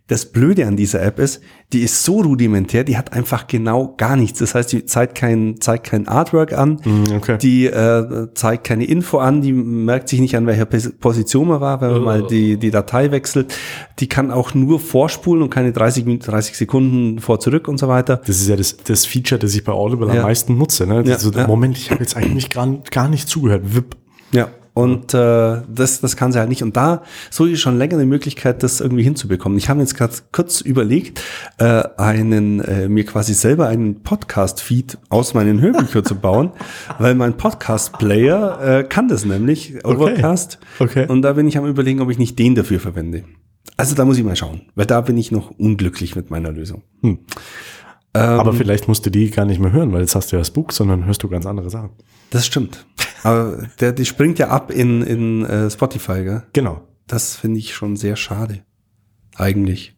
Das 0.08 0.26
Blöde 0.26 0.67
an 0.67 0.76
dieser 0.76 1.02
App 1.02 1.20
ist, 1.20 1.41
die 1.72 1.80
ist 1.84 2.04
so 2.04 2.20
rudimentär, 2.20 2.84
die 2.84 2.98
hat 2.98 3.13
einfach 3.13 3.48
genau 3.48 3.94
gar 3.98 4.17
nichts. 4.17 4.39
Das 4.39 4.56
heißt, 4.56 4.74
die 4.74 4.86
zeigt 4.86 5.15
kein, 5.15 5.62
zeigt 5.62 5.86
kein 5.86 6.08
Artwork 6.10 6.52
an, 6.52 6.82
mhm, 6.84 7.15
okay. 7.15 7.38
die 7.38 7.67
äh, 7.67 8.28
zeigt 8.34 8.65
keine 8.65 8.84
Info 8.84 9.20
an, 9.20 9.41
die 9.41 9.54
merkt 9.54 10.10
sich 10.10 10.20
nicht 10.20 10.36
an 10.36 10.48
welcher 10.48 10.65
Position 10.65 11.48
man 11.48 11.62
war, 11.62 11.80
wenn 11.80 11.91
man 11.91 12.02
oh. 12.02 12.06
mal 12.06 12.28
die, 12.28 12.58
die 12.58 12.72
Datei 12.72 13.12
wechselt. 13.12 13.54
Die 14.00 14.08
kann 14.08 14.32
auch 14.32 14.54
nur 14.54 14.82
vorspulen 15.22 15.44
und 15.44 15.50
keine 15.50 15.72
30, 15.72 16.20
30 16.20 16.58
Sekunden 16.58 17.20
vor 17.20 17.40
zurück 17.40 17.68
und 17.68 17.78
so 17.78 17.88
weiter. 17.88 18.18
Das 18.18 18.38
ist 18.38 18.48
ja 18.48 18.56
das, 18.56 18.78
das 18.78 19.06
Feature, 19.06 19.40
das 19.40 19.54
ich 19.56 19.64
bei 19.64 19.72
Audible 19.72 20.08
ja. 20.08 20.16
am 20.16 20.22
meisten 20.24 20.58
nutze. 20.58 20.88
Ne? 20.88 21.04
Ja, 21.06 21.18
so, 21.18 21.32
ja. 21.32 21.48
Moment, 21.48 21.78
ich 21.78 21.92
habe 21.92 22.02
jetzt 22.02 22.18
eigentlich 22.18 22.50
gar, 22.50 22.68
gar 22.92 23.08
nicht 23.08 23.28
zugehört. 23.30 23.76
Wip. 23.76 23.96
Ja, 24.32 24.50
und 24.74 25.14
äh, 25.14 25.62
das, 25.68 26.00
das 26.00 26.16
kann 26.16 26.32
sie 26.32 26.40
halt 26.40 26.48
nicht. 26.48 26.64
Und 26.64 26.78
da 26.78 27.04
so 27.30 27.46
ist 27.46 27.60
schon 27.60 27.78
länger 27.78 27.96
eine 27.96 28.06
Möglichkeit, 28.06 28.64
das 28.64 28.80
irgendwie 28.80 29.04
hinzubekommen. 29.04 29.58
Ich 29.58 29.68
habe 29.68 29.82
jetzt 29.82 29.96
gerade 29.96 30.14
kurz 30.32 30.62
überlegt, 30.62 31.22
äh, 31.58 31.84
einen 31.98 32.62
äh, 32.62 32.88
mir 32.88 33.06
quasi 33.06 33.34
selber 33.34 33.68
einen 33.68 34.02
Podcast-Feed 34.02 34.98
aus 35.10 35.34
meinen 35.34 35.60
Hörbüchern 35.60 36.06
zu 36.06 36.16
bauen, 36.16 36.52
weil 37.00 37.16
mein 37.16 37.36
Podcast-Player 37.36 38.80
äh, 38.80 38.84
kann 38.86 39.10
das 39.10 39.26
nämlich, 39.26 39.84
Overcast. 39.84 40.60
Okay. 40.80 41.04
okay. 41.04 41.12
Und 41.12 41.24
da 41.24 41.34
bin 41.34 41.50
ich 41.50 41.58
am 41.58 41.66
überlegen, 41.66 42.00
ob 42.00 42.10
ich 42.10 42.18
nicht 42.18 42.40
den 42.40 42.56
dafür 42.56 42.80
verwende. 42.80 43.26
Also 43.82 43.96
da 43.96 44.06
muss 44.06 44.17
ich 44.17 44.24
mal 44.24 44.36
schauen, 44.36 44.62
weil 44.76 44.86
da 44.86 45.02
bin 45.02 45.17
ich 45.17 45.32
noch 45.32 45.52
unglücklich 45.52 46.15
mit 46.15 46.30
meiner 46.30 46.52
Lösung. 46.52 46.84
Hm. 47.02 47.20
Ähm, 48.13 48.39
Aber 48.39 48.54
vielleicht 48.54 48.88
musst 48.88 49.06
du 49.06 49.10
die 49.10 49.32
gar 49.32 49.46
nicht 49.46 49.60
mehr 49.60 49.72
hören, 49.72 49.91
weil 49.91 50.02
jetzt 50.02 50.15
hast 50.15 50.32
du 50.32 50.36
ja 50.36 50.39
das 50.39 50.52
Buch, 50.52 50.72
sondern 50.72 51.06
hörst 51.06 51.24
du 51.24 51.30
ganz 51.30 51.46
andere 51.46 51.70
Sachen. 51.70 51.91
Das 52.30 52.46
stimmt. 52.46 52.86
Aber 53.24 53.67
der, 53.80 53.91
die 53.94 54.06
springt 54.06 54.38
ja 54.38 54.50
ab 54.50 54.70
in, 54.70 55.02
in 55.02 55.46
äh, 55.46 55.70
Spotify, 55.70 56.24
gell? 56.24 56.44
Genau. 56.54 56.82
Das 57.08 57.36
finde 57.36 57.60
ich 57.60 57.74
schon 57.74 57.96
sehr 57.96 58.15
schade. 58.15 58.60
Eigentlich. 59.36 59.96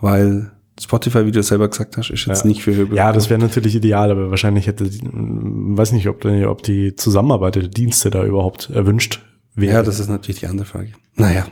Weil 0.00 0.52
Spotify, 0.80 1.26
wie 1.26 1.32
du 1.32 1.42
selber 1.42 1.68
gesagt 1.68 1.96
hast, 1.96 2.10
ist 2.10 2.26
jetzt 2.26 2.44
ja. 2.44 2.48
nicht 2.48 2.62
für 2.62 2.74
Hörbücher. 2.74 2.96
Ja, 2.96 3.12
das 3.12 3.28
wäre 3.28 3.40
natürlich 3.40 3.74
ideal, 3.74 4.10
aber 4.10 4.30
wahrscheinlich 4.30 4.66
hätte, 4.66 4.86
weiß 4.86 5.92
nicht, 5.92 6.08
ob, 6.08 6.24
ob 6.24 6.62
die 6.62 6.96
Zusammenarbeit 6.96 7.56
der 7.56 7.68
Dienste 7.68 8.10
da 8.10 8.24
überhaupt 8.24 8.70
erwünscht 8.70 9.20
wäre. 9.54 9.74
Ja, 9.74 9.82
das 9.82 10.00
ist 10.00 10.08
natürlich 10.08 10.40
die 10.40 10.46
andere 10.46 10.66
Frage. 10.66 10.92
Naja. 11.14 11.46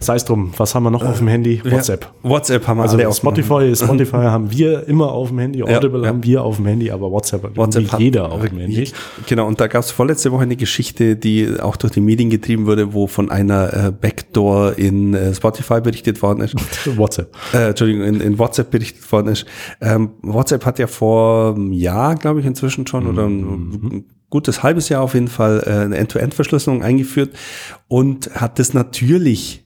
Sei 0.00 0.16
es 0.16 0.24
drum, 0.24 0.52
was 0.56 0.74
haben 0.74 0.82
wir 0.84 0.90
noch 0.90 1.02
äh, 1.02 1.06
auf 1.06 1.18
dem 1.18 1.28
Handy? 1.28 1.62
WhatsApp. 1.64 2.04
Ja, 2.22 2.30
WhatsApp 2.30 2.66
haben 2.66 2.78
wir 2.78 2.82
also 2.82 2.96
alle 2.96 3.12
Spotify, 3.12 3.72
auf 3.72 3.78
Spotify 3.84 4.16
haben 4.16 4.50
wir 4.50 4.86
immer 4.88 5.12
auf 5.12 5.28
dem 5.28 5.38
Handy, 5.38 5.62
Audible 5.62 6.02
ja, 6.02 6.08
haben 6.08 6.22
wir 6.22 6.42
auf 6.42 6.56
dem 6.56 6.66
Handy, 6.66 6.90
aber 6.90 7.10
WhatsApp 7.10 7.44
hat 7.44 7.56
WhatsApp 7.56 7.98
jeder 7.98 8.30
auf 8.30 8.44
dem 8.46 8.58
Handy. 8.58 8.90
Genau, 9.26 9.46
und 9.46 9.60
da 9.60 9.66
gab 9.66 9.82
es 9.82 9.90
vorletzte 9.90 10.32
Woche 10.32 10.42
eine 10.42 10.56
Geschichte, 10.56 11.16
die 11.16 11.48
auch 11.60 11.76
durch 11.76 11.92
die 11.92 12.00
Medien 12.00 12.30
getrieben 12.30 12.66
wurde, 12.66 12.92
wo 12.92 13.06
von 13.06 13.30
einer 13.30 13.72
äh, 13.72 13.92
Backdoor 13.92 14.78
in 14.78 15.14
äh, 15.14 15.34
Spotify 15.34 15.80
berichtet 15.80 16.22
worden 16.22 16.40
ist. 16.40 16.54
WhatsApp. 16.96 17.34
Äh, 17.52 17.68
Entschuldigung, 17.68 18.04
in, 18.04 18.20
in 18.20 18.38
WhatsApp 18.38 18.70
berichtet 18.70 19.10
worden 19.10 19.28
ist. 19.28 19.46
Ähm, 19.80 20.10
WhatsApp 20.22 20.64
hat 20.64 20.78
ja 20.78 20.86
vor 20.86 21.54
einem 21.54 21.72
Jahr, 21.72 22.14
glaube 22.16 22.40
ich, 22.40 22.46
inzwischen 22.46 22.86
schon, 22.86 23.04
mhm. 23.04 23.10
oder 23.10 23.26
ein 23.26 24.04
gutes 24.30 24.62
halbes 24.62 24.88
Jahr 24.88 25.02
auf 25.02 25.14
jeden 25.14 25.28
Fall 25.28 25.62
äh, 25.66 25.70
eine 25.70 25.96
End-to-End-Verschlüsselung 25.96 26.82
eingeführt 26.82 27.30
und 27.88 28.30
hat 28.34 28.58
das 28.58 28.74
natürlich 28.74 29.65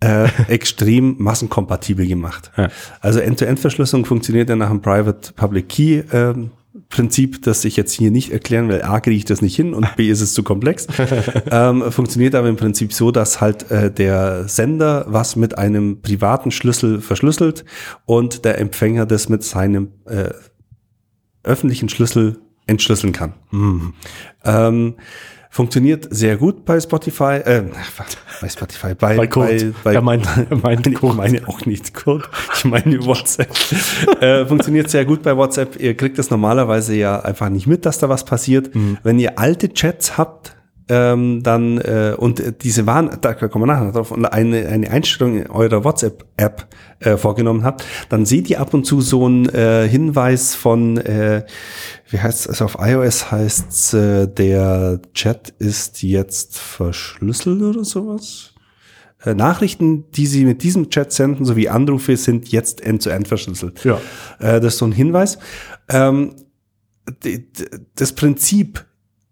äh, 0.00 0.28
extrem 0.48 1.16
massenkompatibel 1.18 2.06
gemacht. 2.06 2.50
Ja. 2.56 2.68
Also 3.00 3.20
End-to-End-Verschlüsselung 3.20 4.04
funktioniert 4.04 4.48
ja 4.48 4.56
nach 4.56 4.70
dem 4.70 4.82
Private-Public-Key. 4.82 6.02
Ähm, 6.12 6.50
Prinzip, 6.88 7.42
das 7.42 7.64
ich 7.64 7.76
jetzt 7.76 7.92
hier 7.92 8.10
nicht 8.10 8.32
erklären 8.32 8.68
will. 8.68 8.82
A, 8.82 9.00
kriege 9.00 9.16
ich 9.16 9.24
das 9.24 9.40
nicht 9.40 9.56
hin 9.56 9.72
und 9.72 9.96
B, 9.96 10.10
ist 10.10 10.20
es 10.20 10.34
zu 10.34 10.42
komplex. 10.42 10.86
ähm, 11.50 11.90
funktioniert 11.90 12.34
aber 12.34 12.48
im 12.48 12.56
Prinzip 12.56 12.92
so, 12.92 13.10
dass 13.10 13.40
halt 13.40 13.70
äh, 13.70 13.90
der 13.90 14.46
Sender 14.46 15.06
was 15.08 15.36
mit 15.36 15.56
einem 15.56 16.02
privaten 16.02 16.50
Schlüssel 16.50 17.00
verschlüsselt 17.00 17.64
und 18.04 18.44
der 18.44 18.58
Empfänger 18.58 19.06
das 19.06 19.28
mit 19.28 19.42
seinem 19.42 19.88
äh, 20.04 20.30
öffentlichen 21.42 21.88
Schlüssel 21.88 22.38
entschlüsseln 22.66 23.12
kann. 23.12 23.34
Mhm. 23.50 23.94
Ähm, 24.44 24.94
Funktioniert 25.56 26.08
sehr 26.10 26.36
gut 26.36 26.66
bei 26.66 26.78
Spotify, 26.78 27.40
äh, 27.42 27.62
bei 28.42 28.48
Spotify, 28.50 28.94
bei, 28.94 29.16
bei 29.16 29.26
Code. 29.26 29.72
Bei, 29.82 29.94
bei, 29.94 30.00
meint, 30.02 30.26
er 30.50 30.54
meint 30.54 30.86
ich 30.86 31.00
meine 31.00 31.48
auch 31.48 31.64
nicht 31.64 31.94
Code, 31.94 32.24
ich 32.54 32.66
meine 32.66 33.02
WhatsApp. 33.06 33.48
äh, 34.20 34.44
funktioniert 34.44 34.90
sehr 34.90 35.06
gut 35.06 35.22
bei 35.22 35.34
WhatsApp. 35.34 35.80
Ihr 35.80 35.96
kriegt 35.96 36.18
das 36.18 36.28
normalerweise 36.28 36.94
ja 36.94 37.20
einfach 37.20 37.48
nicht 37.48 37.66
mit, 37.66 37.86
dass 37.86 37.96
da 37.96 38.10
was 38.10 38.26
passiert. 38.26 38.74
Mhm. 38.74 38.98
Wenn 39.02 39.18
ihr 39.18 39.38
alte 39.38 39.72
Chats 39.72 40.18
habt, 40.18 40.55
ähm, 40.88 41.42
dann 41.42 41.78
äh, 41.78 42.14
und 42.16 42.62
diese 42.62 42.86
waren, 42.86 43.10
da 43.20 43.34
kommen 43.34 43.66
wir 43.66 43.74
nachher 43.74 43.92
drauf, 43.92 44.12
und 44.12 44.24
eine, 44.24 44.68
eine 44.68 44.90
Einstellung 44.90 45.38
in 45.38 45.50
eurer 45.50 45.84
WhatsApp-App 45.84 46.66
äh, 47.00 47.16
vorgenommen 47.16 47.64
habt, 47.64 47.84
dann 48.08 48.24
seht 48.24 48.48
ihr 48.50 48.60
ab 48.60 48.72
und 48.72 48.84
zu 48.84 49.00
so 49.00 49.26
einen 49.26 49.48
äh, 49.48 49.88
Hinweis 49.88 50.54
von, 50.54 50.98
äh, 50.98 51.44
wie 52.08 52.20
heißt 52.20 52.40
es, 52.40 52.48
also 52.48 52.66
auf 52.66 52.76
iOS 52.80 53.32
heißt 53.32 53.94
äh, 53.94 54.26
der 54.28 55.00
Chat 55.12 55.54
ist 55.58 56.02
jetzt 56.02 56.58
verschlüsselt 56.58 57.62
oder 57.62 57.84
sowas. 57.84 58.54
Äh, 59.24 59.34
Nachrichten, 59.34 60.10
die 60.12 60.26
Sie 60.26 60.44
mit 60.44 60.62
diesem 60.62 60.90
Chat 60.90 61.12
senden, 61.12 61.44
sowie 61.44 61.68
Anrufe, 61.68 62.16
sind 62.16 62.48
jetzt 62.48 62.80
end-zu-end 62.80 63.24
-end 63.24 63.28
verschlüsselt. 63.28 63.84
Ja. 63.84 64.00
Äh, 64.38 64.60
das 64.60 64.74
ist 64.74 64.78
so 64.78 64.86
ein 64.86 64.92
Hinweis. 64.92 65.38
Ähm, 65.88 66.36
das 67.94 68.12
Prinzip 68.12 68.84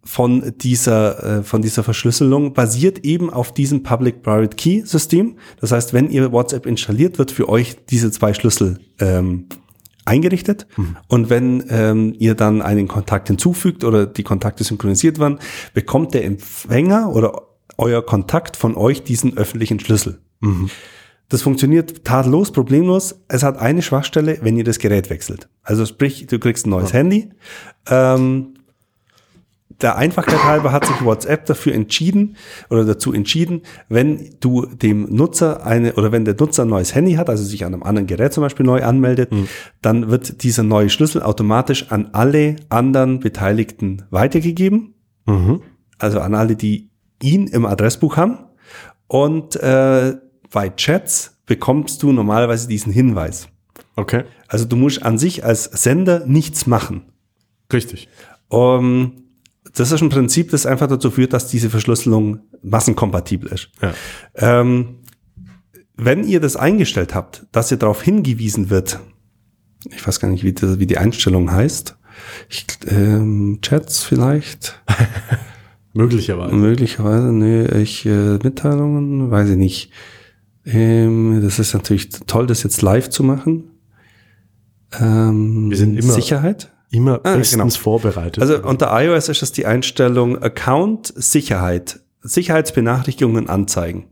von 0.04 0.52
dieser, 0.58 1.38
äh, 1.38 1.42
von 1.42 1.62
dieser 1.62 1.82
Verschlüsselung 1.82 2.52
basiert 2.52 3.04
eben 3.04 3.30
auf 3.30 3.52
diesem 3.52 3.82
Public-Private 3.82 4.56
Key-System. 4.56 5.36
Das 5.60 5.72
heißt, 5.72 5.92
wenn 5.92 6.10
ihr 6.10 6.30
WhatsApp 6.30 6.66
installiert, 6.66 7.18
wird 7.18 7.30
für 7.30 7.48
euch 7.48 7.76
diese 7.86 8.10
zwei 8.10 8.34
Schlüssel 8.34 8.78
ähm, 9.00 9.46
eingerichtet. 10.04 10.66
Mhm. 10.76 10.96
Und 11.08 11.30
wenn 11.30 11.64
ähm, 11.68 12.14
ihr 12.18 12.34
dann 12.34 12.62
einen 12.62 12.88
Kontakt 12.88 13.28
hinzufügt 13.28 13.84
oder 13.84 14.06
die 14.06 14.22
Kontakte 14.22 14.64
synchronisiert 14.64 15.18
werden, 15.18 15.38
bekommt 15.72 16.14
der 16.14 16.24
Empfänger 16.24 17.10
oder 17.14 17.42
euer 17.78 18.04
Kontakt 18.04 18.56
von 18.56 18.76
euch 18.76 19.02
diesen 19.02 19.36
öffentlichen 19.36 19.80
Schlüssel. 19.80 20.20
Mhm. 20.40 20.70
Das 21.28 21.42
funktioniert 21.42 22.04
tadellos, 22.04 22.52
problemlos. 22.52 23.20
Es 23.28 23.42
hat 23.42 23.58
eine 23.58 23.82
Schwachstelle, 23.82 24.38
wenn 24.42 24.56
ihr 24.56 24.64
das 24.64 24.78
Gerät 24.78 25.08
wechselt. 25.08 25.48
Also 25.62 25.86
sprich, 25.86 26.26
du 26.26 26.38
kriegst 26.38 26.66
ein 26.66 26.70
neues 26.70 26.92
ja. 26.92 26.98
Handy. 26.98 27.30
Ähm, 27.88 28.53
der 29.80 29.96
Einfachheit 29.96 30.44
halber 30.44 30.72
hat 30.72 30.86
sich 30.86 31.04
WhatsApp 31.04 31.46
dafür 31.46 31.74
entschieden 31.74 32.36
oder 32.70 32.84
dazu 32.84 33.12
entschieden, 33.12 33.62
wenn 33.88 34.30
du 34.40 34.66
dem 34.66 35.04
Nutzer 35.14 35.66
eine 35.66 35.94
oder 35.94 36.12
wenn 36.12 36.24
der 36.24 36.36
Nutzer 36.38 36.64
ein 36.64 36.68
neues 36.68 36.94
Handy 36.94 37.14
hat, 37.14 37.28
also 37.28 37.44
sich 37.44 37.64
an 37.64 37.74
einem 37.74 37.82
anderen 37.82 38.06
Gerät 38.06 38.32
zum 38.32 38.42
Beispiel 38.42 38.66
neu 38.66 38.82
anmeldet, 38.82 39.32
mhm. 39.32 39.48
dann 39.82 40.10
wird 40.10 40.42
dieser 40.42 40.62
neue 40.62 40.90
Schlüssel 40.90 41.22
automatisch 41.22 41.90
an 41.90 42.10
alle 42.12 42.56
anderen 42.68 43.20
Beteiligten 43.20 44.02
weitergegeben. 44.10 44.94
Mhm. 45.26 45.62
Also 45.98 46.20
an 46.20 46.34
alle, 46.34 46.56
die 46.56 46.90
ihn 47.22 47.46
im 47.46 47.66
Adressbuch 47.66 48.16
haben. 48.16 48.38
Und 49.06 49.56
äh, 49.56 50.14
bei 50.50 50.70
Chats 50.70 51.38
bekommst 51.46 52.02
du 52.02 52.12
normalerweise 52.12 52.68
diesen 52.68 52.92
Hinweis. 52.92 53.48
Okay. 53.96 54.24
Also 54.48 54.64
du 54.64 54.76
musst 54.76 55.02
an 55.02 55.18
sich 55.18 55.44
als 55.44 55.64
Sender 55.64 56.26
nichts 56.26 56.66
machen. 56.66 57.02
Richtig. 57.72 58.08
Um, 58.48 59.23
das 59.74 59.90
ist 59.90 60.02
ein 60.02 60.08
Prinzip, 60.08 60.50
das 60.50 60.66
einfach 60.66 60.86
dazu 60.86 61.10
führt, 61.10 61.32
dass 61.32 61.48
diese 61.48 61.68
Verschlüsselung 61.68 62.40
massenkompatibel 62.62 63.50
ist. 63.52 63.70
Ja. 63.82 63.94
Ähm, 64.36 65.00
wenn 65.96 66.24
ihr 66.24 66.40
das 66.40 66.56
eingestellt 66.56 67.14
habt, 67.14 67.46
dass 67.52 67.70
ihr 67.70 67.76
darauf 67.76 68.02
hingewiesen 68.02 68.70
wird, 68.70 69.00
ich 69.90 70.06
weiß 70.06 70.20
gar 70.20 70.28
nicht, 70.28 70.44
wie, 70.44 70.52
das, 70.52 70.78
wie 70.78 70.86
die 70.86 70.98
Einstellung 70.98 71.50
heißt, 71.50 71.96
ich, 72.48 72.66
ähm, 72.88 73.58
Chats 73.62 74.02
vielleicht. 74.02 74.80
Möglicherweise. 75.92 76.54
Möglicherweise, 76.54 77.32
nee, 77.32 77.66
ich, 77.82 78.06
äh, 78.06 78.38
Mitteilungen, 78.42 79.30
weiß 79.30 79.50
ich 79.50 79.56
nicht. 79.56 79.90
Ähm, 80.64 81.40
das 81.42 81.58
ist 81.58 81.74
natürlich 81.74 82.08
toll, 82.10 82.46
das 82.46 82.62
jetzt 82.62 82.82
live 82.82 83.10
zu 83.10 83.22
machen. 83.22 83.70
Ähm, 84.98 85.70
Wir 85.70 85.76
sind 85.76 85.96
immer 85.96 86.12
Sicherheit. 86.12 86.72
Immer 86.94 87.20
ah, 87.24 87.36
bestens 87.36 87.74
genau. 87.74 87.82
vorbereitet. 87.82 88.40
Also 88.40 88.62
unter 88.62 88.90
iOS 89.02 89.28
ist 89.28 89.42
das 89.42 89.50
die 89.50 89.66
Einstellung 89.66 90.40
Account 90.40 91.12
Sicherheit. 91.16 92.00
Sicherheitsbenachrichtigungen 92.20 93.48
anzeigen. 93.48 94.06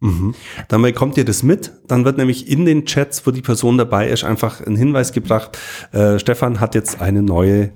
Mhm. 0.00 0.34
Dann 0.68 0.82
bekommt 0.82 1.18
ihr 1.18 1.24
das 1.24 1.42
mit. 1.42 1.72
Dann 1.86 2.04
wird 2.04 2.16
nämlich 2.16 2.48
in 2.48 2.64
den 2.64 2.86
Chats, 2.86 3.26
wo 3.26 3.30
die 3.30 3.42
Person 3.42 3.76
dabei 3.76 4.08
ist, 4.08 4.24
einfach 4.24 4.64
ein 4.64 4.76
Hinweis 4.76 5.12
gebracht, 5.12 5.58
äh, 5.92 6.18
Stefan 6.18 6.60
hat 6.60 6.74
jetzt 6.74 7.00
eine 7.00 7.22
neue 7.22 7.72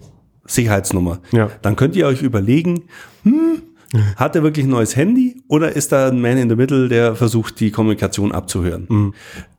Sicherheitsnummer. 0.47 1.21
Ja. 1.33 1.51
Dann 1.61 1.77
könnt 1.77 1.95
ihr 1.95 2.07
euch 2.07 2.23
überlegen, 2.23 2.85
hm, 3.25 3.63
Hat 4.17 4.35
er 4.37 4.43
wirklich 4.43 4.67
ein 4.67 4.71
neues 4.71 4.97
Handy 4.97 5.43
oder 5.49 5.73
ist 5.73 5.93
da 5.93 6.09
ein 6.09 6.21
Man 6.21 6.39
in 6.39 6.49
the 6.49 6.57
Middle, 6.57 6.89
der 6.89 7.15
versucht, 7.15 7.61
die 7.61 7.71
Kommunikation 7.71 8.33
abzuhören? 8.33 8.87
Mhm. 8.89 9.15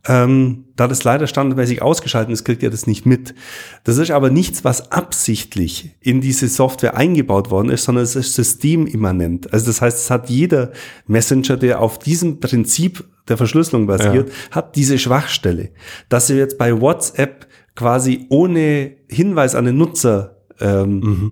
Ähm, 0.05 0.65
da 0.75 0.87
das 0.87 1.03
leider 1.03 1.27
standardmäßig 1.27 1.81
ausgeschaltet 1.81 2.33
ist, 2.33 2.43
kriegt 2.43 2.63
er 2.63 2.69
das 2.69 2.87
nicht 2.87 3.05
mit. 3.05 3.35
Das 3.83 3.97
ist 3.97 4.11
aber 4.11 4.29
nichts, 4.29 4.63
was 4.63 4.91
absichtlich 4.91 5.95
in 6.01 6.19
diese 6.19 6.47
Software 6.47 6.97
eingebaut 6.97 7.51
worden 7.51 7.69
ist, 7.69 7.85
sondern 7.85 8.03
es 8.03 8.15
ist 8.15 8.33
systemimmanent. 8.33 9.53
Also 9.53 9.67
das 9.67 9.81
heißt, 9.81 9.97
es 9.97 10.09
hat 10.09 10.29
jeder 10.29 10.71
Messenger, 11.07 11.55
der 11.55 11.79
auf 11.79 11.99
diesem 11.99 12.39
Prinzip 12.39 13.05
der 13.29 13.37
Verschlüsselung 13.37 13.87
basiert, 13.87 14.29
ja. 14.29 14.35
hat 14.51 14.75
diese 14.75 14.99
Schwachstelle. 14.99 15.69
Dass 16.09 16.29
er 16.29 16.37
jetzt 16.37 16.57
bei 16.57 16.81
WhatsApp 16.81 17.47
quasi 17.75 18.25
ohne 18.29 18.91
Hinweis 19.07 19.55
an 19.55 19.65
den 19.65 19.77
Nutzer 19.77 20.37
ähm, 20.59 20.99
mhm 20.99 21.31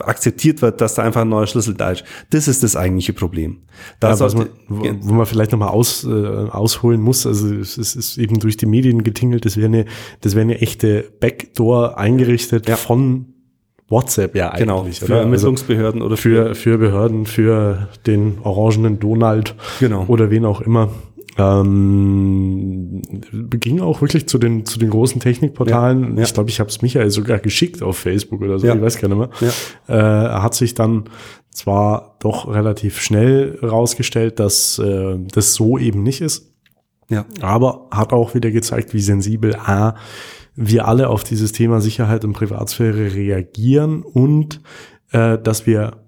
akzeptiert 0.00 0.62
wird, 0.62 0.80
dass 0.80 0.94
da 0.94 1.02
einfach 1.02 1.22
ein 1.22 1.28
neuer 1.28 1.46
Schlüssel 1.46 1.74
da 1.74 1.92
ist. 1.92 2.04
Das 2.30 2.48
ist 2.48 2.62
das 2.62 2.76
eigentliche 2.76 3.12
Problem. 3.12 3.58
Da 4.00 4.14
ja, 4.14 4.28
man, 4.34 4.48
wo, 4.68 4.84
wo, 5.00 5.12
man 5.12 5.26
vielleicht 5.26 5.52
nochmal 5.52 5.68
aus, 5.68 6.04
äh, 6.04 6.08
ausholen 6.08 7.00
muss, 7.00 7.26
also 7.26 7.54
es, 7.54 7.78
ist 7.78 8.18
eben 8.18 8.40
durch 8.40 8.56
die 8.56 8.66
Medien 8.66 9.04
getingelt, 9.04 9.44
das 9.44 9.56
wäre 9.56 9.66
eine, 9.66 9.84
das 10.20 10.34
wäre 10.34 10.42
eine 10.42 10.60
echte 10.60 11.04
Backdoor 11.20 11.98
eingerichtet 11.98 12.68
ja. 12.68 12.76
von 12.76 13.34
WhatsApp 13.88 14.34
ja 14.34 14.54
genau, 14.56 14.80
eigentlich. 14.80 15.00
Genau, 15.00 15.06
für 15.06 15.12
oder? 15.12 15.20
Also 15.20 15.26
Ermittlungsbehörden 15.26 16.02
oder 16.02 16.16
für, 16.16 16.54
für 16.54 16.78
Behörden, 16.78 17.26
für 17.26 17.88
den 18.06 18.38
orangenen 18.42 18.98
Donald 18.98 19.54
genau. 19.80 20.04
oder 20.08 20.30
wen 20.30 20.44
auch 20.44 20.60
immer. 20.60 20.90
Ähm, 21.38 23.00
ging 23.32 23.80
auch 23.80 24.00
wirklich 24.00 24.28
zu 24.28 24.38
den, 24.38 24.66
zu 24.66 24.78
den 24.78 24.90
großen 24.90 25.20
Technikportalen. 25.20 26.02
Ja, 26.02 26.16
ja. 26.16 26.22
Ich 26.24 26.34
glaube, 26.34 26.50
ich 26.50 26.58
habe 26.58 26.68
es 26.68 26.82
Michael 26.82 27.10
sogar 27.10 27.38
geschickt 27.38 27.80
auf 27.80 27.96
Facebook 27.96 28.42
oder 28.42 28.58
so, 28.58 28.66
ja. 28.66 28.74
ich 28.74 28.82
weiß 28.82 29.00
gar 29.00 29.08
nicht 29.08 29.18
mehr. 29.18 29.30
Äh, 29.88 29.92
er 29.92 30.42
hat 30.42 30.54
sich 30.54 30.74
dann 30.74 31.04
zwar 31.52 32.16
doch 32.18 32.52
relativ 32.52 33.00
schnell 33.00 33.58
rausgestellt, 33.62 34.40
dass 34.40 34.80
äh, 34.80 35.16
das 35.32 35.54
so 35.54 35.78
eben 35.78 36.02
nicht 36.02 36.20
ist. 36.20 36.52
Ja. 37.08 37.24
Aber 37.40 37.86
hat 37.92 38.12
auch 38.12 38.34
wieder 38.34 38.50
gezeigt, 38.50 38.92
wie 38.92 39.00
sensibel 39.00 39.54
A, 39.54 39.94
wir 40.56 40.88
alle 40.88 41.08
auf 41.08 41.22
dieses 41.22 41.52
Thema 41.52 41.80
Sicherheit 41.80 42.24
und 42.24 42.32
Privatsphäre 42.32 43.14
reagieren 43.14 44.02
und 44.02 44.60
äh, 45.12 45.38
dass 45.38 45.66
wir 45.66 46.07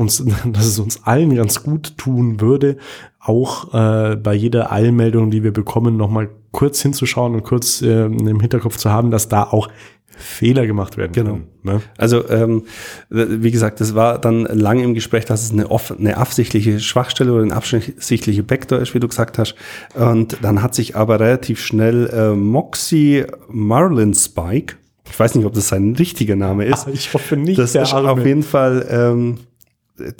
uns, 0.00 0.24
dass 0.52 0.66
es 0.66 0.78
uns 0.78 1.04
allen 1.04 1.34
ganz 1.36 1.62
gut 1.62 1.96
tun 1.96 2.40
würde, 2.40 2.78
auch 3.20 3.74
äh, 3.74 4.16
bei 4.16 4.34
jeder 4.34 4.72
Eilmeldung, 4.72 5.30
die 5.30 5.44
wir 5.44 5.52
bekommen, 5.52 5.96
nochmal 5.96 6.30
kurz 6.50 6.80
hinzuschauen 6.80 7.34
und 7.34 7.44
kurz 7.44 7.82
äh, 7.82 8.06
im 8.06 8.40
Hinterkopf 8.40 8.76
zu 8.76 8.90
haben, 8.90 9.10
dass 9.10 9.28
da 9.28 9.44
auch 9.44 9.68
Fehler 10.08 10.66
gemacht 10.66 10.96
werden 10.96 11.12
genau. 11.12 11.30
können. 11.32 11.46
Ne? 11.62 11.82
Also 11.96 12.28
ähm, 12.28 12.64
wie 13.08 13.50
gesagt, 13.50 13.80
das 13.80 13.94
war 13.94 14.18
dann 14.18 14.44
lange 14.44 14.82
im 14.82 14.94
Gespräch, 14.94 15.24
dass 15.24 15.44
es 15.44 15.52
eine, 15.52 15.70
off 15.70 15.94
eine 15.96 16.16
absichtliche 16.16 16.80
Schwachstelle 16.80 17.32
oder 17.32 17.42
eine 17.42 17.54
absichtliche 17.54 18.42
Backdoor 18.42 18.80
ist, 18.80 18.94
wie 18.94 19.00
du 19.00 19.08
gesagt 19.08 19.38
hast. 19.38 19.54
Und 19.94 20.38
dann 20.42 20.62
hat 20.62 20.74
sich 20.74 20.96
aber 20.96 21.20
relativ 21.20 21.60
schnell 21.60 22.08
äh, 22.12 22.34
Moxie 22.34 23.24
Marlin 23.48 24.12
Spike, 24.12 24.76
ich 25.10 25.18
weiß 25.18 25.34
nicht, 25.34 25.44
ob 25.44 25.54
das 25.54 25.68
sein 25.68 25.94
richtiger 25.96 26.36
Name 26.36 26.66
ist. 26.66 26.86
Ach, 26.86 26.92
ich 26.92 27.12
hoffe 27.12 27.36
nicht. 27.36 27.58
Das 27.58 27.74
ist 27.74 27.92
Arme. 27.92 28.10
auf 28.10 28.24
jeden 28.24 28.42
Fall 28.42 28.86
ähm, 28.90 29.38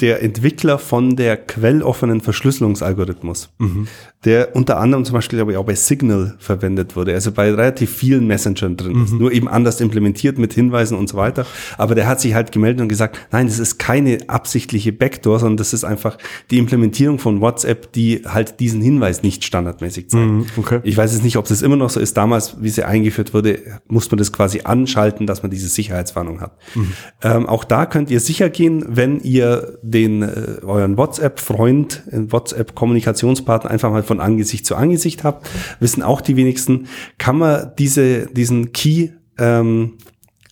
der 0.00 0.22
Entwickler 0.22 0.78
von 0.78 1.16
der 1.16 1.36
quelloffenen 1.36 2.20
Verschlüsselungsalgorithmus, 2.20 3.50
mhm. 3.58 3.88
der 4.24 4.54
unter 4.54 4.78
anderem 4.78 5.04
zum 5.04 5.14
Beispiel 5.14 5.38
glaube 5.38 5.52
ich 5.52 5.58
auch 5.58 5.64
bei 5.64 5.74
Signal 5.74 6.34
verwendet 6.38 6.96
wurde, 6.96 7.14
also 7.14 7.32
bei 7.32 7.50
relativ 7.50 7.90
vielen 7.90 8.26
Messengern 8.26 8.76
drin 8.76 8.96
mhm. 8.96 9.04
ist, 9.04 9.12
nur 9.12 9.32
eben 9.32 9.48
anders 9.48 9.80
implementiert 9.80 10.38
mit 10.38 10.52
Hinweisen 10.52 10.96
und 10.96 11.08
so 11.08 11.16
weiter. 11.16 11.46
Aber 11.78 11.94
der 11.94 12.06
hat 12.06 12.20
sich 12.20 12.34
halt 12.34 12.52
gemeldet 12.52 12.82
und 12.82 12.88
gesagt, 12.88 13.18
nein, 13.32 13.46
das 13.46 13.58
ist 13.58 13.78
keine 13.78 14.18
absichtliche 14.28 14.92
Backdoor, 14.92 15.38
sondern 15.40 15.56
das 15.56 15.72
ist 15.72 15.84
einfach 15.84 16.18
die 16.50 16.58
Implementierung 16.58 17.18
von 17.18 17.40
WhatsApp, 17.40 17.92
die 17.92 18.22
halt 18.26 18.60
diesen 18.60 18.82
Hinweis 18.82 19.22
nicht 19.22 19.44
standardmäßig 19.44 20.10
zeigt. 20.10 20.26
Mhm. 20.26 20.46
Okay. 20.56 20.80
Ich 20.84 20.96
weiß 20.96 21.12
jetzt 21.12 21.24
nicht, 21.24 21.36
ob 21.36 21.46
das 21.46 21.62
immer 21.62 21.76
noch 21.76 21.90
so 21.90 22.00
ist. 22.00 22.16
Damals, 22.16 22.56
wie 22.60 22.70
sie 22.70 22.84
eingeführt 22.84 23.34
wurde, 23.34 23.58
muss 23.88 24.10
man 24.10 24.18
das 24.18 24.32
quasi 24.32 24.62
anschalten, 24.64 25.26
dass 25.26 25.42
man 25.42 25.50
diese 25.50 25.68
Sicherheitswarnung 25.68 26.40
hat. 26.40 26.52
Mhm. 26.74 26.92
Ähm, 27.22 27.46
auch 27.46 27.64
da 27.64 27.86
könnt 27.86 28.10
ihr 28.10 28.20
sicher 28.20 28.50
gehen, 28.50 28.84
wenn 28.88 29.20
ihr 29.20 29.69
den 29.82 30.22
äh, 30.22 30.58
euren 30.62 30.96
WhatsApp-Freund, 30.96 32.02
äh, 32.10 32.32
WhatsApp-Kommunikationspartner 32.32 33.70
einfach 33.70 33.90
mal 33.90 34.02
von 34.02 34.20
Angesicht 34.20 34.66
zu 34.66 34.76
Angesicht 34.76 35.24
habt, 35.24 35.48
wissen 35.80 36.02
auch 36.02 36.20
die 36.20 36.36
wenigsten, 36.36 36.88
kann 37.18 37.38
man 37.38 37.72
diese, 37.78 38.26
diesen 38.26 38.72
Key 38.72 39.10
ähm, 39.38 39.98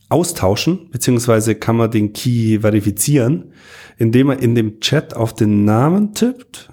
austauschen, 0.08 0.90
beziehungsweise 0.90 1.54
kann 1.54 1.76
man 1.76 1.90
den 1.90 2.12
Key 2.12 2.60
verifizieren, 2.60 3.52
indem 3.96 4.28
man 4.28 4.38
in 4.38 4.54
dem 4.54 4.80
Chat 4.80 5.14
auf 5.14 5.34
den 5.34 5.64
Namen 5.64 6.14
tippt 6.14 6.70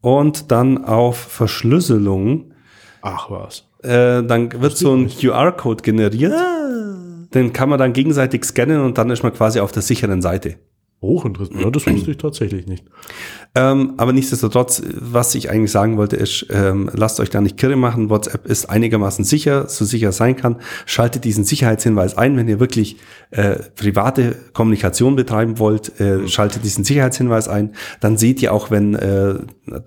und 0.00 0.52
dann 0.52 0.84
auf 0.84 1.16
Verschlüsselung. 1.16 2.52
Ach 3.02 3.30
was. 3.30 3.64
Äh, 3.82 4.22
dann 4.24 4.50
wird 4.60 4.76
so 4.76 4.94
ein 4.94 5.08
QR-Code 5.08 5.82
generiert. 5.82 6.32
Ah. 6.32 6.55
Den 7.36 7.52
kann 7.52 7.68
man 7.68 7.78
dann 7.78 7.92
gegenseitig 7.92 8.46
scannen 8.46 8.80
und 8.80 8.96
dann 8.96 9.10
ist 9.10 9.22
man 9.22 9.30
quasi 9.30 9.60
auf 9.60 9.70
der 9.70 9.82
sicheren 9.82 10.22
Seite. 10.22 10.56
Hochinteressant. 11.02 11.60
Ja, 11.60 11.70
das 11.70 11.86
wusste 11.92 12.10
ich 12.10 12.16
tatsächlich 12.16 12.66
nicht. 12.66 12.84
Ähm, 13.54 13.94
aber 13.96 14.12
nichtsdestotrotz, 14.12 14.82
was 14.94 15.34
ich 15.34 15.50
eigentlich 15.50 15.70
sagen 15.70 15.96
wollte, 15.96 16.16
ist, 16.16 16.46
ähm, 16.50 16.90
lasst 16.92 17.20
euch 17.20 17.30
da 17.30 17.40
nicht 17.40 17.56
kirre 17.56 17.76
machen. 17.76 18.10
WhatsApp 18.10 18.46
ist 18.46 18.68
einigermaßen 18.68 19.24
sicher, 19.24 19.68
so 19.68 19.84
sicher 19.84 20.12
sein 20.12 20.36
kann. 20.36 20.56
Schaltet 20.84 21.24
diesen 21.24 21.44
Sicherheitshinweis 21.44 22.18
ein, 22.18 22.36
wenn 22.36 22.48
ihr 22.48 22.60
wirklich 22.60 22.96
äh, 23.30 23.56
private 23.74 24.36
Kommunikation 24.52 25.16
betreiben 25.16 25.58
wollt. 25.58 25.98
Äh, 26.00 26.28
schaltet 26.28 26.64
diesen 26.64 26.84
Sicherheitshinweis 26.84 27.48
ein. 27.48 27.70
Dann 28.00 28.18
seht 28.18 28.42
ihr 28.42 28.52
auch, 28.52 28.70
wenn, 28.70 28.94
äh, 28.94 29.36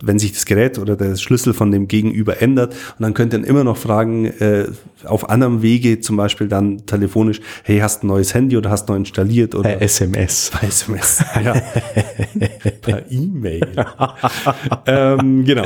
wenn 0.02 0.18
sich 0.18 0.34
das 0.34 0.46
Gerät 0.46 0.80
oder 0.80 0.96
der 0.96 1.16
Schlüssel 1.16 1.54
von 1.54 1.72
dem 1.72 1.88
Gegenüber 1.88 2.42
ändert. 2.42 2.74
Und 2.98 3.04
dann 3.04 3.14
könnt 3.14 3.34
ihr 3.34 3.40
dann 3.40 3.48
immer 3.48 3.64
noch 3.64 3.78
fragen, 3.78 4.26
äh, 4.26 4.66
auf 5.06 5.30
anderem 5.30 5.62
Wege, 5.62 6.00
zum 6.00 6.18
Beispiel 6.18 6.48
dann 6.48 6.86
telefonisch, 6.86 7.40
hey, 7.64 7.80
hast 7.80 8.04
ein 8.04 8.08
neues 8.08 8.34
Handy 8.34 8.58
oder 8.58 8.70
hast 8.70 8.90
neu 8.90 8.96
installiert? 8.96 9.56
Oder 9.56 9.70
per 9.70 9.82
SMS. 9.82 10.52
Per 10.52 10.68
SMS, 10.68 11.09
ja. 11.44 11.54
per 12.82 13.12
E-Mail. 13.12 13.62
ähm, 14.86 15.46
genau. 15.46 15.66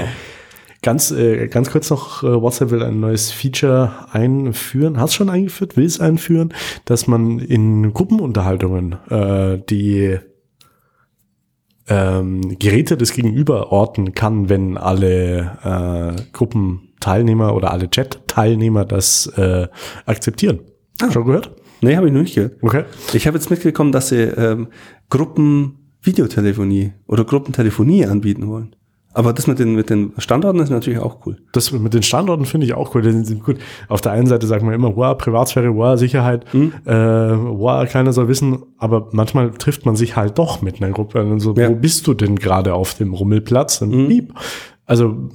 Ganz, 0.82 1.12
äh, 1.12 1.48
ganz 1.48 1.72
kurz 1.72 1.90
noch, 1.90 2.24
äh, 2.24 2.42
WhatsApp 2.42 2.72
will 2.72 2.84
ein 2.84 3.00
neues 3.00 3.32
Feature 3.32 3.92
einführen. 4.12 5.00
Hast 5.00 5.14
schon 5.14 5.30
eingeführt, 5.30 5.78
will 5.78 5.86
es 5.86 6.02
einführen, 6.02 6.54
dass 6.84 7.08
man 7.08 7.40
in 7.40 7.94
Gruppenunterhaltungen 7.94 8.98
äh, 9.10 9.60
die 9.70 10.20
ähm, 11.88 12.58
Geräte 12.60 12.98
des 12.98 13.14
Gegenüber 13.14 13.72
orten 13.72 14.14
kann, 14.14 14.50
wenn 14.50 14.78
alle 14.78 15.58
äh, 15.64 16.22
Gruppenteilnehmer 16.34 17.56
oder 17.56 17.72
alle 17.72 17.90
Chat-Teilnehmer 17.90 18.84
das 18.84 19.28
äh, 19.38 19.68
akzeptieren. 20.06 20.60
Ah. 21.02 21.12
Schon 21.12 21.26
gehört? 21.26 21.52
Nee, 21.82 21.98
habe 21.98 22.08
ich 22.08 22.14
noch 22.14 22.22
nicht 22.22 22.36
gehört. 22.36 22.56
Okay. 22.62 22.84
Ich 23.14 23.28
habe 23.28 23.38
jetzt 23.38 23.50
mitbekommen, 23.50 23.92
dass 23.92 24.10
sie 24.10 24.22
ähm, 24.22 24.68
Gruppenvideotelefonie 25.14 26.94
oder 27.08 27.24
Gruppentelefonie 27.24 28.06
anbieten 28.08 28.48
wollen. 28.48 28.76
Aber 29.16 29.32
das 29.32 29.46
mit 29.46 29.60
den, 29.60 29.76
mit 29.76 29.92
den 29.92 30.12
Standorten 30.18 30.60
ist 30.60 30.72
natürlich 30.72 30.98
auch 30.98 31.20
cool. 31.28 31.38
Das 31.52 31.72
mit 31.72 31.94
den 31.94 32.02
Standorten 32.02 32.46
finde 32.46 32.66
ich 32.66 32.74
auch 32.74 32.96
cool. 32.96 33.04
Die 33.04 33.12
sind 33.12 33.44
gut. 33.44 33.58
Auf 33.90 34.02
der 34.02 34.12
einen 34.12 34.26
Seite 34.26 34.48
sagen 34.48 34.68
wir 34.68 34.74
immer, 34.74 34.96
wow, 34.96 35.16
Privatsphäre, 35.16 35.76
wow, 35.76 36.00
Sicherheit, 36.00 36.52
mhm. 36.52 36.74
äh, 36.86 36.92
wow, 36.92 37.88
keiner 37.88 38.12
soll 38.12 38.28
wissen. 38.28 38.64
Aber 38.80 39.10
manchmal 39.12 39.52
trifft 39.52 39.86
man 39.86 39.96
sich 39.96 40.16
halt 40.16 40.40
doch 40.40 40.64
mit 40.64 40.82
einer 40.82 40.92
Gruppe. 40.92 41.24
Und 41.24 41.42
so, 41.42 41.54
ja. 41.54 41.70
wo 41.70 41.76
bist 41.76 42.08
du 42.08 42.16
denn 42.16 42.38
gerade 42.38 42.74
auf 42.74 42.96
dem 42.96 43.14
Rummelplatz? 43.14 43.84
Und 43.84 43.92
mhm. 43.92 44.08
piep. 44.08 44.34
Also 44.88 45.30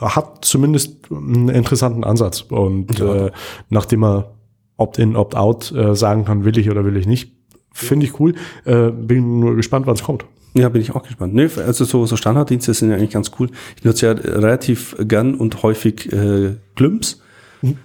hat 0.00 0.44
zumindest 0.44 1.10
einen 1.10 1.48
interessanten 1.48 2.04
Ansatz. 2.04 2.42
Und 2.42 2.96
ja. 3.00 3.26
äh, 3.26 3.32
nachdem 3.70 4.04
er 4.04 4.34
Opt-in, 4.76 5.16
Opt-out 5.16 5.72
äh, 5.72 5.96
sagen 5.96 6.24
kann, 6.24 6.44
will 6.44 6.56
ich 6.58 6.70
oder 6.70 6.84
will 6.84 6.96
ich 6.96 7.08
nicht, 7.08 7.33
finde 7.74 8.06
ich 8.06 8.18
cool. 8.18 8.34
Äh, 8.64 8.90
bin 8.90 9.40
nur 9.40 9.56
gespannt, 9.56 9.86
wann 9.86 9.94
es 9.94 10.02
kommt. 10.02 10.24
Ja, 10.54 10.68
bin 10.68 10.80
ich 10.80 10.94
auch 10.94 11.02
gespannt. 11.02 11.34
Nee, 11.34 11.48
also 11.56 11.84
so, 11.84 12.06
so 12.06 12.16
Standarddienste 12.16 12.72
sind 12.72 12.90
ja 12.90 12.96
eigentlich 12.96 13.10
ganz 13.10 13.32
cool. 13.38 13.50
Ich 13.76 13.84
nutze 13.84 14.06
ja 14.06 14.12
relativ 14.12 14.96
gern 15.00 15.34
und 15.34 15.62
häufig 15.62 16.12
äh, 16.12 16.54
Glümps. 16.76 17.20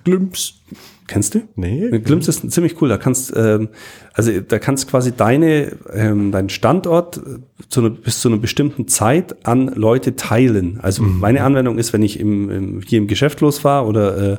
Glümps. 0.03 0.58
Kennst 1.09 1.33
du? 1.33 1.41
Nee. 1.55 1.89
Glimpse 1.99 2.29
ist 2.29 2.51
ziemlich 2.51 2.79
cool. 2.81 2.87
Da 2.87 2.97
kannst, 2.97 3.33
ähm, 3.35 3.69
also 4.13 4.31
da 4.47 4.59
kannst 4.59 4.87
quasi 4.87 5.11
deine, 5.11 5.71
ähm, 5.91 6.31
deinen 6.31 6.49
Standort 6.49 7.17
äh, 7.17 7.39
zu 7.67 7.79
einer, 7.79 7.89
bis 7.89 8.21
zu 8.21 8.27
einer 8.29 8.37
bestimmten 8.37 8.87
Zeit 8.87 9.43
an 9.43 9.71
Leute 9.73 10.15
teilen. 10.15 10.77
Also 10.83 11.01
mhm. 11.01 11.19
meine 11.19 11.43
Anwendung 11.43 11.79
ist, 11.79 11.93
wenn 11.93 12.03
ich 12.03 12.19
im, 12.19 12.51
im, 12.51 12.81
hier 12.85 12.99
im 12.99 13.07
Geschäft 13.07 13.41
losfahre 13.41 13.87
oder 13.87 14.33
äh, 14.33 14.37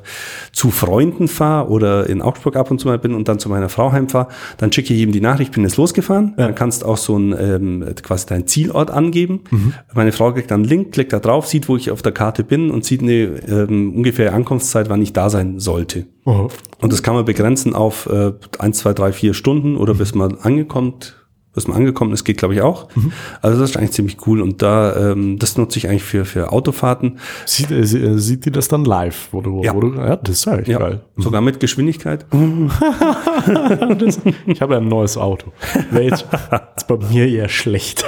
zu 0.53 0.71
Freunden 0.71 1.27
fahre 1.27 1.69
oder 1.71 2.09
in 2.09 2.23
Augsburg 2.23 2.55
ab 2.55 2.71
und 2.71 2.79
zu 2.79 2.87
mal 2.87 3.01
bin 3.01 3.15
und 3.15 3.27
dann 3.27 3.41
zu 3.41 3.49
meiner 3.49 3.69
Frau 3.69 3.91
heimfahre, 3.91 4.29
dann 4.59 4.71
schicke 4.71 4.95
ich 4.95 5.01
ihm 5.01 5.11
die 5.11 5.21
Nachricht, 5.21 5.51
bin 5.51 5.65
jetzt 5.65 5.77
losgefahren. 5.77 6.35
Ja. 6.39 6.47
Dann 6.47 6.55
kannst 6.55 6.85
auch 6.85 6.99
so 6.99 7.19
ein 7.19 7.35
ähm, 7.37 7.85
quasi 8.01 8.27
deinen 8.27 8.47
Zielort 8.47 8.93
angeben. 8.93 9.41
Mhm. 9.51 9.75
Meine 9.93 10.13
Frau 10.13 10.33
kriegt 10.33 10.53
dann 10.53 10.61
einen 10.61 10.69
Link, 10.69 10.93
klickt 10.93 11.13
da 11.13 11.19
drauf, 11.19 11.49
sieht, 11.49 11.69
wo 11.69 11.77
ich 11.77 11.91
auf 11.91 12.03
der 12.03 12.13
Karte 12.13 12.45
bin 12.45 12.71
und 12.71 12.85
sieht 12.85 13.03
eine 13.03 13.13
ähm, 13.13 13.93
ungefähre 13.93 14.33
Ankunftszeit, 14.35 14.89
wann 14.89 15.03
ich 15.03 15.13
da 15.13 15.31
sein 15.31 15.59
sollte. 15.59 16.07
Mhm. 16.25 16.49
Und 16.81 16.93
das 16.93 17.03
kann 17.03 17.15
man 17.15 17.25
begrenzen 17.25 17.75
auf 17.75 18.07
äh, 18.07 18.33
1, 18.59 18.79
2, 18.79 18.93
3, 18.95 19.13
4 19.13 19.35
Stunden 19.35 19.77
oder 19.77 19.95
bis 19.95 20.15
man 20.15 20.39
angekommt 20.39 21.21
was 21.53 21.67
man 21.67 21.77
angekommen 21.79 22.13
ist, 22.13 22.25
geht 22.25 22.39
glaube 22.39 22.55
ich 22.55 22.63
auch. 22.63 22.89
Mhm. 22.95 23.13
Also 23.43 23.61
das 23.61 23.71
ist 23.71 23.77
eigentlich 23.77 23.93
ziemlich 23.93 24.17
cool 24.27 24.41
und 24.41 24.63
da 24.63 25.13
ähm, 25.13 25.39
das 25.39 25.57
nutze 25.57 25.79
ich 25.79 25.89
eigentlich 25.89 26.05
für 26.05 26.25
für 26.25 26.53
Autofahrten. 26.53 27.19
Sieht, 27.45 27.71
äh, 27.71 27.85
sieht 27.85 28.47
ihr 28.47 28.53
das 28.53 28.69
dann 28.69 28.85
live, 28.85 29.29
wo 29.33 29.41
du, 29.41 29.63
ja. 29.63 29.75
Wo 29.75 29.81
du, 29.81 29.95
ja 29.95 30.17
das 30.17 30.39
ist 30.39 30.45
ja, 30.45 30.61
ja 30.61 30.79
geil. 30.79 31.01
Sogar 31.17 31.41
mit 31.41 31.59
Geschwindigkeit. 31.59 32.25
das, 33.99 34.21
ich 34.47 34.63
habe 34.63 34.77
ein 34.77 34.89
neues 34.89 35.17
Auto. 35.17 35.53
Wäre 35.91 36.05
jetzt, 36.05 36.27
jetzt 36.53 36.87
bei 36.87 36.97
mir 36.97 37.27
eher 37.27 37.49
schlecht. 37.49 38.05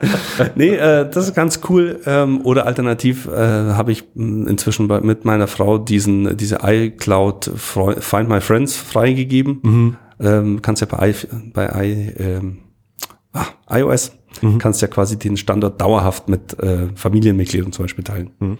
nee, 0.54 0.74
äh, 0.74 1.08
das 1.08 1.28
ist 1.28 1.34
ganz 1.34 1.60
cool. 1.68 2.00
Ähm, 2.06 2.40
oder 2.44 2.66
alternativ 2.66 3.26
äh, 3.26 3.30
habe 3.36 3.92
ich 3.92 4.04
inzwischen 4.14 4.88
bei, 4.88 5.00
mit 5.00 5.24
meiner 5.24 5.46
Frau 5.46 5.78
diesen 5.78 6.36
diese 6.36 6.60
iCloud 6.62 7.50
Find 7.56 8.28
My 8.28 8.40
Friends 8.40 8.76
freigegeben. 8.76 9.60
Mhm. 9.62 9.96
Ähm, 10.18 10.62
kannst 10.62 10.80
ja 10.80 10.88
bei, 10.88 11.10
I, 11.10 11.14
bei 11.52 11.84
I, 11.84 12.12
ähm, 12.18 12.58
ah, 13.32 13.46
iOS 13.70 14.12
mhm. 14.40 14.58
kannst 14.58 14.80
ja 14.80 14.88
quasi 14.88 15.18
den 15.18 15.36
Standort 15.36 15.80
dauerhaft 15.80 16.28
mit 16.28 16.58
äh, 16.60 16.88
Familienmitgliedern 16.94 17.72
zum 17.72 17.84
Beispiel 17.84 18.04
teilen. 18.04 18.30
Mhm. 18.38 18.58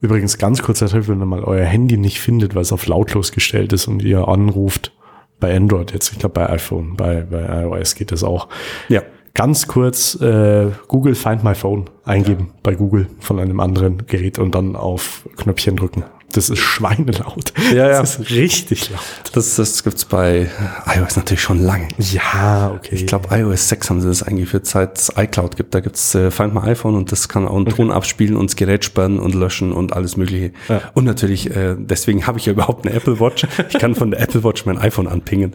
Übrigens 0.00 0.38
ganz 0.38 0.62
kurzer 0.62 0.86
Tipp, 0.86 1.08
wenn 1.08 1.20
ihr 1.20 1.26
mal 1.26 1.42
euer 1.42 1.64
Handy 1.64 1.96
nicht 1.96 2.20
findet, 2.20 2.54
weil 2.54 2.62
es 2.62 2.72
auf 2.72 2.86
lautlos 2.86 3.32
gestellt 3.32 3.72
ist 3.72 3.88
und 3.88 4.02
ihr 4.02 4.28
anruft, 4.28 4.92
bei 5.40 5.54
Android 5.54 5.92
jetzt, 5.92 6.12
ich 6.12 6.18
glaube 6.18 6.34
bei 6.34 6.50
iPhone, 6.50 6.96
bei, 6.96 7.22
bei 7.22 7.62
iOS 7.62 7.94
geht 7.94 8.12
das 8.12 8.24
auch. 8.24 8.48
Ja. 8.88 9.02
Ganz 9.34 9.68
kurz 9.68 10.20
äh, 10.20 10.70
Google 10.88 11.14
Find 11.14 11.44
My 11.44 11.54
Phone 11.54 11.88
eingeben 12.04 12.46
ja. 12.48 12.54
bei 12.62 12.74
Google 12.74 13.06
von 13.20 13.38
einem 13.38 13.60
anderen 13.60 14.06
Gerät 14.06 14.38
und 14.38 14.54
dann 14.54 14.74
auf 14.74 15.28
Knöpfchen 15.36 15.76
drücken. 15.76 16.04
Das 16.32 16.50
ist 16.50 16.58
schweinelaut. 16.58 17.54
Ja, 17.70 17.88
ja. 17.88 18.00
Das 18.00 18.18
ist 18.18 18.30
richtig 18.30 18.90
laut. 18.90 19.00
Das, 19.32 19.56
das 19.56 19.82
gibt's 19.82 20.04
bei 20.04 20.50
iOS 20.94 21.16
natürlich 21.16 21.40
schon 21.40 21.58
lange. 21.62 21.88
Ja, 21.96 22.72
okay. 22.74 22.96
Ich 22.96 23.06
glaube, 23.06 23.34
iOS 23.34 23.70
6 23.70 23.88
haben 23.88 24.00
sie 24.02 24.08
das 24.08 24.22
eingeführt, 24.22 24.66
seit 24.66 24.98
es 24.98 25.12
iCloud 25.16 25.56
gibt. 25.56 25.74
Da 25.74 25.80
gibt's 25.80 26.14
äh, 26.14 26.30
Find 26.30 26.52
My 26.52 26.60
iPhone 26.60 26.96
und 26.96 27.12
das 27.12 27.30
kann 27.30 27.48
auch 27.48 27.56
einen 27.56 27.66
okay. 27.66 27.76
Ton 27.76 27.90
abspielen 27.90 28.36
und 28.36 28.50
das 28.50 28.56
Gerät 28.56 28.84
sperren 28.84 29.18
und 29.18 29.34
löschen 29.34 29.72
und 29.72 29.94
alles 29.94 30.18
mögliche. 30.18 30.52
Ja. 30.68 30.82
Und 30.92 31.04
natürlich, 31.04 31.50
äh, 31.54 31.76
deswegen 31.78 32.26
habe 32.26 32.38
ich 32.38 32.44
ja 32.44 32.52
überhaupt 32.52 32.86
eine 32.86 32.94
Apple 32.94 33.18
Watch. 33.20 33.46
Ich 33.70 33.78
kann 33.78 33.94
von 33.94 34.10
der 34.10 34.20
Apple 34.20 34.44
Watch 34.44 34.66
mein 34.66 34.76
iPhone 34.76 35.06
anpingen. 35.06 35.54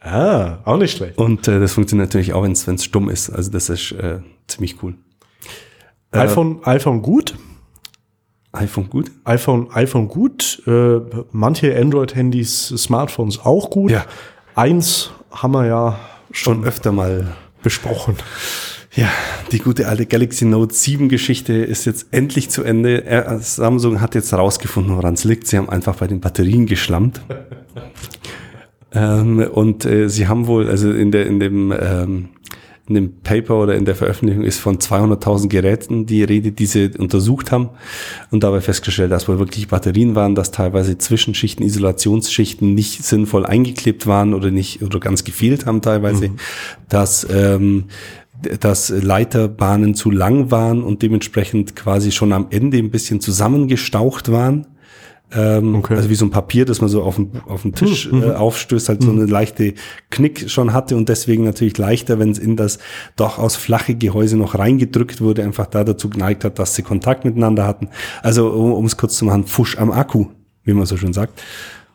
Ah, 0.00 0.58
auch 0.64 0.76
nicht 0.76 0.96
schlecht. 0.96 1.16
Und 1.16 1.48
äh, 1.48 1.58
das 1.58 1.72
funktioniert 1.72 2.10
natürlich 2.10 2.34
auch, 2.34 2.42
wenn 2.42 2.52
es 2.52 2.84
stumm 2.84 3.08
ist. 3.08 3.30
Also 3.30 3.50
das 3.50 3.70
ist 3.70 3.92
äh, 3.92 4.20
ziemlich 4.46 4.82
cool. 4.82 4.94
iPhone, 6.12 6.60
iPhone 6.64 7.00
gut? 7.00 7.34
iPhone 8.56 8.88
gut? 8.88 9.10
iPhone, 9.24 9.68
iPhone 9.72 10.08
gut. 10.08 10.62
Äh, 10.66 11.00
manche 11.32 11.76
Android-Handys, 11.78 12.68
Smartphones 12.68 13.38
auch 13.44 13.70
gut. 13.70 13.90
Ja. 13.90 14.04
Eins 14.54 15.10
haben 15.30 15.52
wir 15.52 15.66
ja 15.66 15.98
schon 16.30 16.64
öfter 16.64 16.92
mal 16.92 17.36
besprochen. 17.62 18.16
Ja, 18.94 19.10
die 19.52 19.58
gute 19.58 19.88
alte 19.88 20.06
Galaxy 20.06 20.46
Note 20.46 20.74
7 20.74 21.10
Geschichte 21.10 21.52
ist 21.52 21.84
jetzt 21.84 22.06
endlich 22.12 22.48
zu 22.48 22.62
Ende. 22.62 23.38
Samsung 23.40 24.00
hat 24.00 24.14
jetzt 24.14 24.32
rausgefunden, 24.32 24.96
woran 24.96 25.14
es 25.14 25.24
liegt. 25.24 25.46
Sie 25.46 25.58
haben 25.58 25.68
einfach 25.68 25.96
bei 25.96 26.06
den 26.06 26.20
Batterien 26.20 26.64
geschlammt. 26.64 27.20
ähm, 28.92 29.38
und 29.52 29.84
äh, 29.84 30.08
sie 30.08 30.28
haben 30.28 30.46
wohl, 30.46 30.70
also 30.70 30.90
in 30.90 31.10
der, 31.10 31.26
in 31.26 31.40
dem, 31.40 31.74
ähm, 31.78 32.28
in 32.88 32.94
dem 32.94 33.20
Paper 33.22 33.56
oder 33.56 33.74
in 33.74 33.84
der 33.84 33.96
Veröffentlichung 33.96 34.44
ist 34.44 34.60
von 34.60 34.78
200.000 34.78 35.48
Geräten 35.48 36.06
die 36.06 36.22
Rede, 36.22 36.52
die 36.52 36.66
sie 36.66 36.90
untersucht 36.96 37.50
haben 37.50 37.70
und 38.30 38.44
dabei 38.44 38.60
festgestellt, 38.60 39.10
dass 39.10 39.28
wohl 39.28 39.38
wirklich 39.38 39.68
Batterien 39.68 40.14
waren, 40.14 40.34
dass 40.34 40.52
teilweise 40.52 40.96
Zwischenschichten, 40.96 41.66
Isolationsschichten 41.66 42.74
nicht 42.74 43.04
sinnvoll 43.04 43.44
eingeklebt 43.44 44.06
waren 44.06 44.34
oder 44.34 44.50
nicht 44.50 44.82
oder 44.82 45.00
ganz 45.00 45.24
gefehlt 45.24 45.66
haben 45.66 45.82
teilweise, 45.82 46.28
mhm. 46.28 46.36
dass 46.88 47.26
ähm, 47.30 47.84
dass 48.60 48.90
Leiterbahnen 48.90 49.94
zu 49.94 50.10
lang 50.10 50.50
waren 50.50 50.82
und 50.82 51.00
dementsprechend 51.00 51.74
quasi 51.74 52.12
schon 52.12 52.34
am 52.34 52.48
Ende 52.50 52.76
ein 52.76 52.90
bisschen 52.90 53.20
zusammengestaucht 53.20 54.30
waren 54.30 54.66
ähm, 55.36 55.74
okay. 55.74 55.94
Also 55.96 56.08
wie 56.08 56.14
so 56.14 56.24
ein 56.24 56.30
Papier, 56.30 56.64
das 56.64 56.80
man 56.80 56.88
so 56.88 57.02
auf 57.02 57.16
den, 57.16 57.30
auf 57.46 57.62
den 57.62 57.74
Tisch 57.74 58.10
mhm. 58.10 58.22
äh, 58.22 58.30
aufstößt, 58.32 58.88
halt 58.88 59.02
so 59.02 59.10
eine 59.10 59.26
leichte 59.26 59.74
Knick 60.10 60.50
schon 60.50 60.72
hatte 60.72 60.96
und 60.96 61.08
deswegen 61.08 61.44
natürlich 61.44 61.76
leichter, 61.76 62.18
wenn 62.18 62.30
es 62.30 62.38
in 62.38 62.56
das 62.56 62.78
durchaus 63.16 63.54
flache 63.56 63.94
Gehäuse 63.94 64.36
noch 64.36 64.58
reingedrückt 64.58 65.20
wurde, 65.20 65.44
einfach 65.44 65.66
da 65.66 65.84
dazu 65.84 66.08
geneigt 66.08 66.44
hat, 66.44 66.58
dass 66.58 66.74
sie 66.74 66.82
Kontakt 66.82 67.24
miteinander 67.24 67.66
hatten. 67.66 67.88
Also 68.22 68.48
um 68.50 68.84
es 68.86 68.96
kurz 68.96 69.18
zu 69.18 69.26
machen, 69.26 69.44
Fusch 69.44 69.76
am 69.76 69.90
Akku, 69.90 70.26
wie 70.64 70.72
man 70.72 70.86
so 70.86 70.96
schön 70.96 71.12
sagt. 71.12 71.42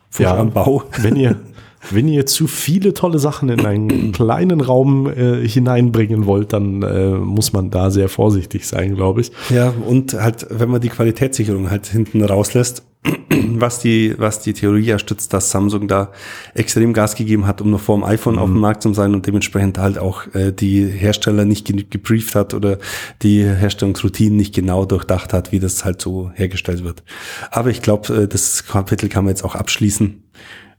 Fusch 0.08 0.24
ja, 0.24 0.36
am 0.36 0.52
Bau. 0.52 0.84
Wenn 1.00 1.16
ihr, 1.16 1.36
wenn 1.90 2.08
ihr 2.08 2.26
zu 2.26 2.46
viele 2.46 2.94
tolle 2.94 3.18
Sachen 3.18 3.48
in 3.48 3.66
einen 3.66 4.12
kleinen 4.12 4.60
Raum 4.60 5.08
äh, 5.08 5.46
hineinbringen 5.46 6.26
wollt, 6.26 6.52
dann 6.52 6.82
äh, 6.82 7.10
muss 7.10 7.52
man 7.52 7.70
da 7.70 7.90
sehr 7.90 8.08
vorsichtig 8.08 8.66
sein, 8.66 8.94
glaube 8.94 9.22
ich. 9.22 9.32
Ja, 9.50 9.72
und 9.86 10.14
halt, 10.14 10.46
wenn 10.50 10.70
man 10.70 10.80
die 10.80 10.88
Qualitätssicherung 10.88 11.70
halt 11.70 11.86
hinten 11.86 12.22
rauslässt, 12.22 12.84
was 13.30 13.80
die, 13.80 14.14
was 14.18 14.40
die 14.40 14.52
Theorie 14.52 14.84
ja 14.84 14.98
stützt, 14.98 15.32
dass 15.32 15.50
Samsung 15.50 15.88
da 15.88 16.12
extrem 16.54 16.92
Gas 16.92 17.16
gegeben 17.16 17.46
hat, 17.46 17.60
um 17.60 17.70
noch 17.70 17.80
vor 17.80 17.96
dem 17.96 18.04
iPhone 18.04 18.34
mhm. 18.34 18.40
auf 18.40 18.46
dem 18.46 18.54
mhm. 18.54 18.60
Markt 18.60 18.82
zu 18.82 18.94
sein 18.94 19.12
und 19.12 19.26
dementsprechend 19.26 19.78
halt 19.78 19.98
auch 19.98 20.32
äh, 20.34 20.52
die 20.52 20.86
Hersteller 20.86 21.44
nicht 21.44 21.66
gebrieft 21.90 22.34
hat 22.34 22.54
oder 22.54 22.78
die 23.22 23.42
Herstellungsroutinen 23.42 24.36
nicht 24.36 24.54
genau 24.54 24.84
durchdacht 24.84 25.32
hat, 25.32 25.50
wie 25.50 25.58
das 25.58 25.84
halt 25.84 26.00
so 26.00 26.30
hergestellt 26.34 26.84
wird. 26.84 27.02
Aber 27.50 27.70
ich 27.70 27.82
glaube, 27.82 28.14
äh, 28.14 28.28
das 28.28 28.66
Kapitel 28.66 29.08
kann 29.08 29.24
man 29.24 29.30
jetzt 29.30 29.44
auch 29.44 29.56
abschließen 29.56 30.22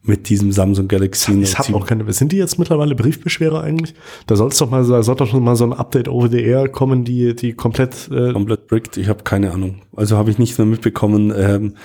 mit 0.04 0.28
diesem 0.30 0.52
Samsung 0.52 0.88
Galaxy 0.88 1.32
Note 1.32 1.44
ich 1.44 1.58
hab 1.58 1.74
auch 1.74 1.86
keine, 1.88 2.12
sind 2.12 2.32
die 2.32 2.38
jetzt 2.38 2.60
mittlerweile 2.60 2.94
Briefbeschwerer 2.94 3.62
eigentlich? 3.64 3.96
Da 4.28 4.36
soll 4.36 4.50
es 4.50 4.58
doch 4.58 4.70
mal, 4.70 4.86
da 4.86 5.02
soll 5.02 5.16
doch 5.16 5.28
schon 5.28 5.44
mal 5.44 5.56
so 5.56 5.64
ein 5.64 5.74
Update 5.74 6.10
over 6.10 6.30
the 6.30 6.42
air 6.42 6.68
kommen, 6.68 7.06
die, 7.06 7.34
die 7.36 7.54
komplett, 7.54 8.10
äh 8.12 8.34
komplett 8.34 8.68
bricked. 8.68 8.98
Ich 8.98 9.08
habe 9.08 9.24
keine 9.24 9.52
Ahnung. 9.52 9.82
Also 9.96 10.18
habe 10.18 10.30
ich 10.30 10.38
nicht 10.38 10.58
mehr 10.58 10.68
mitbekommen. 10.68 11.34
Ähm, 11.36 11.76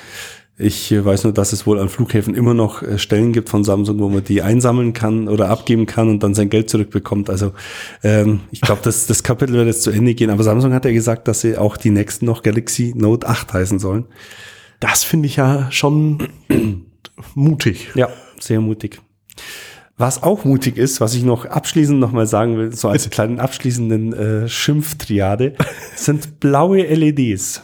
ich 0.61 0.93
weiß 0.93 1.23
nur, 1.23 1.33
dass 1.33 1.53
es 1.53 1.69
wohl 1.69 1.79
an 1.79 1.89
Flughäfen 1.89 2.35
immer 2.35 2.53
noch 2.53 2.83
äh, 2.83 2.99
Stellen 2.99 3.33
gibt 3.33 3.49
von 3.49 3.63
Samsung, 3.63 4.01
wo 4.01 4.09
man 4.09 4.25
die 4.25 4.43
einsammeln 4.43 4.93
kann 4.93 5.29
oder 5.29 5.49
abgeben 5.49 5.87
kann 5.87 6.09
und 6.09 6.25
dann 6.25 6.35
sein 6.35 6.51
Geld 6.51 6.69
zurückbekommt. 6.69 7.31
Also 7.31 7.53
ähm, 8.03 8.41
ich 8.51 8.61
glaube, 8.61 8.81
das, 8.83 9.07
das 9.07 9.23
Kapitel 9.23 9.55
wird 9.55 9.69
jetzt 9.69 9.83
zu 9.83 9.93
Ende 9.93 10.15
gehen. 10.15 10.31
Aber 10.31 10.43
Samsung 10.43 10.73
hat 10.73 10.85
ja 10.85 10.91
gesagt, 10.91 11.29
dass 11.29 11.43
sie 11.43 11.57
auch 11.57 11.77
die 11.77 11.91
nächsten 11.91 12.27
noch 12.27 12.43
Galaxy 12.43 12.93
Note 12.97 13.29
8 13.29 13.53
heißen 13.53 13.79
sollen. 13.79 14.07
Das 14.81 15.05
finde 15.05 15.27
ich 15.27 15.37
ja 15.37 15.71
schon 15.71 16.19
mutig. 17.35 17.89
Ja, 17.95 18.09
sehr 18.39 18.61
mutig. 18.61 19.01
Was 19.97 20.23
auch 20.23 20.45
mutig 20.45 20.77
ist, 20.77 21.01
was 21.01 21.15
ich 21.15 21.25
noch 21.25 21.45
abschließend 21.45 21.99
noch 21.99 22.13
mal 22.13 22.27
sagen 22.27 22.57
will, 22.57 22.73
so 22.73 22.89
als 22.89 23.11
kleinen 23.11 23.41
abschließenden 23.41 24.13
äh, 24.13 24.49
Schimpftriade, 24.49 25.55
sind 25.97 26.39
blaue 26.39 26.83
LEDs. 26.83 27.63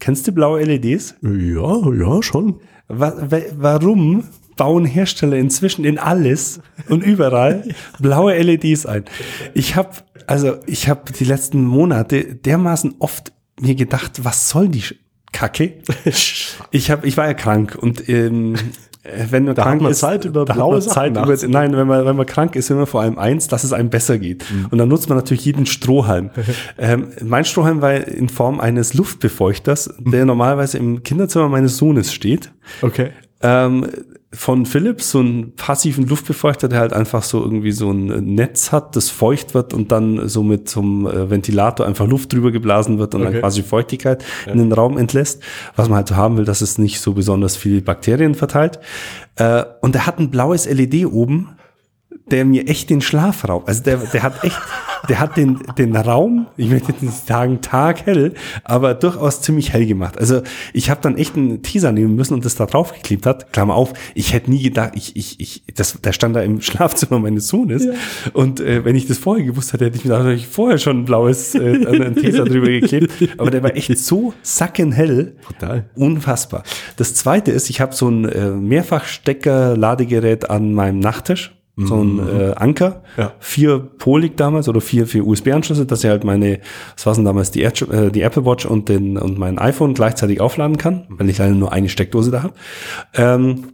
Kennst 0.00 0.26
du 0.26 0.32
blaue 0.32 0.64
LEDs? 0.64 1.14
Ja, 1.22 1.92
ja, 1.92 2.22
schon. 2.22 2.60
Wa 2.88 3.14
warum 3.56 4.24
bauen 4.56 4.84
Hersteller 4.84 5.36
inzwischen 5.36 5.84
in 5.84 5.98
alles 5.98 6.60
und 6.88 7.04
überall 7.04 7.68
blaue 8.00 8.36
LEDs 8.36 8.86
ein? 8.86 9.04
Ich 9.54 9.76
habe 9.76 9.90
also 10.26 10.56
ich 10.66 10.88
habe 10.88 11.12
die 11.12 11.24
letzten 11.24 11.64
Monate 11.64 12.34
dermaßen 12.34 12.96
oft 12.98 13.32
mir 13.60 13.74
gedacht, 13.74 14.24
was 14.24 14.48
soll 14.48 14.68
die 14.68 14.82
Kacke. 15.32 15.74
Ich 16.72 16.90
habe, 16.90 17.06
ich 17.06 17.16
war 17.16 17.26
ja 17.26 17.34
krank 17.34 17.76
und 17.80 18.08
ähm, 18.08 18.56
wenn 19.02 19.44
man 19.44 19.54
da 19.54 19.62
krank 19.62 19.80
man 19.80 19.92
ist, 19.92 20.00
Zeit 20.00 20.26
über 20.26 20.44
blaue 20.44 20.80
Zeit 20.80 21.12
über, 21.12 21.34
nein, 21.48 21.74
wenn 21.74 21.86
man 21.86 22.04
wenn 22.04 22.16
man 22.16 22.26
krank 22.26 22.54
ist, 22.54 22.68
will 22.68 22.76
man 22.76 22.86
vor 22.86 23.00
allem 23.00 23.18
eins, 23.18 23.48
dass 23.48 23.64
es 23.64 23.72
einem 23.72 23.88
besser 23.88 24.18
geht. 24.18 24.44
Mhm. 24.50 24.66
Und 24.70 24.78
dann 24.78 24.88
nutzt 24.88 25.08
man 25.08 25.16
natürlich 25.16 25.44
jeden 25.44 25.64
Strohhalm. 25.64 26.30
ähm, 26.78 27.08
mein 27.22 27.44
Strohhalm 27.44 27.80
war 27.80 27.94
in 27.94 28.28
Form 28.28 28.60
eines 28.60 28.92
Luftbefeuchters, 28.94 29.94
der 29.98 30.20
mhm. 30.22 30.26
normalerweise 30.26 30.76
im 30.78 31.02
Kinderzimmer 31.02 31.48
meines 31.48 31.78
Sohnes 31.78 32.12
steht. 32.12 32.52
Okay. 32.82 33.10
Ähm, 33.42 33.88
von 34.32 34.64
Philips, 34.64 35.10
so 35.10 35.18
einen 35.18 35.56
passiven 35.56 36.06
Luftbefeuchter, 36.06 36.68
der 36.68 36.78
halt 36.78 36.92
einfach 36.92 37.24
so 37.24 37.42
irgendwie 37.42 37.72
so 37.72 37.90
ein 37.90 38.34
Netz 38.34 38.70
hat, 38.70 38.94
das 38.94 39.10
feucht 39.10 39.54
wird 39.54 39.74
und 39.74 39.90
dann 39.90 40.28
so 40.28 40.44
mit 40.44 40.68
zum 40.68 41.04
so 41.04 41.10
äh, 41.10 41.30
Ventilator 41.30 41.84
einfach 41.84 42.06
Luft 42.06 42.32
drüber 42.32 42.52
geblasen 42.52 42.98
wird 43.00 43.14
und 43.16 43.22
okay. 43.22 43.32
dann 43.32 43.40
quasi 43.40 43.64
Feuchtigkeit 43.64 44.24
ja. 44.46 44.52
in 44.52 44.58
den 44.58 44.72
Raum 44.72 44.98
entlässt, 44.98 45.42
was 45.74 45.88
man 45.88 45.96
halt 45.96 46.08
so 46.08 46.16
haben 46.16 46.36
will, 46.36 46.44
dass 46.44 46.60
es 46.60 46.78
nicht 46.78 47.00
so 47.00 47.14
besonders 47.14 47.56
viele 47.56 47.82
Bakterien 47.82 48.36
verteilt. 48.36 48.78
Äh, 49.34 49.64
und 49.80 49.96
er 49.96 50.06
hat 50.06 50.20
ein 50.20 50.30
blaues 50.30 50.70
LED 50.70 51.06
oben, 51.06 51.56
der 52.30 52.44
mir 52.44 52.68
echt 52.68 52.90
den 52.90 53.00
Schlaf 53.00 53.48
raubt. 53.48 53.68
Also 53.68 53.82
der, 53.82 53.98
der 53.98 54.22
hat 54.22 54.44
echt, 54.44 54.58
der 55.08 55.20
hat 55.20 55.36
den, 55.36 55.58
den 55.76 55.96
Raum, 55.96 56.46
ich 56.56 56.70
möchte 56.70 56.94
nicht 57.00 57.26
sagen 57.26 57.60
Tag 57.60 58.06
hell, 58.06 58.34
aber 58.64 58.94
durchaus 58.94 59.42
ziemlich 59.42 59.72
hell 59.72 59.86
gemacht. 59.86 60.18
Also 60.18 60.42
ich 60.72 60.90
habe 60.90 61.00
dann 61.02 61.16
echt 61.16 61.36
einen 61.36 61.62
Teaser 61.62 61.92
nehmen 61.92 62.14
müssen 62.14 62.34
und 62.34 62.44
das 62.44 62.54
da 62.54 62.66
drauf 62.66 62.92
geklebt 62.92 63.26
hat. 63.26 63.52
Klammer 63.52 63.74
auf, 63.74 63.92
ich 64.14 64.32
hätte 64.32 64.50
nie 64.50 64.62
gedacht, 64.62 64.92
ich, 64.94 65.16
ich, 65.16 65.40
ich, 65.40 65.62
das, 65.74 66.00
der 66.00 66.12
stand 66.12 66.36
da 66.36 66.42
im 66.42 66.60
Schlafzimmer 66.60 67.18
meines 67.18 67.48
Sohnes. 67.48 67.84
Ja. 67.84 67.92
Und 68.32 68.60
äh, 68.60 68.84
wenn 68.84 68.96
ich 68.96 69.06
das 69.06 69.18
vorher 69.18 69.44
gewusst 69.44 69.72
hätte, 69.72 69.86
hätte 69.86 69.96
ich 69.96 70.04
mir 70.04 70.16
gedacht, 70.16 70.34
ich 70.34 70.46
vorher 70.46 70.78
schon 70.78 71.00
ein 71.00 71.04
blaues 71.04 71.54
äh, 71.54 71.58
einen 71.58 72.16
Teaser 72.16 72.44
drüber 72.44 72.68
geklebt. 72.68 73.12
Aber 73.38 73.50
der 73.50 73.62
war 73.62 73.76
echt 73.76 73.98
so 73.98 74.34
sackenhell. 74.42 75.36
Total. 75.46 75.84
Unfassbar. 75.94 76.62
Das 76.96 77.14
zweite 77.14 77.50
ist, 77.50 77.70
ich 77.70 77.80
habe 77.80 77.94
so 77.94 78.08
ein 78.08 78.28
äh, 78.28 78.50
Mehrfachstecker-Ladegerät 78.50 80.50
an 80.50 80.72
meinem 80.72 81.00
Nachttisch 81.00 81.59
so 81.76 82.02
ein 82.02 82.18
äh, 82.18 82.52
Anker, 82.56 83.02
Ja. 83.16 83.32
vier 83.38 83.78
polig 83.78 84.36
damals 84.36 84.68
oder 84.68 84.80
vier, 84.82 85.06
vier 85.06 85.26
USB-Anschlüsse, 85.26 85.86
dass 85.86 86.04
ich 86.04 86.10
halt 86.10 86.24
meine, 86.24 86.60
was 86.96 87.06
war 87.06 87.14
denn 87.14 87.24
damals, 87.24 87.50
die, 87.52 87.62
äh, 87.62 88.10
die 88.10 88.20
Apple 88.20 88.44
Watch 88.44 88.66
und, 88.66 88.88
den, 88.90 89.16
und 89.16 89.38
mein 89.38 89.58
iPhone 89.58 89.94
gleichzeitig 89.94 90.40
aufladen 90.42 90.76
kann, 90.76 91.06
weil 91.08 91.30
ich 91.30 91.38
leider 91.38 91.54
nur 91.54 91.72
eine 91.72 91.88
Steckdose 91.88 92.30
da 92.30 92.42
habe. 92.42 92.54
Ähm, 93.14 93.68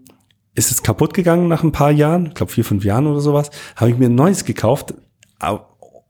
ist 0.55 0.71
es 0.71 0.83
kaputt 0.83 1.15
gegangen 1.15 1.49
nach 1.49 1.65
ein 1.65 1.73
paar 1.73 1.91
Jahren, 1.91 2.27
ich 2.27 2.35
glaube 2.35 2.53
vier, 2.53 2.65
fünf 2.65 2.85
Jahren 2.85 3.07
oder 3.09 3.21
sowas, 3.21 3.51
habe 3.75 3.91
ich 3.91 3.99
mir 3.99 4.07
ein 4.07 4.15
neues 4.15 4.45
gekauft, 4.45 4.95
au- 5.41 5.61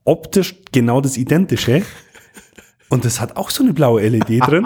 optisch 0.05 0.55
genau 0.71 1.01
das 1.01 1.17
identische. 1.17 1.81
Und 2.89 3.03
das 3.03 3.19
hat 3.19 3.35
auch 3.35 3.49
so 3.49 3.63
eine 3.63 3.73
blaue 3.73 4.07
LED 4.07 4.47
drin, 4.47 4.65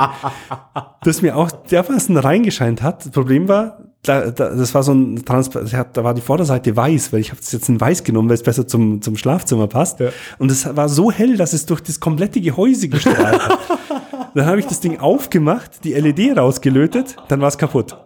das 1.03 1.21
mir 1.21 1.35
auch 1.35 1.51
dermaßen 1.51 2.15
reingescheint 2.17 2.81
hat. 2.81 3.05
Das 3.05 3.11
Problem 3.11 3.47
war, 3.47 3.79
da, 4.03 4.31
da, 4.31 4.49
das 4.49 4.73
war 4.73 4.83
so 4.83 4.93
ein 4.93 5.25
Transparent, 5.25 5.71
da 5.93 6.03
war 6.03 6.13
die 6.13 6.21
Vorderseite 6.21 6.75
weiß, 6.75 7.13
weil 7.13 7.19
ich 7.19 7.29
habe 7.29 7.39
das 7.39 7.51
jetzt 7.51 7.69
in 7.69 7.79
weiß 7.79 8.03
genommen, 8.03 8.29
weil 8.29 8.35
es 8.35 8.43
besser 8.43 8.67
zum, 8.67 9.01
zum 9.01 9.17
Schlafzimmer 9.17 9.67
passt. 9.67 9.99
Ja. 9.99 10.09
Und 10.39 10.51
es 10.51 10.75
war 10.75 10.89
so 10.89 11.11
hell, 11.11 11.37
dass 11.37 11.53
es 11.53 11.65
durch 11.65 11.81
das 11.81 11.99
komplette 11.99 12.41
Gehäuse 12.41 12.89
gestrahlt 12.89 13.47
hat. 13.47 13.59
Dann 14.33 14.45
habe 14.45 14.59
ich 14.59 14.65
das 14.65 14.79
Ding 14.79 14.99
aufgemacht, 14.99 15.83
die 15.83 15.93
LED 15.93 16.37
rausgelötet, 16.37 17.17
dann 17.27 17.41
war 17.41 17.49
es 17.49 17.57
kaputt. 17.57 17.97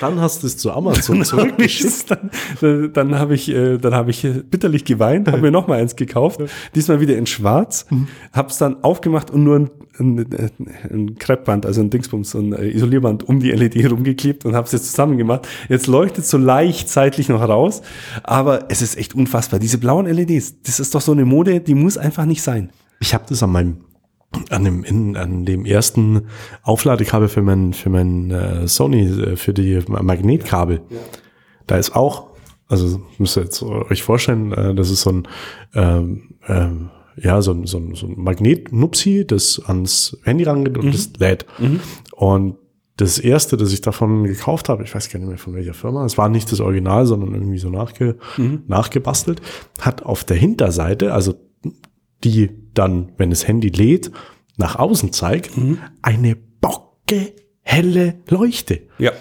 Dann 0.00 0.20
hast 0.20 0.42
du 0.42 0.46
es 0.46 0.56
zu 0.56 0.72
Amazon 0.72 1.24
zurückgeschickt. 1.24 2.10
dann 2.10 2.26
dann, 2.60 2.92
dann 2.92 3.18
habe 3.18 3.34
ich, 3.34 3.48
äh, 3.48 3.78
dann 3.78 3.94
habe 3.94 4.10
ich 4.10 4.26
bitterlich 4.50 4.84
geweint, 4.84 5.28
habe 5.28 5.42
mir 5.42 5.50
noch 5.50 5.66
mal 5.66 5.78
eins 5.78 5.96
gekauft, 5.96 6.40
diesmal 6.74 7.00
wieder 7.00 7.16
in 7.16 7.26
Schwarz, 7.26 7.86
habe 8.32 8.48
es 8.48 8.58
dann 8.58 8.82
aufgemacht 8.82 9.30
und 9.30 9.44
nur 9.44 9.56
ein, 9.56 9.70
ein, 9.98 10.26
ein 10.90 11.18
Kreppband, 11.18 11.66
also 11.66 11.80
ein 11.80 11.90
Dingsbums, 11.90 12.34
ein 12.34 12.52
äh, 12.52 12.68
Isolierband 12.68 13.28
um 13.28 13.40
die 13.40 13.50
LED 13.50 13.90
rumgeklebt 13.90 14.44
und 14.44 14.54
habe 14.54 14.66
es 14.66 14.72
jetzt 14.72 14.90
zusammen 14.90 15.16
gemacht. 15.16 15.48
Jetzt 15.68 15.86
leuchtet 15.86 16.26
so 16.26 16.38
leicht 16.38 16.88
zeitlich 16.88 17.28
noch 17.28 17.40
raus, 17.40 17.82
aber 18.22 18.66
es 18.68 18.82
ist 18.82 18.96
echt 18.96 19.14
unfassbar. 19.14 19.60
Diese 19.60 19.78
blauen 19.78 20.06
LEDs, 20.06 20.62
das 20.62 20.80
ist 20.80 20.94
doch 20.94 21.00
so 21.00 21.12
eine 21.12 21.24
Mode, 21.24 21.60
die 21.60 21.74
muss 21.74 21.98
einfach 21.98 22.24
nicht 22.24 22.42
sein. 22.42 22.70
Ich 23.00 23.14
habe 23.14 23.24
das 23.28 23.42
an 23.42 23.50
meinem 23.50 23.85
an 24.50 24.64
dem 24.64 24.84
in, 24.84 25.16
an 25.16 25.44
dem 25.44 25.64
ersten 25.64 26.26
Aufladekabel 26.62 27.28
für 27.28 27.42
mein 27.42 27.72
für 27.72 27.90
mein 27.90 28.30
äh, 28.30 28.68
Sony 28.68 29.06
äh, 29.06 29.36
für 29.36 29.52
die 29.52 29.80
Magnetkabel. 29.86 30.80
Da 31.66 31.76
ist 31.76 31.94
auch 31.94 32.28
also 32.68 33.00
müsst 33.18 33.36
ihr 33.36 33.44
jetzt 33.44 33.62
euch 33.62 34.02
vorstellen, 34.02 34.52
äh, 34.52 34.74
das 34.74 34.90
ist 34.90 35.02
so 35.02 35.10
ein 35.10 35.28
ähm, 35.74 36.34
ähm, 36.48 36.90
ja 37.16 37.40
so 37.42 37.52
ein 37.52 37.66
so 37.66 37.78
ein, 37.78 37.94
so 37.94 38.06
ein 38.06 38.14
Magnetnupsi, 38.16 39.26
das 39.26 39.62
ans 39.64 40.16
Handy 40.24 40.44
rangeht 40.44 40.78
und 40.78 40.92
das 40.92 41.12
lädt. 41.18 41.46
Und 42.12 42.56
das 42.96 43.18
erste, 43.18 43.58
das 43.58 43.72
ich 43.72 43.82
davon 43.82 44.24
gekauft 44.24 44.68
habe, 44.68 44.82
ich 44.82 44.94
weiß 44.94 45.10
gar 45.10 45.18
nicht 45.18 45.28
mehr 45.28 45.38
von 45.38 45.54
welcher 45.54 45.74
Firma, 45.74 46.04
es 46.06 46.16
war 46.16 46.28
nicht 46.30 46.50
das 46.50 46.60
Original, 46.60 47.04
sondern 47.06 47.34
irgendwie 47.34 47.58
so 47.58 47.68
nachge, 47.68 48.16
nachgebastelt, 48.66 49.42
hat 49.80 50.02
auf 50.02 50.24
der 50.24 50.38
Hinterseite, 50.38 51.12
also 51.12 51.34
die 52.24 52.50
dann, 52.74 53.12
wenn 53.16 53.30
das 53.30 53.46
Handy 53.46 53.68
lädt, 53.68 54.10
nach 54.56 54.76
außen 54.76 55.12
zeigt, 55.12 55.50
eine 56.02 56.36
bocke 56.60 57.32
helle 57.62 58.14
Leuchte. 58.28 58.82
Ja. 58.98 59.12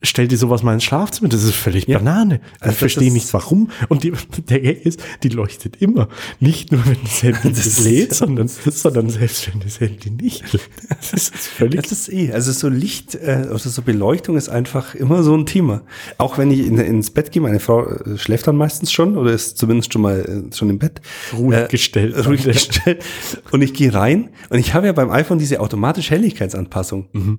Stell 0.00 0.28
dir 0.28 0.38
sowas 0.38 0.62
mal 0.62 0.74
ins 0.74 0.84
Schlafzimmer, 0.84 1.28
das 1.28 1.42
ist 1.42 1.56
völlig 1.56 1.88
Ja. 1.88 1.98
Banane. 1.98 2.34
Also 2.60 2.66
ich 2.66 2.68
das 2.70 2.76
verstehe 2.76 3.12
nicht 3.12 3.34
warum. 3.34 3.70
Und 3.88 4.04
die, 4.04 4.12
der 4.48 4.60
Gag 4.60 4.86
ist, 4.86 5.00
die 5.24 5.28
leuchtet 5.28 5.82
immer. 5.82 6.08
Nicht 6.38 6.70
nur, 6.70 6.86
wenn 6.86 6.98
das 7.02 7.20
Handy 7.24 7.48
Das- 7.52 7.80
lädt, 7.84 8.14
sondern, 8.14 8.46
sondern 8.46 9.10
selbst 9.10 9.52
wenn 9.52 9.60
das 9.60 9.80
Handy 9.80 10.10
nicht 10.10 10.52
lädt. 10.52 10.68
Das 10.88 11.12
ist 11.12 11.34
völlig 11.34 11.82
Das 11.82 11.90
ist 11.90 12.12
eh, 12.12 12.32
also 12.32 12.52
so 12.52 12.68
Licht, 12.68 13.16
äh, 13.16 13.48
also 13.50 13.68
so 13.70 13.82
Beleuchtung 13.82 14.36
ist 14.36 14.48
einfach 14.48 14.94
immer 14.94 15.24
so 15.24 15.36
ein 15.36 15.46
Thema. 15.46 15.82
Auch 16.16 16.38
wenn 16.38 16.52
ich 16.52 16.60
in, 16.60 16.78
ins 16.78 17.10
Bett 17.10 17.32
gehe, 17.32 17.42
meine 17.42 17.58
Frau 17.58 17.84
äh, 17.88 18.16
schläft 18.18 18.46
dann 18.46 18.56
meistens 18.56 18.92
schon 18.92 19.16
oder 19.16 19.32
ist 19.32 19.58
zumindest 19.58 19.92
schon 19.92 20.02
mal 20.02 20.20
äh, 20.50 20.54
schon 20.54 20.70
im 20.70 20.78
Bett. 20.78 21.00
Ruhig 21.36 21.66
gestellt. 21.70 22.14
Ruhig 22.26 22.44
gestellt. 22.44 23.04
Und 23.50 23.62
ich 23.62 23.74
gehe 23.74 23.92
rein 23.92 24.30
und 24.48 24.60
ich 24.60 24.74
habe 24.74 24.86
ja 24.86 24.92
beim 24.92 25.10
iPhone 25.10 25.40
diese 25.40 25.58
automatische 25.58 26.12
Helligkeitsanpassung. 26.12 27.08
Mhm. 27.12 27.38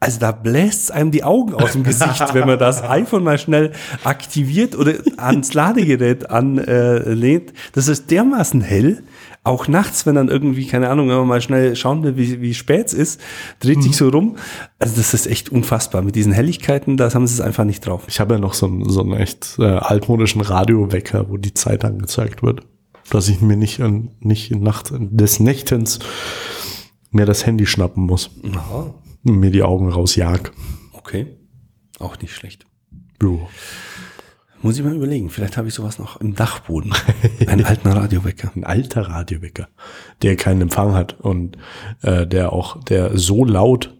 Also 0.00 0.20
da 0.20 0.32
bläst 0.32 0.92
einem 0.92 1.10
die 1.10 1.24
Augen 1.24 1.54
aus 1.54 1.72
dem 1.72 1.82
Gesicht, 1.84 2.22
wenn 2.34 2.46
man 2.46 2.58
das 2.58 2.82
iPhone 2.82 3.24
mal 3.24 3.38
schnell 3.38 3.72
aktiviert 4.04 4.76
oder 4.76 4.94
ans 5.16 5.54
Ladegerät 5.54 6.30
anlehnt. 6.30 7.50
Äh, 7.50 7.54
das 7.72 7.88
ist 7.88 8.10
dermaßen 8.10 8.60
hell. 8.60 9.02
Auch 9.44 9.68
nachts, 9.68 10.06
wenn 10.06 10.16
dann 10.16 10.28
irgendwie, 10.28 10.66
keine 10.66 10.88
Ahnung, 10.90 11.08
wenn 11.08 11.18
man 11.18 11.28
mal 11.28 11.40
schnell 11.40 11.76
schauen 11.76 12.02
will, 12.02 12.16
wie, 12.16 12.40
wie 12.40 12.52
spät 12.52 12.86
es 12.88 12.92
ist, 12.94 13.20
dreht 13.60 13.78
Mhm. 13.78 13.82
sich 13.82 13.96
so 13.96 14.08
rum. 14.08 14.36
Also 14.80 14.96
das 14.96 15.14
ist 15.14 15.26
echt 15.28 15.50
unfassbar. 15.50 16.02
Mit 16.02 16.16
diesen 16.16 16.32
Helligkeiten, 16.32 16.96
da 16.96 17.12
haben 17.14 17.26
sie 17.28 17.34
es 17.34 17.40
einfach 17.40 17.64
nicht 17.64 17.86
drauf. 17.86 18.02
Ich 18.08 18.18
habe 18.18 18.34
ja 18.34 18.40
noch 18.40 18.54
so 18.54 18.66
einen, 18.66 18.88
so 18.88 19.02
einen 19.02 19.12
echt 19.12 19.56
äh, 19.60 19.64
altmodischen 19.64 20.40
Radiowecker, 20.40 21.30
wo 21.30 21.36
die 21.36 21.54
Zeit 21.54 21.84
angezeigt 21.84 22.42
wird. 22.42 22.62
Dass 23.08 23.28
ich 23.28 23.40
mir 23.40 23.56
nicht, 23.56 23.80
an- 23.80 24.10
nicht 24.18 24.50
in 24.50 24.64
Nacht 24.64 24.90
des 24.92 25.38
Nächtens 25.38 26.00
mehr 27.12 27.24
das 27.26 27.46
Handy 27.46 27.66
schnappen 27.66 28.02
muss. 28.04 28.30
Und 28.42 28.58
mir 29.32 29.50
die 29.50 29.62
Augen 29.62 29.90
rausjag. 29.90 30.52
Okay. 30.92 31.36
Auch 31.98 32.18
nicht 32.18 32.34
schlecht. 32.34 32.66
Jo. 33.22 33.48
Muss 34.62 34.78
ich 34.78 34.84
mal 34.84 34.94
überlegen. 34.94 35.30
Vielleicht 35.30 35.56
habe 35.56 35.68
ich 35.68 35.74
sowas 35.74 35.98
noch 35.98 36.20
im 36.20 36.34
Dachboden. 36.34 36.92
Einen 37.46 37.64
alten 37.64 37.88
Radiowecker. 37.88 38.52
Ein 38.54 38.64
alter 38.64 39.02
Radiowecker, 39.02 39.68
der 40.22 40.36
keinen 40.36 40.62
Empfang 40.62 40.94
hat 40.94 41.20
und 41.20 41.56
äh, 42.02 42.26
der 42.26 42.52
auch, 42.52 42.82
der 42.84 43.16
so 43.18 43.44
laut 43.44 43.96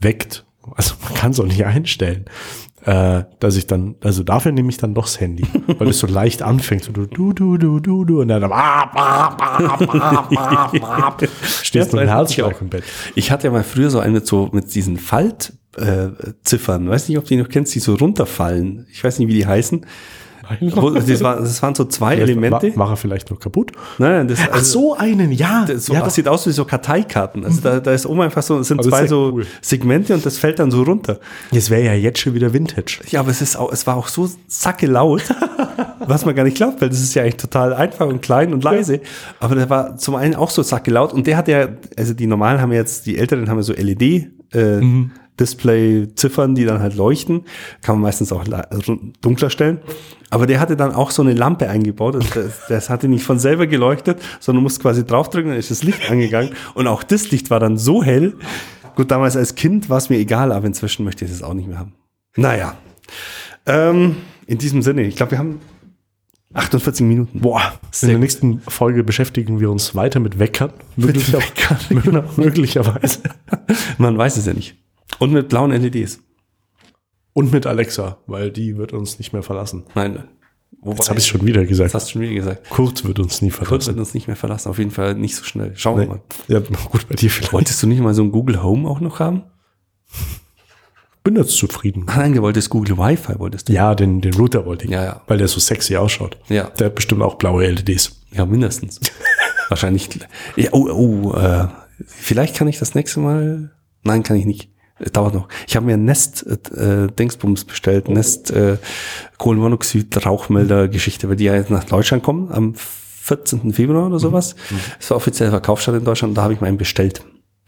weckt, 0.00 0.44
also 0.74 0.94
man 1.02 1.14
kann 1.14 1.30
es 1.30 1.40
auch 1.40 1.46
nicht 1.46 1.64
einstellen, 1.64 2.26
äh, 2.84 3.24
dass 3.38 3.56
ich 3.56 3.66
dann, 3.66 3.96
also 4.02 4.22
dafür 4.22 4.52
nehme 4.52 4.70
ich 4.70 4.78
dann 4.78 4.94
doch 4.94 5.04
das 5.04 5.20
Handy, 5.20 5.44
weil 5.78 5.88
es 5.88 5.98
so 5.98 6.06
leicht 6.06 6.42
anfängt, 6.42 6.84
so 6.84 6.92
du, 6.92 7.06
du, 7.06 7.32
du, 7.32 7.58
du, 7.58 7.80
du, 7.80 8.04
du, 8.04 8.20
und 8.20 8.28
dann 8.28 8.42
stehst 11.62 11.92
du 11.92 11.98
mit 11.98 12.08
Herzschlag 12.08 12.60
im 12.60 12.68
Bett. 12.68 12.84
Ich 13.14 13.30
hatte 13.30 13.48
ja 13.48 13.52
mal 13.52 13.64
früher 13.64 13.90
so 13.90 13.98
einen 13.98 14.14
mit 14.14 14.26
so 14.26 14.48
mit 14.52 14.74
diesen 14.74 14.96
Faltziffern. 14.96 15.56
Äh, 15.76 16.32
Ziffern. 16.42 16.88
weiß 16.88 17.08
nicht, 17.08 17.18
ob 17.18 17.24
du 17.24 17.28
die 17.28 17.36
noch 17.36 17.48
kennst, 17.48 17.74
die 17.74 17.80
so 17.80 17.94
runterfallen. 17.94 18.86
Ich 18.90 19.04
weiß 19.04 19.18
nicht, 19.18 19.28
wie 19.28 19.34
die 19.34 19.46
heißen. 19.46 19.86
Wo, 20.60 20.90
das, 20.90 21.22
war, 21.22 21.36
das 21.36 21.62
waren 21.62 21.74
so 21.74 21.84
zwei 21.84 22.16
Elemente. 22.16 22.72
Mach 22.74 22.90
er 22.90 22.96
vielleicht 22.96 23.30
noch 23.30 23.38
kaputt. 23.38 23.72
Nein, 23.98 24.28
das, 24.28 24.40
Ach 24.50 24.60
so, 24.60 24.96
einen, 24.96 25.32
ja. 25.32 25.64
das, 25.66 25.86
so, 25.86 25.94
ja, 25.94 26.02
das 26.02 26.14
sieht 26.14 26.28
aus 26.28 26.46
wie 26.46 26.52
so 26.52 26.64
Karteikarten. 26.64 27.44
Also 27.44 27.60
da, 27.60 27.80
da 27.80 27.92
ist 27.92 28.06
oben 28.06 28.22
einfach 28.22 28.42
so, 28.42 28.58
es 28.58 28.68
sind 28.68 28.80
Aber 28.80 28.88
zwei 28.88 29.02
ja 29.02 29.08
so 29.08 29.30
cool. 29.34 29.46
Segmente 29.60 30.14
und 30.14 30.24
das 30.26 30.38
fällt 30.38 30.58
dann 30.58 30.70
so 30.70 30.82
runter. 30.82 31.20
Das 31.52 31.70
wäre 31.70 31.82
ja 31.82 31.94
jetzt 31.94 32.18
schon 32.18 32.34
wieder 32.34 32.52
Vintage. 32.52 33.00
Ja, 33.08 33.20
aber 33.20 33.30
es 33.30 33.40
ist 33.40 33.56
auch, 33.56 33.72
es 33.72 33.86
war 33.86 33.96
auch 33.96 34.08
so 34.08 34.28
sacke 34.46 34.86
laut, 34.86 35.22
was 36.06 36.24
man 36.24 36.34
gar 36.34 36.44
nicht 36.44 36.56
glaubt, 36.56 36.80
weil 36.80 36.88
das 36.88 37.00
ist 37.00 37.14
ja 37.14 37.22
eigentlich 37.22 37.36
total 37.36 37.72
einfach 37.74 38.06
und 38.06 38.20
klein 38.22 38.52
und 38.52 38.64
leise. 38.64 39.00
Aber 39.38 39.54
der 39.54 39.70
war 39.70 39.96
zum 39.96 40.16
einen 40.16 40.34
auch 40.34 40.50
so 40.50 40.62
sacke 40.62 40.90
laut 40.90 41.12
und 41.12 41.26
der 41.26 41.36
hat 41.36 41.48
ja, 41.48 41.68
also 41.96 42.14
die 42.14 42.26
normalen 42.26 42.60
haben 42.60 42.72
jetzt, 42.72 43.06
die 43.06 43.18
älteren 43.18 43.48
haben 43.48 43.58
ja 43.58 43.62
so 43.62 43.72
LED, 43.72 44.02
äh, 44.52 44.80
Display-Ziffern, 45.38 46.54
die 46.54 46.64
dann 46.64 46.80
halt 46.80 46.96
leuchten. 46.96 47.44
Kann 47.82 47.96
man 47.96 48.02
meistens 48.02 48.32
auch 48.32 48.44
run- 48.46 49.12
dunkler 49.20 49.50
stellen. 49.50 49.78
Aber 50.30 50.46
der 50.46 50.60
hatte 50.60 50.76
dann 50.76 50.92
auch 50.94 51.10
so 51.10 51.22
eine 51.22 51.34
Lampe 51.34 51.68
eingebaut. 51.68 52.14
Also 52.14 52.28
das, 52.34 52.66
das 52.68 52.90
hatte 52.90 53.08
nicht 53.08 53.24
von 53.24 53.38
selber 53.38 53.66
geleuchtet, 53.66 54.20
sondern 54.38 54.62
musste 54.62 54.80
quasi 54.80 55.04
draufdrücken, 55.04 55.50
dann 55.50 55.58
ist 55.58 55.70
das 55.70 55.82
Licht 55.82 56.10
angegangen. 56.10 56.50
Und 56.74 56.86
auch 56.86 57.02
das 57.02 57.30
Licht 57.30 57.50
war 57.50 57.60
dann 57.60 57.76
so 57.78 58.02
hell. 58.02 58.34
Gut, 58.96 59.10
damals 59.10 59.36
als 59.36 59.54
Kind 59.54 59.88
war 59.88 59.98
es 59.98 60.10
mir 60.10 60.18
egal, 60.18 60.52
aber 60.52 60.66
inzwischen 60.66 61.04
möchte 61.04 61.24
ich 61.24 61.30
das 61.30 61.42
auch 61.42 61.54
nicht 61.54 61.68
mehr 61.68 61.78
haben. 61.78 61.94
Naja. 62.36 62.76
Ähm, 63.66 64.16
in 64.46 64.58
diesem 64.58 64.82
Sinne, 64.82 65.02
ich 65.02 65.16
glaube, 65.16 65.32
wir 65.32 65.38
haben 65.38 65.60
48 66.54 67.06
Minuten. 67.06 67.40
Boah, 67.40 67.74
in 68.02 68.08
der 68.08 68.18
nächsten 68.18 68.60
Folge 68.60 69.04
beschäftigen 69.04 69.60
wir 69.60 69.70
uns 69.70 69.94
weiter 69.94 70.18
mit 70.20 70.38
Weckern. 70.38 70.72
Möglicher, 70.96 71.38
Weckern, 71.38 72.24
möglicherweise. 72.36 73.20
Man 73.98 74.18
weiß 74.18 74.36
es 74.36 74.46
ja 74.46 74.52
nicht. 74.54 74.76
Und 75.20 75.32
mit 75.32 75.48
blauen 75.48 75.70
LEDs. 75.70 76.18
Und 77.32 77.52
mit 77.52 77.64
Alexa, 77.66 78.18
weil 78.26 78.50
die 78.50 78.76
wird 78.76 78.92
uns 78.92 79.18
nicht 79.18 79.32
mehr 79.32 79.42
verlassen. 79.44 79.84
Nein. 79.94 80.24
Wobei, 80.82 80.96
Das 80.96 81.08
habe 81.10 81.20
ich 81.20 81.26
schon 81.26 81.44
wieder 81.46 81.60
Das 81.60 81.68
gesagt. 81.68 81.94
hast 81.94 82.08
du 82.08 82.12
schon 82.12 82.22
wieder 82.22 82.34
gesagt. 82.34 82.68
Kurt 82.70 83.04
wird 83.04 83.18
uns 83.20 83.40
nie 83.42 83.50
Kurt 83.50 83.66
verlassen. 83.68 83.86
wird 83.88 83.98
uns 83.98 84.14
nicht 84.14 84.26
mehr 84.26 84.36
verlassen. 84.36 84.68
Auf 84.68 84.78
jeden 84.78 84.90
Fall 84.90 85.14
nicht 85.14 85.36
so 85.36 85.44
schnell. 85.44 85.72
Schauen 85.76 85.96
wir 85.98 86.04
Nee. 86.04 86.10
mal. 86.10 86.20
Ja, 86.48 86.58
gut, 86.60 87.08
bei 87.08 87.14
dir 87.14 87.30
vielleicht. 87.30 87.52
Wolltest 87.52 87.82
du 87.82 87.86
nicht 87.86 88.00
mal 88.00 88.14
so 88.14 88.22
ein 88.22 88.32
Google 88.32 88.62
Home 88.62 88.88
auch 88.88 89.00
noch 89.00 89.20
haben? 89.20 89.42
bin 91.22 91.36
jetzt 91.36 91.56
zufrieden. 91.56 92.04
Nein, 92.06 92.32
du 92.34 92.40
wolltest 92.42 92.70
Google 92.70 92.96
Wi-Fi, 92.96 93.38
wolltest 93.38 93.68
du. 93.68 93.72
Ja, 93.74 93.94
den, 93.94 94.20
den 94.22 94.34
Router 94.34 94.64
wollte 94.64 94.86
ich. 94.86 94.90
Ja, 94.90 95.04
ja. 95.04 95.20
Weil 95.26 95.36
der 95.38 95.48
so 95.48 95.60
sexy 95.60 95.96
ausschaut. 95.96 96.38
Ja. 96.48 96.64
Der 96.70 96.86
hat 96.86 96.94
bestimmt 96.94 97.22
auch 97.22 97.34
blaue 97.36 97.66
LEDs. 97.70 98.22
Ja, 98.32 98.46
mindestens. 98.46 99.00
Wahrscheinlich. 99.68 100.08
Ja, 100.56 100.70
oh, 100.72 100.88
oh, 100.90 101.34
äh, 101.34 101.68
vielleicht 102.06 102.56
kann 102.56 102.68
ich 102.68 102.78
das 102.78 102.94
nächste 102.94 103.20
Mal. 103.20 103.70
Nein, 104.02 104.22
kann 104.22 104.36
ich 104.36 104.46
nicht. 104.46 104.70
Dauert 105.12 105.34
noch. 105.34 105.48
Ich 105.66 105.76
habe 105.76 105.86
mir 105.86 105.94
ein 105.94 106.04
Nest 106.04 106.46
äh, 106.46 107.06
Dingsbums 107.08 107.64
bestellt, 107.64 108.08
Nest 108.08 108.50
äh, 108.50 108.76
Kohlenmonoxid 109.38 110.26
Rauchmelder 110.26 110.88
Geschichte, 110.88 111.28
weil 111.28 111.36
die 111.36 111.44
ja 111.44 111.54
jetzt 111.54 111.70
nach 111.70 111.84
Deutschland 111.84 112.22
kommen 112.22 112.52
am 112.52 112.74
14. 112.74 113.72
Februar 113.72 114.06
oder 114.06 114.18
sowas. 114.18 114.56
Das 114.98 115.10
war 115.10 115.16
offiziell 115.16 115.50
Verkaufsstart 115.50 115.96
in 115.96 116.04
Deutschland, 116.04 116.36
da 116.36 116.42
habe 116.42 116.52
ich 116.52 116.60
meinen 116.60 116.76
bestellt, 116.76 117.22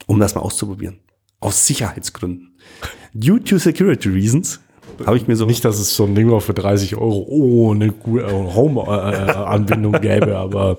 um 0.07 0.19
das 0.19 0.35
mal 0.35 0.43
auszuprobieren. 0.43 0.99
Aus 1.41 1.67
Sicherheitsgründen. 1.67 2.57
Due 3.15 3.43
to 3.43 3.59
security 3.59 4.09
reasons 4.09 4.61
habe 5.07 5.17
ich 5.17 5.29
mir 5.29 5.37
so. 5.37 5.47
Nicht, 5.47 5.65
dass 5.65 5.79
es 5.79 5.95
so 5.95 6.05
ein 6.05 6.15
Ding 6.15 6.31
war 6.31 6.41
für 6.41 6.55
30 6.55 6.97
Euro, 6.97 7.27
oh, 7.29 7.73
eine 7.73 7.93
Home-Anbindung 8.05 9.93
gäbe, 10.01 10.37
aber. 10.39 10.79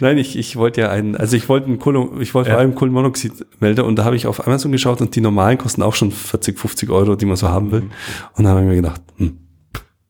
Nein, 0.00 0.18
ich, 0.18 0.36
ich 0.38 0.56
wollte 0.56 0.82
ja 0.82 0.90
einen, 0.90 1.16
also 1.16 1.36
ich 1.36 1.48
wollte 1.48 1.66
einen 1.66 1.78
Kohle, 1.78 2.08
ich 2.20 2.34
wollte 2.34 2.50
ja. 2.50 2.54
vor 2.54 2.60
allem 2.60 2.74
Kohlenmonoxidmelder 2.74 3.84
und 3.84 3.96
da 3.96 4.04
habe 4.04 4.16
ich 4.16 4.26
auf 4.26 4.46
Amazon 4.46 4.72
geschaut 4.72 5.00
und 5.00 5.14
die 5.16 5.20
normalen 5.20 5.58
kosten 5.58 5.82
auch 5.82 5.94
schon 5.94 6.10
40, 6.10 6.58
50 6.58 6.90
Euro, 6.90 7.16
die 7.16 7.26
man 7.26 7.36
so 7.36 7.48
haben 7.48 7.70
will. 7.72 7.82
Mhm. 7.82 7.90
Und 8.36 8.44
da 8.44 8.50
habe 8.50 8.60
ich 8.60 8.66
mir 8.66 8.76
gedacht, 8.76 9.02
hm. 9.16 9.38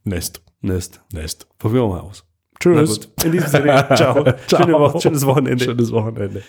Nest. 0.04 0.42
Nest. 0.60 1.00
Nest. 1.12 1.46
Probieren 1.58 1.84
wir 1.84 1.96
mal 1.96 2.00
aus. 2.00 2.24
Tschüss. 2.60 3.10
In 3.24 3.32
diesem 3.32 3.48
Sinne, 3.48 3.86
ciao. 3.94 4.24
ciao. 4.46 4.62
Schöne 4.62 4.72
Woche, 4.72 5.00
schönes 5.00 5.26
Wochenende. 5.26 5.64
Schönes 5.64 5.92
Wochenende. 5.92 6.42